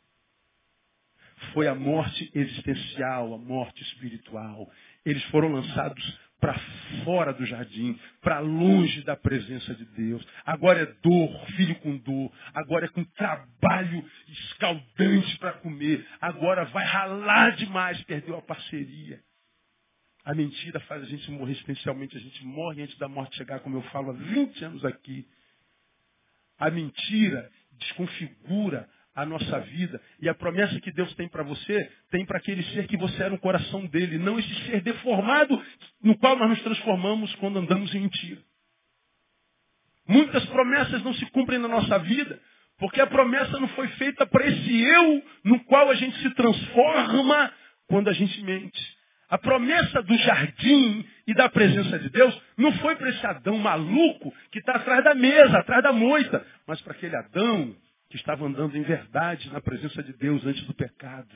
Foi 1.54 1.68
a 1.68 1.76
morte 1.76 2.32
existencial, 2.34 3.34
a 3.34 3.38
morte 3.38 3.82
espiritual. 3.84 4.72
Eles 5.06 5.24
foram 5.26 5.52
lançados 5.52 6.20
para 6.44 6.60
fora 7.06 7.34
do 7.34 7.46
jardim, 7.46 7.98
para 8.22 8.40
longe 8.40 9.02
da 9.04 9.16
presença 9.16 9.74
de 9.74 9.86
Deus. 9.86 10.28
Agora 10.46 10.82
é 10.82 10.86
dor, 11.02 11.46
filho 11.56 11.76
com 11.76 11.98
dor. 11.98 12.32
Agora 12.54 12.86
é 12.86 12.90
com 12.90 13.04
trabalho 13.04 14.04
escaldante 14.28 15.38
para 15.38 15.54
comer. 15.54 16.06
Agora 16.20 16.66
vai 16.66 16.84
ralar 16.84 17.56
demais, 17.56 18.02
perdeu 18.04 18.36
a 18.36 18.42
parceria. 18.42 19.22
A 20.26 20.34
mentira 20.34 20.82
faz 20.82 21.04
a 21.04 21.06
gente 21.06 21.32
morrer, 21.32 21.54
especialmente 21.54 22.18
a 22.18 22.20
gente 22.20 22.46
morre 22.46 22.82
antes 22.82 22.98
da 22.98 23.08
morte 23.08 23.38
chegar, 23.38 23.62
como 23.62 23.78
eu 23.78 23.82
falo 23.84 24.10
há 24.10 24.14
20 24.14 24.66
anos 24.66 24.84
aqui. 24.84 25.26
A 26.58 26.70
mentira 26.70 27.50
desconfigura 27.74 28.90
a 29.16 29.26
nossa 29.26 29.60
vida. 29.60 30.02
E 30.22 30.28
a 30.28 30.34
promessa 30.34 30.80
que 30.80 30.92
Deus 30.92 31.14
tem 31.16 31.28
para 31.28 31.44
você, 31.44 31.90
tem 32.12 32.26
para 32.26 32.38
aquele 32.38 32.64
ser 32.74 32.88
que 32.88 32.98
você 32.98 33.24
é 33.24 33.30
no 33.30 33.40
coração 33.40 33.86
dele, 33.86 34.18
não 34.18 34.40
esse 34.40 34.54
ser 34.66 34.82
deformado 34.82 35.62
no 36.02 36.18
qual 36.18 36.36
nós 36.36 36.50
nos 36.50 36.62
transformamos 36.62 37.34
quando 37.36 37.60
andamos 37.60 37.94
em 37.94 38.02
mentira. 38.02 38.42
Muitas 40.08 40.46
promessas 40.48 41.04
não 41.04 41.14
se 41.14 41.26
cumprem 41.28 41.60
na 41.60 41.68
nossa 41.68 41.98
vida, 42.00 42.40
porque 42.78 43.00
a 43.00 43.08
promessa 43.08 43.60
não 43.60 43.68
foi 43.70 43.88
feita 43.90 44.26
para 44.26 44.46
esse 44.46 44.82
eu 44.82 45.24
no 45.46 45.64
qual 45.66 45.90
a 45.90 45.96
gente 45.96 46.18
se 46.20 46.30
transforma 46.32 47.54
quando 47.88 48.10
a 48.10 48.14
gente 48.14 48.42
mente. 48.44 48.98
A 49.30 49.38
promessa 49.38 50.02
do 50.04 50.16
jardim 50.18 51.06
e 51.26 51.34
da 51.34 51.50
presença 51.50 51.98
de 51.98 52.10
Deus 52.10 52.40
não 52.58 52.72
foi 52.74 52.96
para 52.96 53.10
esse 53.10 53.26
Adão 53.26 53.58
maluco 53.58 54.34
que 54.52 54.60
está 54.60 54.74
atrás 54.74 55.04
da 55.04 55.16
mesa, 55.16 55.58
atrás 55.58 55.82
da 55.82 55.94
moita, 55.94 56.46
mas 56.68 56.82
para 56.82 56.94
aquele 56.94 57.16
Adão 57.16 57.76
que 58.14 58.18
estava 58.18 58.46
andando 58.46 58.78
em 58.78 58.84
verdade 58.84 59.52
na 59.52 59.60
presença 59.60 60.04
de 60.04 60.14
Deus 60.14 60.46
antes 60.46 60.62
do 60.66 60.74
pecado. 60.76 61.34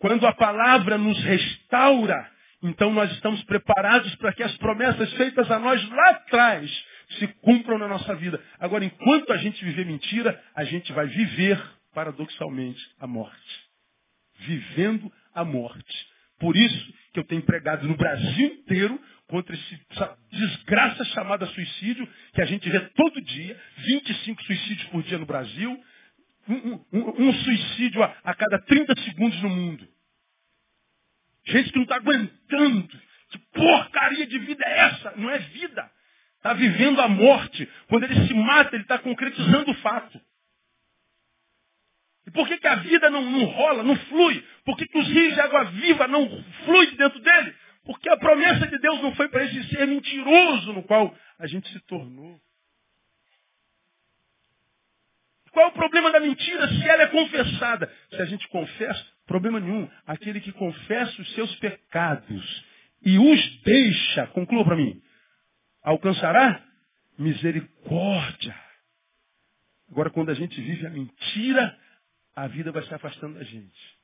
Quando 0.00 0.26
a 0.26 0.32
palavra 0.32 0.98
nos 0.98 1.16
restaura, 1.22 2.28
então 2.60 2.92
nós 2.92 3.08
estamos 3.12 3.40
preparados 3.44 4.12
para 4.16 4.32
que 4.32 4.42
as 4.42 4.56
promessas 4.56 5.12
feitas 5.12 5.48
a 5.48 5.60
nós 5.60 5.88
lá 5.90 6.10
atrás 6.10 6.84
se 7.20 7.28
cumpram 7.40 7.78
na 7.78 7.86
nossa 7.86 8.16
vida. 8.16 8.42
Agora, 8.58 8.84
enquanto 8.84 9.32
a 9.32 9.36
gente 9.36 9.64
viver 9.64 9.86
mentira, 9.86 10.42
a 10.56 10.64
gente 10.64 10.92
vai 10.92 11.06
viver, 11.06 11.62
paradoxalmente, 11.94 12.84
a 12.98 13.06
morte. 13.06 13.70
Vivendo 14.40 15.12
a 15.32 15.44
morte. 15.44 16.08
Por 16.40 16.56
isso 16.56 16.94
que 17.12 17.20
eu 17.20 17.24
tenho 17.24 17.42
pregado 17.42 17.86
no 17.86 17.96
Brasil 17.96 18.54
inteiro 18.54 19.00
contra 19.28 19.54
essa 19.54 20.18
desgraça 20.30 21.04
chamada 21.06 21.46
suicídio, 21.46 22.08
que 22.34 22.42
a 22.42 22.44
gente 22.44 22.68
vê 22.68 22.80
todo 22.80 23.20
dia, 23.22 23.60
25 23.78 24.42
suicídios 24.42 24.88
por 24.88 25.02
dia 25.02 25.18
no 25.18 25.26
Brasil, 25.26 25.84
um, 26.48 26.72
um, 26.92 27.28
um 27.28 27.32
suicídio 27.32 28.02
a, 28.02 28.14
a, 28.24 28.34
cada 28.34 28.58
30 28.60 29.00
segundos 29.02 29.42
no 29.42 29.48
mundo. 29.48 29.88
Gente 31.46 31.70
que 31.70 31.76
não 31.76 31.84
está 31.84 31.96
aguentando. 31.96 33.00
Que 33.30 33.38
porcaria 33.52 34.26
de 34.26 34.38
vida 34.40 34.62
é 34.66 34.78
essa? 34.80 35.14
Não 35.16 35.30
é 35.30 35.38
vida. 35.38 35.90
Está 36.36 36.52
vivendo 36.52 37.00
a 37.00 37.08
morte. 37.08 37.68
Quando 37.88 38.04
ele 38.04 38.26
se 38.26 38.34
mata, 38.34 38.74
ele 38.74 38.82
está 38.82 38.98
concretizando 38.98 39.70
o 39.70 39.74
fato. 39.76 40.20
E 42.26 42.30
por 42.30 42.46
que, 42.46 42.58
que 42.58 42.66
a 42.66 42.76
vida 42.76 43.10
não, 43.10 43.22
não 43.22 43.44
rola, 43.46 43.82
não 43.82 43.96
flui? 43.96 44.44
Por 44.64 44.76
que, 44.76 44.86
que 44.86 44.98
os 44.98 45.08
rios 45.08 45.34
de 45.34 45.40
água 45.40 45.64
viva 45.64 46.06
não 46.06 46.28
fluem 46.64 46.94
dentro 46.96 47.18
dele? 47.20 47.54
Porque 47.84 48.08
a 48.08 48.16
promessa 48.16 48.66
de 48.66 48.78
Deus 48.78 49.02
não 49.02 49.14
foi 49.14 49.28
para 49.28 49.44
esse 49.44 49.68
ser 49.68 49.86
mentiroso 49.86 50.72
no 50.72 50.82
qual 50.84 51.14
a 51.38 51.46
gente 51.46 51.68
se 51.70 51.80
tornou. 51.80 52.40
Qual 55.50 55.66
é 55.66 55.68
o 55.68 55.72
problema 55.72 56.10
da 56.10 56.20
mentira 56.20 56.66
se 56.68 56.88
ela 56.88 57.02
é 57.02 57.08
confessada? 57.08 57.92
Se 58.10 58.22
a 58.22 58.24
gente 58.24 58.48
confessa, 58.48 59.06
problema 59.26 59.60
nenhum. 59.60 59.88
Aquele 60.06 60.40
que 60.40 60.52
confessa 60.52 61.20
os 61.20 61.34
seus 61.34 61.54
pecados 61.56 62.64
e 63.04 63.18
os 63.18 63.62
deixa, 63.62 64.26
conclua 64.28 64.64
para 64.64 64.76
mim, 64.76 65.02
alcançará 65.82 66.64
misericórdia. 67.18 68.56
Agora, 69.90 70.08
quando 70.08 70.30
a 70.30 70.34
gente 70.34 70.58
vive 70.58 70.86
a 70.86 70.90
mentira, 70.90 71.78
a 72.34 72.46
vida 72.46 72.72
vai 72.72 72.82
se 72.84 72.94
afastando 72.94 73.34
da 73.34 73.44
gente. 73.44 73.98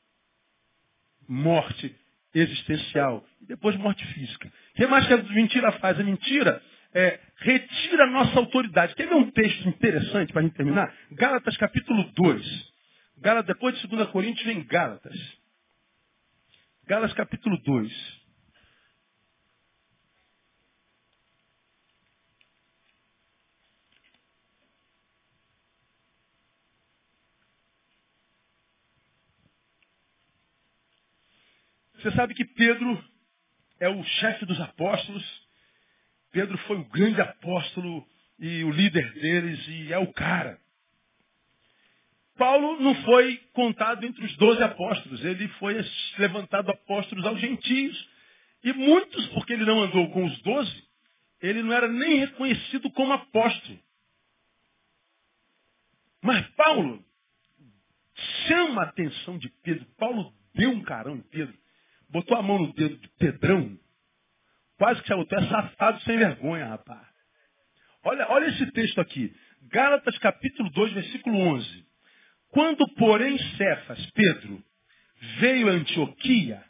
Morte 1.26 1.96
existencial 2.34 3.24
e 3.42 3.46
depois 3.46 3.76
morte 3.76 4.04
física. 4.14 4.48
O 4.48 4.76
que 4.76 4.86
mais 4.86 5.06
que 5.06 5.14
a 5.14 5.22
mentira 5.22 5.72
faz? 5.72 5.98
A 5.98 6.02
mentira 6.02 6.62
é, 6.94 7.20
retira 7.36 8.04
a 8.04 8.10
nossa 8.10 8.38
autoridade. 8.38 8.94
Quer 8.94 9.08
ver 9.08 9.14
um 9.14 9.30
texto 9.30 9.68
interessante 9.68 10.32
para 10.32 10.40
a 10.40 10.44
gente 10.44 10.56
terminar? 10.56 10.92
Gálatas 11.12 11.56
capítulo 11.56 12.04
2. 12.12 12.72
Gálatas, 13.18 13.54
depois 13.54 13.78
de 13.80 13.86
2 13.86 14.08
Coríntios 14.10 14.46
vem 14.46 14.64
Gálatas. 14.64 15.16
Gálatas 16.86 17.14
capítulo 17.16 17.58
2. 17.58 18.17
Você 31.98 32.12
sabe 32.12 32.32
que 32.34 32.44
Pedro 32.44 33.04
é 33.80 33.88
o 33.88 34.02
chefe 34.04 34.46
dos 34.46 34.60
apóstolos. 34.60 35.24
Pedro 36.30 36.56
foi 36.58 36.76
o 36.76 36.84
grande 36.84 37.20
apóstolo 37.20 38.06
e 38.38 38.62
o 38.62 38.70
líder 38.70 39.12
deles 39.14 39.66
e 39.66 39.92
é 39.92 39.98
o 39.98 40.12
cara. 40.12 40.60
Paulo 42.36 42.80
não 42.80 42.94
foi 43.02 43.36
contado 43.52 44.06
entre 44.06 44.24
os 44.24 44.36
doze 44.36 44.62
apóstolos, 44.62 45.24
ele 45.24 45.48
foi 45.58 45.74
levantado 46.18 46.70
apóstolos 46.70 47.26
aos 47.26 47.40
gentios. 47.40 48.08
E 48.62 48.72
muitos, 48.72 49.26
porque 49.28 49.52
ele 49.52 49.64
não 49.64 49.82
andou 49.82 50.08
com 50.10 50.24
os 50.24 50.42
doze, 50.42 50.84
ele 51.42 51.62
não 51.64 51.72
era 51.72 51.88
nem 51.88 52.18
reconhecido 52.18 52.90
como 52.92 53.12
apóstolo. 53.12 53.78
Mas 56.22 56.46
Paulo 56.50 57.04
chama 58.46 58.82
a 58.82 58.86
atenção 58.86 59.36
de 59.38 59.48
Pedro. 59.62 59.84
Paulo 59.96 60.32
deu 60.54 60.70
um 60.70 60.82
carão 60.82 61.16
em 61.16 61.22
Pedro 61.22 61.56
botou 62.10 62.36
a 62.36 62.42
mão 62.42 62.58
no 62.58 62.72
dedo 62.72 62.96
de 62.96 63.08
Pedrão, 63.18 63.78
quase 64.76 65.02
que 65.02 65.14
botou, 65.14 65.38
é 65.38 65.48
safado 65.48 66.00
sem 66.02 66.18
vergonha, 66.18 66.66
rapaz. 66.66 67.06
Olha, 68.04 68.26
olha 68.30 68.46
esse 68.46 68.70
texto 68.72 69.00
aqui. 69.00 69.34
Gálatas 69.70 70.16
capítulo 70.18 70.70
2, 70.70 70.92
versículo 70.92 71.36
11. 71.36 71.86
Quando, 72.50 72.88
porém, 72.94 73.36
Cefas, 73.56 74.10
Pedro, 74.12 74.62
veio 75.38 75.68
a 75.68 75.72
Antioquia, 75.72 76.64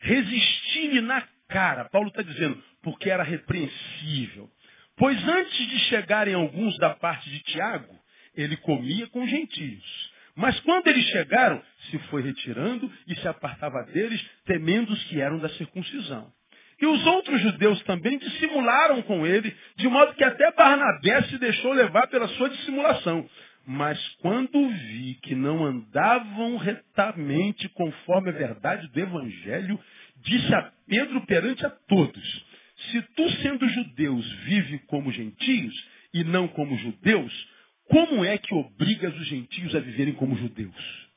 resisti-lhe 0.00 1.00
na 1.00 1.22
cara. 1.48 1.88
Paulo 1.88 2.08
está 2.08 2.22
dizendo, 2.22 2.62
porque 2.82 3.08
era 3.08 3.22
repreensível. 3.22 4.50
Pois 4.96 5.16
antes 5.26 5.66
de 5.68 5.78
chegarem 5.88 6.34
alguns 6.34 6.76
da 6.78 6.94
parte 6.94 7.30
de 7.30 7.40
Tiago, 7.44 7.98
ele 8.34 8.56
comia 8.58 9.06
com 9.08 9.26
gentios. 9.26 10.09
Mas 10.36 10.58
quando 10.60 10.86
eles 10.86 11.04
chegaram, 11.06 11.62
se 11.90 11.98
foi 12.10 12.22
retirando 12.22 12.90
e 13.06 13.14
se 13.16 13.28
apartava 13.28 13.82
deles, 13.84 14.24
temendo 14.44 14.92
os 14.92 15.04
que 15.04 15.20
eram 15.20 15.38
da 15.38 15.48
circuncisão. 15.50 16.32
E 16.80 16.86
os 16.86 17.06
outros 17.06 17.40
judeus 17.42 17.82
também 17.82 18.16
dissimularam 18.18 19.02
com 19.02 19.26
ele, 19.26 19.54
de 19.76 19.86
modo 19.86 20.14
que 20.14 20.24
até 20.24 20.50
Barnabé 20.52 21.22
se 21.24 21.36
deixou 21.38 21.72
levar 21.74 22.06
pela 22.06 22.26
sua 22.28 22.48
dissimulação. 22.48 23.28
Mas 23.66 23.98
quando 24.22 24.68
vi 24.68 25.18
que 25.22 25.34
não 25.34 25.64
andavam 25.64 26.56
retamente 26.56 27.68
conforme 27.70 28.30
a 28.30 28.32
verdade 28.32 28.88
do 28.88 28.98
Evangelho, 28.98 29.78
disse 30.22 30.54
a 30.54 30.72
Pedro 30.88 31.20
perante 31.26 31.64
a 31.66 31.70
todos, 31.70 32.46
se 32.90 33.02
tu 33.14 33.30
sendo 33.42 33.68
judeus 33.68 34.26
vive 34.44 34.78
como 34.86 35.12
gentios 35.12 35.74
e 36.14 36.24
não 36.24 36.48
como 36.48 36.76
judeus, 36.78 37.48
como 37.90 38.24
é 38.24 38.38
que 38.38 38.54
obrigas 38.54 39.14
os 39.16 39.26
gentios 39.26 39.74
a 39.74 39.80
viverem 39.80 40.14
como 40.14 40.36
judeus? 40.36 41.10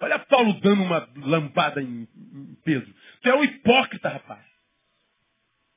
Olha 0.00 0.18
Paulo 0.18 0.54
dando 0.60 0.82
uma 0.82 1.08
lambada 1.16 1.80
em, 1.80 2.08
Pedro. 2.64 2.92
Tu 3.22 3.28
é 3.28 3.36
um 3.36 3.44
hipócrita, 3.44 4.08
rapaz. 4.08 4.44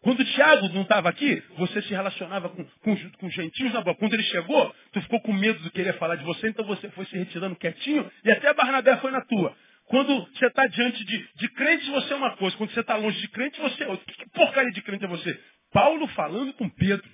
Quando 0.02 0.20
o 0.22 0.26
Tiago 0.26 0.70
não 0.70 0.84
estava 0.84 1.10
aqui, 1.10 1.43
você 1.58 1.82
se 1.82 1.89
relacionava 1.89 2.50
com, 2.50 2.64
com, 2.64 3.12
com 3.12 3.30
gentios 3.30 3.74
na 3.74 3.82
boa. 3.82 3.96
Quando 3.96 4.14
ele 4.14 4.24
chegou, 4.24 4.76
tu 4.93 5.02
ficou 5.02 5.20
com 5.22 5.34
medo 5.34 5.60
do 5.60 5.72
que 5.72 5.82
ele 5.82 5.89
ia 5.89 5.98
falar 5.98 6.16
de 6.16 6.24
você, 6.24 6.48
então 6.48 6.66
você 6.66 6.89
foi 6.91 7.06
se 7.06 7.18
retirando 7.18 7.56
quietinho 7.56 8.10
e 8.24 8.32
até 8.32 8.54
Barnabé 8.54 8.98
foi 8.98 9.12
na 9.12 9.22
tua. 9.22 9.56
Quando 9.86 10.26
você 10.26 10.48
está 10.48 10.66
diante 10.68 11.04
de, 11.04 11.30
de 11.36 11.50
crentes, 11.50 11.88
você 11.89 12.14
é 12.14 12.16
uma 12.16 12.36
coisa. 12.38 12.56
Quando 12.58 12.72
você 12.72 12.80
está 12.80 12.96
longe 12.96 13.20
de 13.20 13.28
crente, 13.28 13.60
você 13.60 13.84
é 13.84 13.88
outra. 13.88 14.06
Que 14.06 14.30
porcaria 14.30 14.72
de 14.72 14.82
crente 14.82 15.06
é 15.06 15.08
você? 15.08 15.39
Paulo 15.72 16.08
falando 16.10 16.54
com 16.54 16.70
Pedro. 16.70 17.08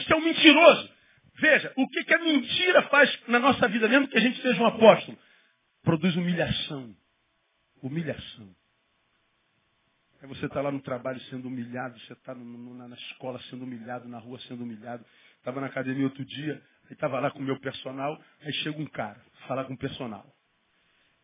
Você 0.00 0.12
é 0.12 0.16
um 0.16 0.24
mentiroso. 0.24 0.90
Veja, 1.38 1.72
o 1.76 1.88
que, 1.88 2.04
que 2.04 2.14
a 2.14 2.18
mentira 2.18 2.82
faz 2.84 3.28
na 3.28 3.38
nossa 3.38 3.68
vida, 3.68 3.88
mesmo 3.88 4.08
que 4.08 4.16
a 4.16 4.20
gente 4.20 4.40
seja 4.40 4.62
um 4.62 4.66
apóstolo? 4.66 5.18
Produz 5.82 6.16
humilhação. 6.16 6.94
Humilhação. 7.82 8.54
Aí 10.22 10.28
você 10.28 10.46
está 10.46 10.60
lá 10.60 10.72
no 10.72 10.80
trabalho 10.80 11.20
sendo 11.22 11.48
humilhado, 11.48 11.98
você 12.00 12.12
está 12.14 12.34
na 12.34 12.96
escola 12.96 13.38
sendo 13.50 13.64
humilhado, 13.64 14.08
na 14.08 14.18
rua 14.18 14.38
sendo 14.40 14.64
humilhado. 14.64 15.04
Estava 15.38 15.60
na 15.60 15.66
academia 15.66 16.04
outro 16.04 16.24
dia, 16.24 16.62
aí 16.86 16.92
estava 16.92 17.20
lá 17.20 17.30
com 17.30 17.38
o 17.38 17.42
meu 17.42 17.60
personal, 17.60 18.20
aí 18.40 18.52
chega 18.54 18.80
um 18.80 18.86
cara, 18.86 19.20
falar 19.46 19.64
com 19.64 19.74
o 19.74 19.78
personal. 19.78 20.26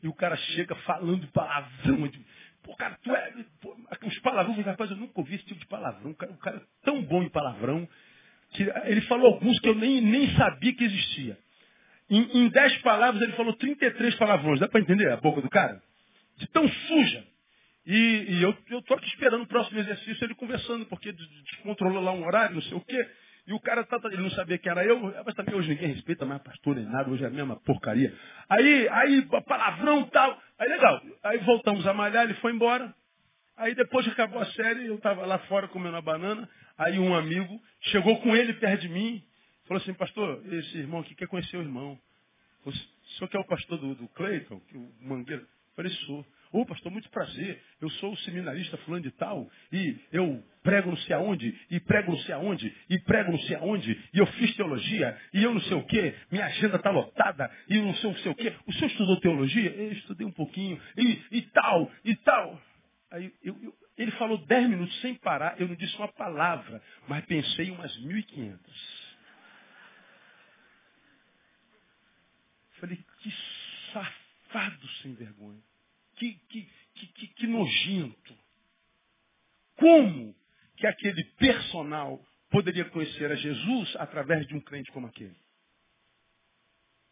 E 0.03 0.09
o 0.09 0.15
cara 0.15 0.37
chega 0.37 0.75
falando 0.77 1.27
palavrão. 1.29 2.11
Pô, 2.63 2.77
cara, 2.77 2.99
tu 3.03 3.11
é. 3.15 3.45
Pô, 3.61 3.77
os 4.07 4.19
palavrões, 4.19 4.65
rapaz, 4.67 4.91
eu 4.91 4.97
nunca 4.97 5.21
ouvi 5.21 5.37
esse 5.37 5.45
tipo 5.47 5.61
de 5.61 5.67
palavrão. 5.67 6.11
O 6.11 6.15
cara, 6.15 6.33
o 6.33 6.39
cara 6.39 6.57
é 6.59 6.85
tão 6.85 7.03
bom 7.03 7.23
em 7.23 7.29
palavrão 7.29 7.89
que 8.53 8.63
ele 8.85 9.01
falou 9.03 9.35
alguns 9.35 9.59
que 9.61 9.69
eu 9.69 9.75
nem, 9.75 10.01
nem 10.01 10.35
sabia 10.37 10.75
que 10.75 10.85
existia. 10.85 11.39
Em, 12.09 12.45
em 12.45 12.49
dez 12.49 12.77
palavras 12.79 13.23
ele 13.23 13.33
falou 13.33 13.55
33 13.55 14.15
palavrões. 14.17 14.61
Dá 14.61 14.69
para 14.69 14.81
entender 14.81 15.11
a 15.11 15.17
boca 15.17 15.41
do 15.41 15.49
cara? 15.49 15.81
De 16.37 16.47
tão 16.49 16.69
suja. 16.69 17.25
E, 17.87 18.27
e 18.29 18.43
eu 18.43 18.79
estou 18.79 18.97
aqui 18.97 19.09
esperando 19.09 19.43
o 19.43 19.49
próximo 19.49 19.81
exercício 19.81 20.25
ele 20.25 20.35
conversando, 20.35 20.87
porque 20.87 21.13
descontrolou 21.13 22.03
lá 22.03 22.13
um 22.13 22.25
horário, 22.25 22.55
não 22.55 22.63
sei 22.63 22.77
o 22.77 22.81
quê. 22.81 23.09
E 23.47 23.53
o 23.53 23.59
cara, 23.59 23.83
tá, 23.85 23.99
tá 23.99 24.09
ele 24.09 24.23
não 24.23 24.31
sabia 24.31 24.57
que 24.57 24.69
era 24.69 24.85
eu, 24.85 25.01
mas 25.01 25.35
também 25.35 25.55
hoje 25.55 25.71
ninguém 25.71 25.89
respeita 25.89 26.25
mais 26.25 26.41
pastor 26.43 26.77
nem 26.77 26.85
nada, 26.85 27.11
hoje 27.11 27.25
é 27.25 27.27
a 27.27 27.31
mesma 27.31 27.57
porcaria. 27.57 28.15
Aí, 28.49 28.89
aí, 28.89 29.27
palavrão 29.47 30.05
tal. 30.05 30.41
Aí 30.59 30.69
legal. 30.69 31.03
Aí 31.25 31.39
voltamos 31.39 31.85
a 31.87 31.93
malhar, 31.93 32.25
ele 32.25 32.35
foi 32.35 32.53
embora. 32.53 32.95
Aí 33.57 33.75
depois 33.75 34.05
que 34.05 34.13
acabou 34.13 34.41
a 34.41 34.47
série, 34.53 34.87
eu 34.87 34.97
estava 34.97 35.27
lá 35.27 35.39
fora 35.41 35.69
comendo 35.69 35.97
a 35.97 36.03
banana. 36.03 36.49
Aí 36.79 36.99
um 36.99 37.15
amigo 37.15 37.61
chegou 37.81 38.21
com 38.21 38.35
ele 38.35 38.55
perto 38.55 38.83
de 38.83 38.89
mim, 38.89 39.23
falou 39.67 39.83
assim, 39.83 39.95
pastor, 39.95 40.43
esse 40.53 40.79
irmão 40.79 41.01
aqui 41.01 41.15
quer 41.15 41.29
conhecer 41.29 41.57
o 41.57 41.63
irmão. 41.63 41.99
O 42.65 42.73
senhor 42.73 43.29
que 43.29 43.37
é 43.37 43.41
o 43.41 43.47
pastor 43.47 43.79
do, 43.79 43.95
do 43.95 44.09
Cleiton, 44.09 44.61
o 44.75 44.93
Mangueira? 45.01 45.43
Eu 45.43 45.77
falei, 45.77 45.93
sou. 46.07 46.27
Ô, 46.53 46.61
oh, 46.61 46.67
pastor, 46.67 46.93
muito 46.93 47.09
prazer. 47.09 47.63
Eu 47.81 47.89
sou 47.91 48.13
o 48.13 48.17
seminarista 48.19 48.77
fulano 48.79 49.03
de 49.03 49.11
tal, 49.13 49.51
e 49.73 49.97
eu 50.13 50.45
prego 50.63 50.91
não 50.91 50.97
sei 50.99 51.17
aonde, 51.17 51.59
e 51.71 51.81
prego 51.81 52.13
não 52.13 52.19
sei 52.19 52.35
aonde, 52.35 52.75
e 52.91 52.99
prego 53.01 53.33
não 53.33 53.39
sei 53.41 53.57
aonde, 53.57 53.99
e 54.13 54.19
eu 54.19 54.27
fiz 54.27 54.55
teologia, 54.55 55.19
e 55.33 55.43
eu 55.43 55.55
não 55.55 55.63
sei 55.63 55.77
o 55.77 55.85
quê, 55.85 56.15
minha 56.31 56.45
agenda 56.45 56.77
está 56.77 56.91
lotada, 56.91 57.51
e 57.71 57.79
não 57.79 57.95
sei 57.95 58.31
o, 58.31 58.35
quê. 58.35 58.53
O 58.67 58.73
senhor 58.75 58.89
estudou 58.89 59.19
teologia? 59.21 59.71
Eu 59.71 59.93
estudei 59.93 60.27
um 60.27 60.31
pouquinho, 60.31 60.79
e, 60.97 61.39
e 61.39 61.43
tal, 61.43 61.91
e 62.05 62.15
tal. 62.17 62.61
Aí 63.13 63.31
eu, 63.43 63.55
eu, 63.63 63.79
ele 63.99 64.11
falou 64.13 64.39
dez 64.47 64.69
minutos 64.69 64.99
sem 65.03 65.15
parar, 65.17 65.61
eu 65.61 65.69
não 65.69 65.75
disse 65.75 65.95
uma 65.97 66.11
palavra, 66.13 66.83
mas 67.07 67.25
pensei 67.27 67.67
em 67.67 67.71
umas 67.71 67.95
mil 67.99 68.17
e 68.17 68.23
quinhentas. 68.23 69.13
Falei, 72.81 72.99
que 73.21 73.31
safado 73.93 74.89
sem 75.03 75.15
vergonha. 75.15 75.63
Que, 76.17 76.33
que, 76.49 76.69
que, 76.95 77.07
que, 77.07 77.27
que 77.29 77.47
nojento. 77.47 78.39
Como 79.77 80.35
que 80.77 80.87
aquele 80.87 81.23
personal 81.37 82.25
poderia 82.51 82.87
conhecer 82.87 83.31
a 83.31 83.35
Jesus 83.35 83.95
através 83.97 84.47
de 84.47 84.55
um 84.55 84.61
crente 84.61 84.91
como 84.91 85.07
aquele? 85.07 85.37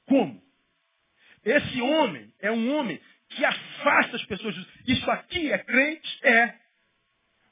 Como? 0.06 0.42
Esse 1.44 1.80
homem 1.80 2.34
é 2.40 2.50
um 2.50 2.74
homem 2.74 3.00
que 3.30 3.44
afasta 3.44 4.16
as 4.16 4.24
pessoas. 4.24 4.54
Isso 4.86 5.10
aqui 5.10 5.50
é 5.52 5.58
crente? 5.58 6.26
É. 6.26 6.54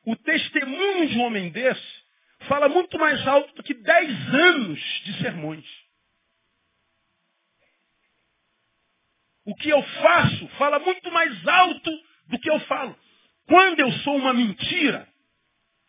O 0.04 0.16
testemunho 0.16 1.08
de 1.08 1.18
um 1.18 1.22
homem 1.22 1.50
desse 1.50 2.04
fala 2.46 2.68
muito 2.68 2.98
mais 2.98 3.26
alto 3.26 3.54
do 3.54 3.62
que 3.62 3.74
dez 3.74 4.34
anos 4.34 4.80
de 5.04 5.18
sermões. 5.20 5.66
O 9.44 9.54
que 9.54 9.70
eu 9.70 9.82
faço 9.82 10.48
fala 10.58 10.78
muito 10.78 11.10
mais 11.10 11.48
alto 11.48 11.90
do 12.26 12.38
que 12.38 12.50
eu 12.50 12.60
falo. 12.60 12.98
Quando 13.46 13.80
eu 13.80 13.90
sou 13.92 14.16
uma 14.16 14.34
mentira, 14.34 15.08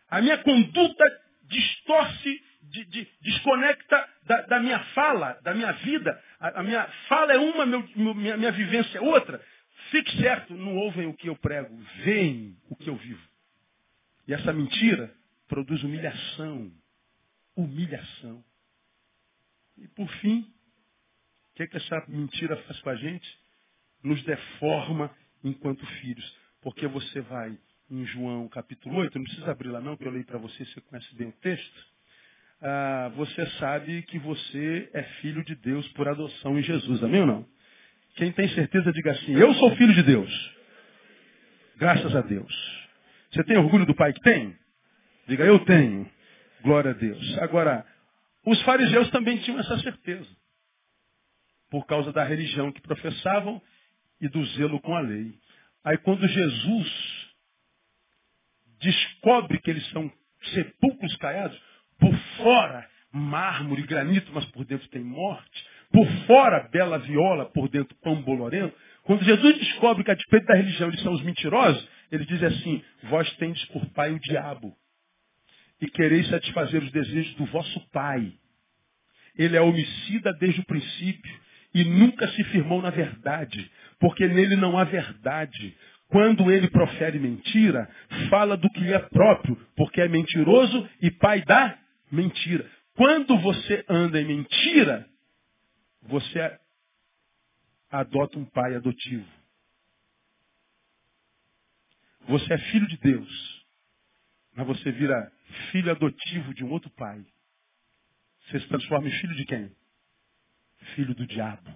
a 0.09 0.21
minha 0.21 0.37
conduta 0.37 1.03
distorce, 1.43 2.41
de, 2.61 2.85
de, 2.85 3.07
desconecta 3.21 4.09
da, 4.23 4.41
da, 4.43 4.59
minha 4.59 4.79
fala, 4.93 5.39
da 5.43 5.53
minha 5.53 5.71
vida. 5.73 6.21
A, 6.39 6.59
a 6.59 6.63
minha 6.63 6.87
fala 7.07 7.33
é 7.33 7.37
uma, 7.37 7.65
meu, 7.65 7.83
minha, 7.95 8.37
minha 8.37 8.51
vivência 8.51 8.97
é 8.97 9.01
outra. 9.01 9.43
Fique 9.91 10.17
certo, 10.17 10.53
não 10.53 10.75
ouvem 10.77 11.07
o 11.07 11.13
que 11.13 11.27
eu 11.27 11.35
prego, 11.35 11.75
veem 12.03 12.57
o 12.69 12.75
que 12.75 12.89
eu 12.89 12.95
vivo. 12.95 13.27
E 14.27 14.33
essa 14.33 14.53
mentira 14.53 15.13
produz 15.47 15.83
humilhação. 15.83 16.71
Humilhação. 17.55 18.43
E 19.77 19.87
por 19.87 20.07
fim, 20.15 20.41
o 20.41 21.55
que, 21.55 21.63
é 21.63 21.67
que 21.67 21.77
essa 21.77 22.05
mentira 22.07 22.55
faz 22.63 22.79
com 22.81 22.89
a 22.89 22.95
gente? 22.95 23.39
Nos 24.03 24.21
deforma 24.23 25.13
enquanto 25.43 25.85
filhos. 26.01 26.37
Porque 26.61 26.87
você 26.87 27.21
vai 27.21 27.57
em 27.89 28.05
João 28.05 28.47
capítulo 28.49 28.97
8, 28.97 29.17
não 29.17 29.25
precisa 29.25 29.51
abrir 29.51 29.69
lá 29.69 29.81
não, 29.81 29.97
que 29.97 30.05
eu 30.05 30.11
leio 30.11 30.25
para 30.25 30.37
você, 30.37 30.63
você 30.65 30.81
conhece 30.81 31.15
bem 31.15 31.29
o 31.29 31.33
texto. 31.33 31.87
Ah, 32.61 33.11
você 33.15 33.45
sabe 33.51 34.03
que 34.03 34.19
você 34.19 34.89
é 34.93 35.03
filho 35.21 35.43
de 35.43 35.55
Deus 35.55 35.87
por 35.93 36.07
adoção 36.07 36.59
em 36.59 36.61
Jesus, 36.61 37.03
amém 37.03 37.21
ou 37.21 37.27
não? 37.27 37.49
Quem 38.15 38.31
tem 38.31 38.49
certeza, 38.49 38.91
diga 38.91 39.11
assim: 39.11 39.33
Eu 39.33 39.53
sou 39.55 39.75
filho 39.75 39.93
de 39.93 40.03
Deus. 40.03 40.55
Graças 41.77 42.15
a 42.15 42.21
Deus. 42.21 42.53
Você 43.31 43.43
tem 43.43 43.57
orgulho 43.57 43.85
do 43.85 43.95
pai 43.95 44.11
que 44.11 44.21
tem? 44.21 44.55
Diga, 45.27 45.45
eu 45.45 45.59
tenho. 45.65 46.09
Glória 46.61 46.91
a 46.91 46.93
Deus. 46.93 47.37
Agora, 47.39 47.85
os 48.45 48.61
fariseus 48.63 49.09
também 49.11 49.37
tinham 49.37 49.59
essa 49.59 49.77
certeza. 49.79 50.29
Por 51.69 51.85
causa 51.85 52.11
da 52.11 52.23
religião 52.23 52.71
que 52.71 52.81
professavam 52.81 53.61
e 54.19 54.27
do 54.27 54.43
zelo 54.57 54.81
com 54.81 54.95
a 54.95 54.99
lei. 54.99 55.33
Aí 55.83 55.97
quando 55.99 56.27
Jesus 56.27 57.29
descobre 58.79 59.59
que 59.59 59.69
eles 59.69 59.87
são 59.89 60.11
sepulcros 60.53 61.15
caiados, 61.17 61.59
por 61.99 62.15
fora 62.37 62.89
mármore, 63.11 63.83
granito, 63.83 64.31
mas 64.33 64.45
por 64.45 64.65
dentro 64.65 64.87
tem 64.89 65.03
morte, 65.03 65.67
por 65.91 66.07
fora 66.25 66.67
bela 66.71 66.97
viola, 66.99 67.45
por 67.45 67.69
dentro 67.69 67.95
pão 68.01 68.21
bolorento. 68.21 68.75
Quando 69.03 69.23
Jesus 69.23 69.57
descobre 69.57 70.03
que 70.03 70.11
a 70.11 70.15
despeito 70.15 70.45
da 70.45 70.55
religião 70.55 70.89
eles 70.89 71.01
são 71.01 71.13
os 71.13 71.23
mentirosos, 71.23 71.87
ele 72.11 72.25
diz 72.25 72.41
assim, 72.43 72.83
vós 73.03 73.29
tendes 73.37 73.63
por 73.65 73.85
pai 73.87 74.11
o 74.11 74.19
diabo 74.19 74.75
e 75.81 75.87
quereis 75.87 76.27
satisfazer 76.27 76.83
os 76.83 76.91
desejos 76.91 77.33
do 77.35 77.45
vosso 77.45 77.79
pai. 77.91 78.33
Ele 79.37 79.55
é 79.55 79.61
homicida 79.61 80.33
desde 80.33 80.59
o 80.59 80.65
princípio 80.65 81.39
e 81.73 81.83
nunca 81.83 82.27
se 82.29 82.43
firmou 82.45 82.81
na 82.81 82.89
verdade, 82.89 83.71
porque 83.99 84.27
nele 84.27 84.55
não 84.55 84.77
há 84.77 84.83
verdade. 84.83 85.75
Quando 86.09 86.51
ele 86.51 86.67
profere 86.69 87.19
mentira, 87.19 87.87
fala 88.29 88.57
do 88.57 88.69
que 88.71 88.79
lhe 88.79 88.93
é 88.93 88.99
próprio, 88.99 89.55
porque 89.75 90.01
é 90.01 90.07
mentiroso 90.07 90.89
e 91.01 91.11
pai 91.11 91.43
da 91.43 91.77
mentira. 92.11 92.65
Quando 92.95 93.37
você 93.37 93.85
anda 93.87 94.19
em 94.19 94.25
mentira, 94.25 95.05
você 96.01 96.59
adota 97.89 98.37
um 98.37 98.45
pai 98.45 98.75
adotivo. 98.75 99.27
Você 102.27 102.53
é 102.53 102.57
filho 102.57 102.87
de 102.87 102.97
Deus. 102.97 103.65
Mas 104.53 104.67
você 104.67 104.91
vira 104.91 105.31
filho 105.71 105.91
adotivo 105.91 106.53
de 106.53 106.63
um 106.63 106.71
outro 106.71 106.89
pai. 106.91 107.25
Você 108.45 108.59
se 108.59 108.67
transforma 108.67 109.07
em 109.07 109.11
filho 109.11 109.35
de 109.35 109.45
quem? 109.45 109.75
Filho 110.95 111.15
do 111.15 111.25
diabo. 111.25 111.73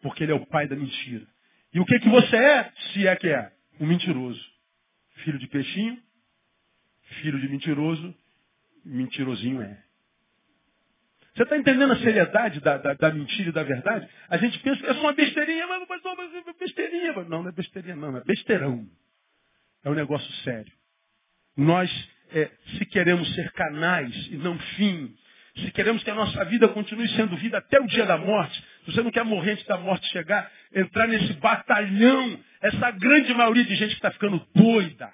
Porque 0.00 0.22
ele 0.22 0.32
é 0.32 0.34
o 0.34 0.46
pai 0.46 0.68
da 0.68 0.76
mentira. 0.76 1.26
E 1.72 1.80
o 1.80 1.84
que, 1.84 1.98
que 1.98 2.08
você 2.08 2.36
é, 2.36 2.72
se 2.92 3.06
é 3.06 3.16
que 3.16 3.28
é? 3.28 3.52
Um 3.80 3.86
mentiroso. 3.86 4.42
Filho 5.24 5.38
de 5.38 5.46
peixinho, 5.48 6.02
filho 7.20 7.40
de 7.40 7.48
mentiroso, 7.48 8.14
mentirosinho 8.84 9.60
é. 9.60 9.87
Você 11.38 11.44
está 11.44 11.56
entendendo 11.56 11.92
a 11.92 11.98
seriedade 11.98 12.58
da, 12.58 12.78
da, 12.78 12.94
da, 12.94 13.12
mentira 13.12 13.50
e 13.50 13.52
da 13.52 13.62
verdade? 13.62 14.08
A 14.28 14.36
gente 14.38 14.58
pensa 14.58 14.80
que 14.80 14.86
é 14.88 14.94
só 14.94 15.00
uma 15.02 15.12
besteirinha, 15.12 15.68
mas, 15.68 15.86
mas, 15.88 16.02
mas 16.02 16.34
é 16.34 16.52
besteirinha. 16.58 17.12
Não, 17.12 17.42
não 17.42 17.48
é 17.48 17.52
besteirinha, 17.52 17.94
não, 17.94 18.16
é 18.16 18.24
besteirão. 18.24 18.84
É 19.84 19.88
um 19.88 19.94
negócio 19.94 20.28
sério. 20.42 20.72
Nós, 21.56 21.88
é, 22.32 22.50
se 22.76 22.84
queremos 22.86 23.32
ser 23.36 23.52
canais 23.52 24.12
e 24.32 24.36
não 24.36 24.58
fim, 24.58 25.14
se 25.58 25.70
queremos 25.70 26.02
que 26.02 26.10
a 26.10 26.14
nossa 26.16 26.44
vida 26.46 26.66
continue 26.66 27.08
sendo 27.10 27.36
vida 27.36 27.58
até 27.58 27.80
o 27.80 27.86
dia 27.86 28.04
da 28.04 28.18
morte, 28.18 28.60
se 28.84 28.92
você 28.92 29.00
não 29.00 29.12
quer 29.12 29.24
morrer 29.24 29.52
antes 29.52 29.66
da 29.66 29.78
morte 29.78 30.08
chegar, 30.08 30.50
entrar 30.74 31.06
nesse 31.06 31.34
batalhão, 31.34 32.40
essa 32.60 32.90
grande 32.90 33.32
maioria 33.32 33.64
de 33.64 33.76
gente 33.76 33.90
que 33.90 33.98
está 33.98 34.10
ficando 34.10 34.44
doida, 34.56 35.12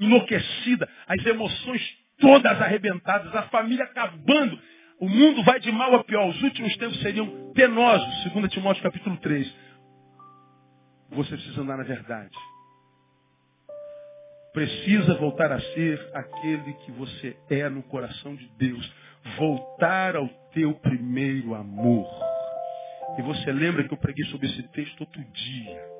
enlouquecida, 0.00 0.88
as 1.06 1.24
emoções 1.24 1.96
todas 2.18 2.60
arrebentadas, 2.60 3.32
a 3.36 3.42
família 3.44 3.84
acabando, 3.84 4.60
o 5.00 5.08
mundo 5.08 5.42
vai 5.42 5.58
de 5.58 5.72
mal 5.72 5.94
a 5.94 6.04
pior. 6.04 6.28
Os 6.28 6.42
últimos 6.42 6.76
tempos 6.76 7.00
seriam 7.00 7.52
penosos, 7.54 8.22
segundo 8.22 8.48
Timóteo 8.48 8.82
capítulo 8.82 9.16
3. 9.16 9.50
Você 11.10 11.30
precisa 11.30 11.62
andar 11.62 11.78
na 11.78 11.84
verdade. 11.84 12.36
Precisa 14.52 15.14
voltar 15.14 15.52
a 15.52 15.60
ser 15.60 16.10
aquele 16.12 16.74
que 16.84 16.92
você 16.92 17.36
é 17.48 17.68
no 17.70 17.82
coração 17.84 18.36
de 18.36 18.46
Deus. 18.58 18.92
Voltar 19.38 20.16
ao 20.16 20.28
teu 20.52 20.74
primeiro 20.74 21.54
amor. 21.54 22.06
E 23.18 23.22
você 23.22 23.50
lembra 23.52 23.84
que 23.84 23.94
eu 23.94 23.98
preguei 23.98 24.24
sobre 24.26 24.48
esse 24.48 24.62
texto 24.68 25.00
outro 25.00 25.22
dia. 25.32 25.90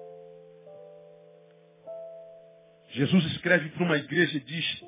Jesus 2.91 3.25
escreve 3.33 3.71
para 3.71 3.85
uma 3.85 3.97
igreja 3.97 4.37
e 4.37 4.41
diz, 4.41 4.85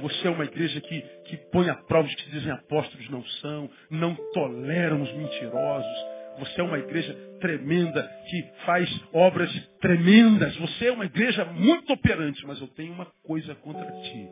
você 0.00 0.28
é 0.28 0.30
uma 0.30 0.44
igreja 0.44 0.80
que, 0.80 1.00
que 1.24 1.36
põe 1.50 1.68
a 1.70 1.74
prova 1.74 2.06
os 2.06 2.14
que 2.14 2.30
dizem 2.30 2.52
apóstolos 2.52 3.08
não 3.08 3.24
são, 3.24 3.70
não 3.90 4.14
toleram 4.32 5.02
os 5.02 5.12
mentirosos. 5.14 6.16
Você 6.38 6.60
é 6.60 6.64
uma 6.64 6.78
igreja 6.78 7.14
tremenda 7.40 8.02
que 8.28 8.42
faz 8.66 8.88
obras 9.12 9.50
tremendas. 9.80 10.54
Você 10.56 10.88
é 10.88 10.92
uma 10.92 11.06
igreja 11.06 11.44
muito 11.46 11.92
operante, 11.92 12.46
mas 12.46 12.60
eu 12.60 12.68
tenho 12.68 12.92
uma 12.92 13.06
coisa 13.22 13.54
contra 13.56 13.90
ti. 14.02 14.28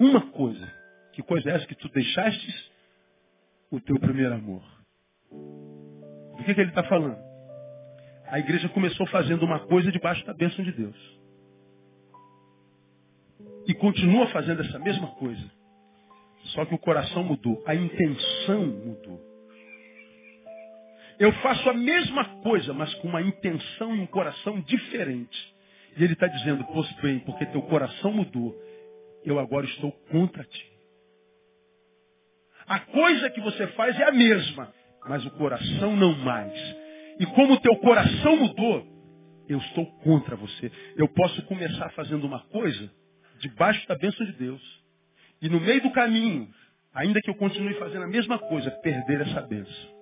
Uma 0.00 0.22
coisa. 0.30 0.72
Que 1.12 1.22
coisa 1.22 1.50
é 1.50 1.54
essa 1.54 1.66
que 1.66 1.74
tu 1.74 1.88
deixastes? 1.90 2.72
O 3.70 3.80
teu 3.80 3.98
primeiro 4.00 4.34
amor. 4.34 4.62
Do 5.30 6.44
que, 6.44 6.54
que 6.54 6.60
ele 6.60 6.70
está 6.70 6.84
falando? 6.84 7.18
A 8.28 8.38
igreja 8.38 8.68
começou 8.70 9.06
fazendo 9.08 9.44
uma 9.44 9.60
coisa 9.60 9.92
debaixo 9.92 10.24
da 10.24 10.32
bênção 10.32 10.64
de 10.64 10.72
Deus 10.72 11.23
e 13.66 13.74
continua 13.74 14.26
fazendo 14.28 14.62
essa 14.62 14.78
mesma 14.78 15.08
coisa. 15.14 15.50
Só 16.46 16.64
que 16.64 16.74
o 16.74 16.78
coração 16.78 17.24
mudou, 17.24 17.62
a 17.66 17.74
intenção 17.74 18.66
mudou. 18.66 19.20
Eu 21.18 21.32
faço 21.34 21.70
a 21.70 21.74
mesma 21.74 22.24
coisa, 22.42 22.72
mas 22.72 22.92
com 22.96 23.08
uma 23.08 23.22
intenção 23.22 23.94
e 23.94 24.00
um 24.00 24.06
coração 24.06 24.60
diferente. 24.60 25.54
E 25.96 26.02
ele 26.02 26.12
está 26.12 26.26
dizendo, 26.26 26.64
pois 26.72 26.90
bem, 27.00 27.20
porque 27.20 27.46
teu 27.46 27.62
coração 27.62 28.12
mudou, 28.12 28.54
eu 29.24 29.38
agora 29.38 29.64
estou 29.66 29.92
contra 30.10 30.44
ti. 30.44 30.72
A 32.66 32.80
coisa 32.80 33.30
que 33.30 33.40
você 33.40 33.66
faz 33.68 33.98
é 33.98 34.04
a 34.04 34.12
mesma, 34.12 34.72
mas 35.08 35.24
o 35.24 35.30
coração 35.32 35.96
não 35.96 36.14
mais. 36.18 36.76
E 37.20 37.26
como 37.26 37.60
teu 37.60 37.76
coração 37.76 38.36
mudou, 38.36 38.84
eu 39.48 39.58
estou 39.58 39.86
contra 40.00 40.34
você. 40.34 40.70
Eu 40.96 41.08
posso 41.08 41.42
começar 41.42 41.90
fazendo 41.90 42.26
uma 42.26 42.40
coisa 42.46 42.90
debaixo 43.48 43.86
da 43.86 43.94
bênção 43.96 44.24
de 44.26 44.32
Deus. 44.32 44.84
E 45.40 45.48
no 45.48 45.60
meio 45.60 45.82
do 45.82 45.92
caminho, 45.92 46.48
ainda 46.92 47.20
que 47.20 47.30
eu 47.30 47.34
continue 47.34 47.74
fazendo 47.74 48.04
a 48.04 48.08
mesma 48.08 48.38
coisa, 48.38 48.70
perder 48.70 49.20
essa 49.20 49.42
bênção. 49.42 49.94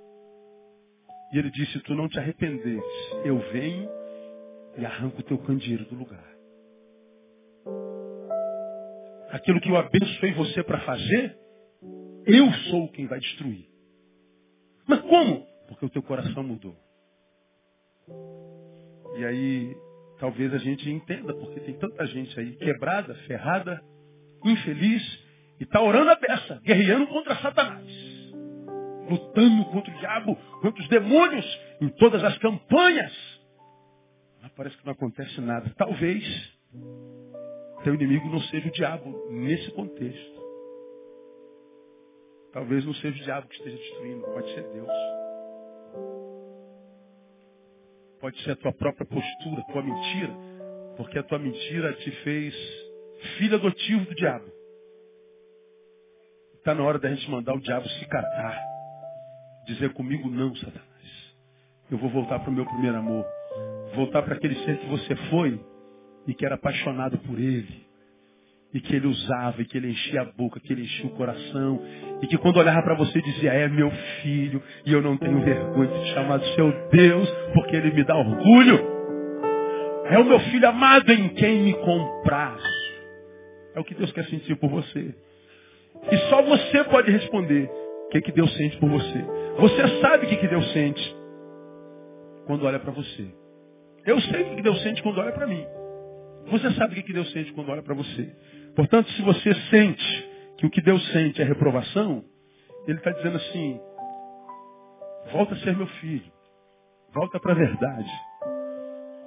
E 1.32 1.38
ele 1.38 1.50
disse, 1.50 1.80
tu 1.80 1.94
não 1.94 2.08
te 2.08 2.18
arrependeres, 2.18 2.84
eu 3.24 3.38
venho 3.52 3.88
e 4.76 4.84
arranco 4.84 5.20
o 5.20 5.24
teu 5.24 5.38
candeeiro 5.38 5.84
do 5.86 5.96
lugar. 5.96 6.32
Aquilo 9.30 9.60
que 9.60 9.70
eu 9.70 9.76
abençoei 9.76 10.32
você 10.34 10.62
para 10.62 10.80
fazer, 10.80 11.36
eu 12.26 12.52
sou 12.70 12.88
quem 12.92 13.06
vai 13.06 13.18
destruir. 13.18 13.66
Mas 14.86 15.00
como? 15.00 15.46
Porque 15.68 15.86
o 15.86 15.90
teu 15.90 16.02
coração 16.02 16.42
mudou. 16.42 16.76
E 19.16 19.24
aí 19.24 19.76
talvez 20.22 20.54
a 20.54 20.58
gente 20.58 20.88
entenda, 20.88 21.34
porque 21.34 21.58
tem 21.58 21.74
tanta 21.74 22.06
gente 22.06 22.38
aí 22.38 22.52
quebrada, 22.52 23.12
ferrada, 23.26 23.82
infeliz, 24.44 25.02
e 25.58 25.64
está 25.64 25.82
orando 25.82 26.12
a 26.12 26.16
peça, 26.16 26.60
guerreando 26.62 27.08
contra 27.08 27.34
Satanás. 27.42 27.84
Lutando 29.10 29.64
contra 29.64 29.92
o 29.92 29.98
diabo, 29.98 30.36
contra 30.60 30.80
os 30.80 30.88
demônios, 30.88 31.60
em 31.80 31.88
todas 31.88 32.22
as 32.22 32.38
campanhas. 32.38 33.12
Mas 34.40 34.52
parece 34.52 34.76
que 34.76 34.86
não 34.86 34.92
acontece 34.92 35.40
nada. 35.40 35.74
Talvez 35.76 36.24
teu 37.82 37.94
inimigo 37.94 38.28
não 38.28 38.40
seja 38.42 38.68
o 38.68 38.72
diabo 38.72 39.28
nesse 39.28 39.72
contexto. 39.72 40.40
Talvez 42.52 42.84
não 42.84 42.94
seja 42.94 43.20
o 43.20 43.24
diabo 43.24 43.48
que 43.48 43.56
esteja 43.56 43.76
destruindo, 43.76 44.22
pode 44.26 44.54
ser 44.54 44.62
Deus. 44.72 45.21
Pode 48.22 48.40
ser 48.44 48.52
a 48.52 48.56
tua 48.56 48.72
própria 48.72 49.04
postura, 49.04 49.64
tua 49.72 49.82
mentira, 49.82 50.32
porque 50.96 51.18
a 51.18 51.24
tua 51.24 51.40
mentira 51.40 51.92
te 51.94 52.10
fez 52.22 52.54
filho 53.36 53.56
adotivo 53.56 54.04
do 54.04 54.14
diabo. 54.14 54.44
Está 56.54 56.72
na 56.72 56.84
hora 56.84 57.00
da 57.00 57.12
gente 57.12 57.28
mandar 57.28 57.52
o 57.52 57.60
diabo 57.60 57.88
se 57.88 58.06
catar. 58.06 58.62
Dizer 59.66 59.92
comigo 59.94 60.30
não, 60.30 60.54
Satanás. 60.54 61.34
Eu 61.90 61.98
vou 61.98 62.10
voltar 62.10 62.38
para 62.38 62.48
o 62.48 62.52
meu 62.52 62.64
primeiro 62.64 62.96
amor. 62.96 63.26
Voltar 63.96 64.22
para 64.22 64.36
aquele 64.36 64.54
ser 64.64 64.78
que 64.78 64.86
você 64.86 65.16
foi 65.28 65.60
e 66.28 66.32
que 66.32 66.46
era 66.46 66.54
apaixonado 66.54 67.18
por 67.18 67.36
ele 67.40 67.84
e 68.74 68.80
que 68.80 68.96
ele 68.96 69.06
usava, 69.06 69.60
e 69.60 69.64
que 69.64 69.76
ele 69.76 69.90
enchia 69.90 70.22
a 70.22 70.24
boca, 70.24 70.58
que 70.58 70.72
ele 70.72 70.82
enchia 70.82 71.06
o 71.06 71.10
coração, 71.10 71.80
e 72.22 72.26
que 72.26 72.38
quando 72.38 72.56
olhava 72.56 72.82
para 72.82 72.94
você 72.94 73.20
dizia, 73.20 73.52
é 73.52 73.68
meu 73.68 73.90
filho, 74.22 74.62
e 74.86 74.92
eu 74.92 75.02
não 75.02 75.16
tenho 75.18 75.40
vergonha 75.42 75.88
de 75.88 76.04
te 76.04 76.14
chamar 76.14 76.38
de 76.38 76.54
seu 76.54 76.72
Deus, 76.90 77.28
porque 77.54 77.76
ele 77.76 77.92
me 77.92 78.04
dá 78.04 78.16
orgulho. 78.16 78.92
É 80.06 80.18
o 80.18 80.24
meu 80.24 80.40
filho 80.40 80.68
amado 80.68 81.10
em 81.12 81.28
quem 81.30 81.62
me 81.62 81.74
compraz. 81.74 82.62
É 83.74 83.80
o 83.80 83.84
que 83.84 83.94
Deus 83.94 84.10
quer 84.12 84.24
sentir 84.26 84.56
por 84.56 84.70
você. 84.70 85.14
E 86.10 86.16
só 86.28 86.42
você 86.42 86.84
pode 86.84 87.10
responder 87.10 87.70
o 88.06 88.08
que, 88.10 88.20
que 88.20 88.32
Deus 88.32 88.52
sente 88.56 88.76
por 88.78 88.88
você. 88.88 89.24
Você 89.58 90.00
sabe 90.00 90.26
o 90.26 90.28
que, 90.28 90.36
que 90.36 90.48
Deus 90.48 90.72
sente 90.72 91.16
quando 92.46 92.66
olha 92.66 92.78
para 92.78 92.90
você. 92.90 93.26
Eu 94.04 94.20
sei 94.20 94.42
o 94.42 94.56
que 94.56 94.62
Deus 94.62 94.82
sente 94.82 95.02
quando 95.02 95.18
olha 95.18 95.32
para 95.32 95.46
mim. 95.46 95.64
Você 96.50 96.70
sabe 96.72 96.98
o 96.98 97.02
que 97.02 97.12
Deus 97.12 97.30
sente 97.32 97.52
quando 97.52 97.70
olha 97.70 97.82
para 97.82 97.94
você. 97.94 98.28
Portanto, 98.74 99.10
se 99.12 99.22
você 99.22 99.54
sente 99.70 100.30
que 100.58 100.66
o 100.66 100.70
que 100.70 100.80
Deus 100.80 101.04
sente 101.12 101.40
é 101.42 101.44
reprovação, 101.44 102.24
Ele 102.86 102.98
está 102.98 103.10
dizendo 103.10 103.36
assim, 103.36 103.80
volta 105.32 105.54
a 105.54 105.58
ser 105.58 105.76
meu 105.76 105.86
filho. 105.86 106.32
Volta 107.12 107.38
para 107.38 107.52
a 107.52 107.56
verdade. 107.56 108.10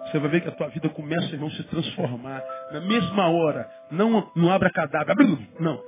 Você 0.06 0.20
vai 0.20 0.30
ver 0.30 0.41
que 0.41 0.48
a 0.50 0.52
tua 0.52 0.68
vida 0.70 0.89
começa, 0.89 1.34
irmão, 1.34 1.50
a 1.50 1.52
se 1.52 1.64
transformar. 1.64 2.43
Na 2.72 2.82
mesma 2.82 3.30
hora. 3.30 3.70
Não, 3.91 4.32
não 4.36 4.52
abra 4.52 4.72
cadáver. 4.72 5.16
Não. 5.60 5.82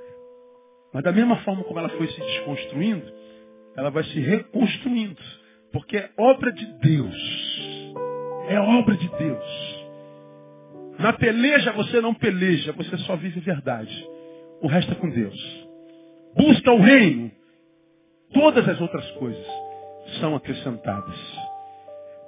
Mas 0.92 1.02
da 1.02 1.12
mesma 1.12 1.36
forma 1.38 1.64
como 1.64 1.78
ela 1.78 1.88
foi 1.90 2.06
se 2.08 2.20
desconstruindo, 2.20 3.12
ela 3.76 3.90
vai 3.90 4.04
se 4.04 4.20
reconstruindo. 4.20 5.20
Porque 5.72 5.96
é 5.96 6.10
obra 6.16 6.52
de 6.52 6.66
Deus. 6.78 7.94
É 8.48 8.60
obra 8.60 8.96
de 8.96 9.08
Deus. 9.08 9.77
Na 10.98 11.12
peleja 11.12 11.72
você 11.72 12.00
não 12.00 12.14
peleja, 12.14 12.72
você 12.72 12.96
só 12.98 13.16
vive 13.16 13.40
verdade. 13.40 14.06
O 14.60 14.66
resto 14.66 14.92
é 14.92 14.94
com 14.96 15.08
Deus. 15.08 15.68
Busca 16.36 16.72
o 16.72 16.80
reino. 16.80 17.30
Todas 18.32 18.68
as 18.68 18.80
outras 18.80 19.08
coisas 19.12 19.46
são 20.20 20.34
acrescentadas. 20.34 21.16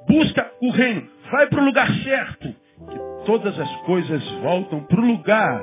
Busca 0.09 0.51
o 0.63 0.71
reino. 0.71 1.09
Vai 1.31 1.49
para 1.49 1.61
o 1.61 1.65
lugar 1.65 1.89
certo. 2.03 2.49
Que 2.49 3.27
todas 3.27 3.59
as 3.59 3.77
coisas 3.83 4.23
voltam 4.43 4.85
para 4.85 5.01
o 5.01 5.07
lugar. 5.07 5.63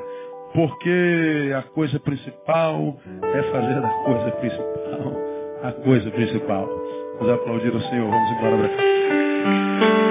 Porque 0.53 1.51
a 1.57 1.61
coisa 1.63 1.99
principal 1.99 2.99
é 3.23 3.43
fazer 3.43 3.81
da 3.81 3.89
coisa 4.03 4.31
principal 4.31 5.27
a 5.63 5.71
coisa 5.71 6.11
principal. 6.11 6.67
Vamos 7.19 7.33
aplaudir 7.33 7.73
o 7.75 7.81
Senhor. 7.81 8.09
Vamos 8.09 8.31
embora 8.31 8.57
para 8.57 8.69
cá. 8.69 10.06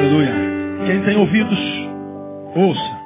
Aleluia. 0.00 0.32
Quem 0.86 1.02
tem 1.02 1.16
ouvidos, 1.18 1.58
ouça. 2.56 2.99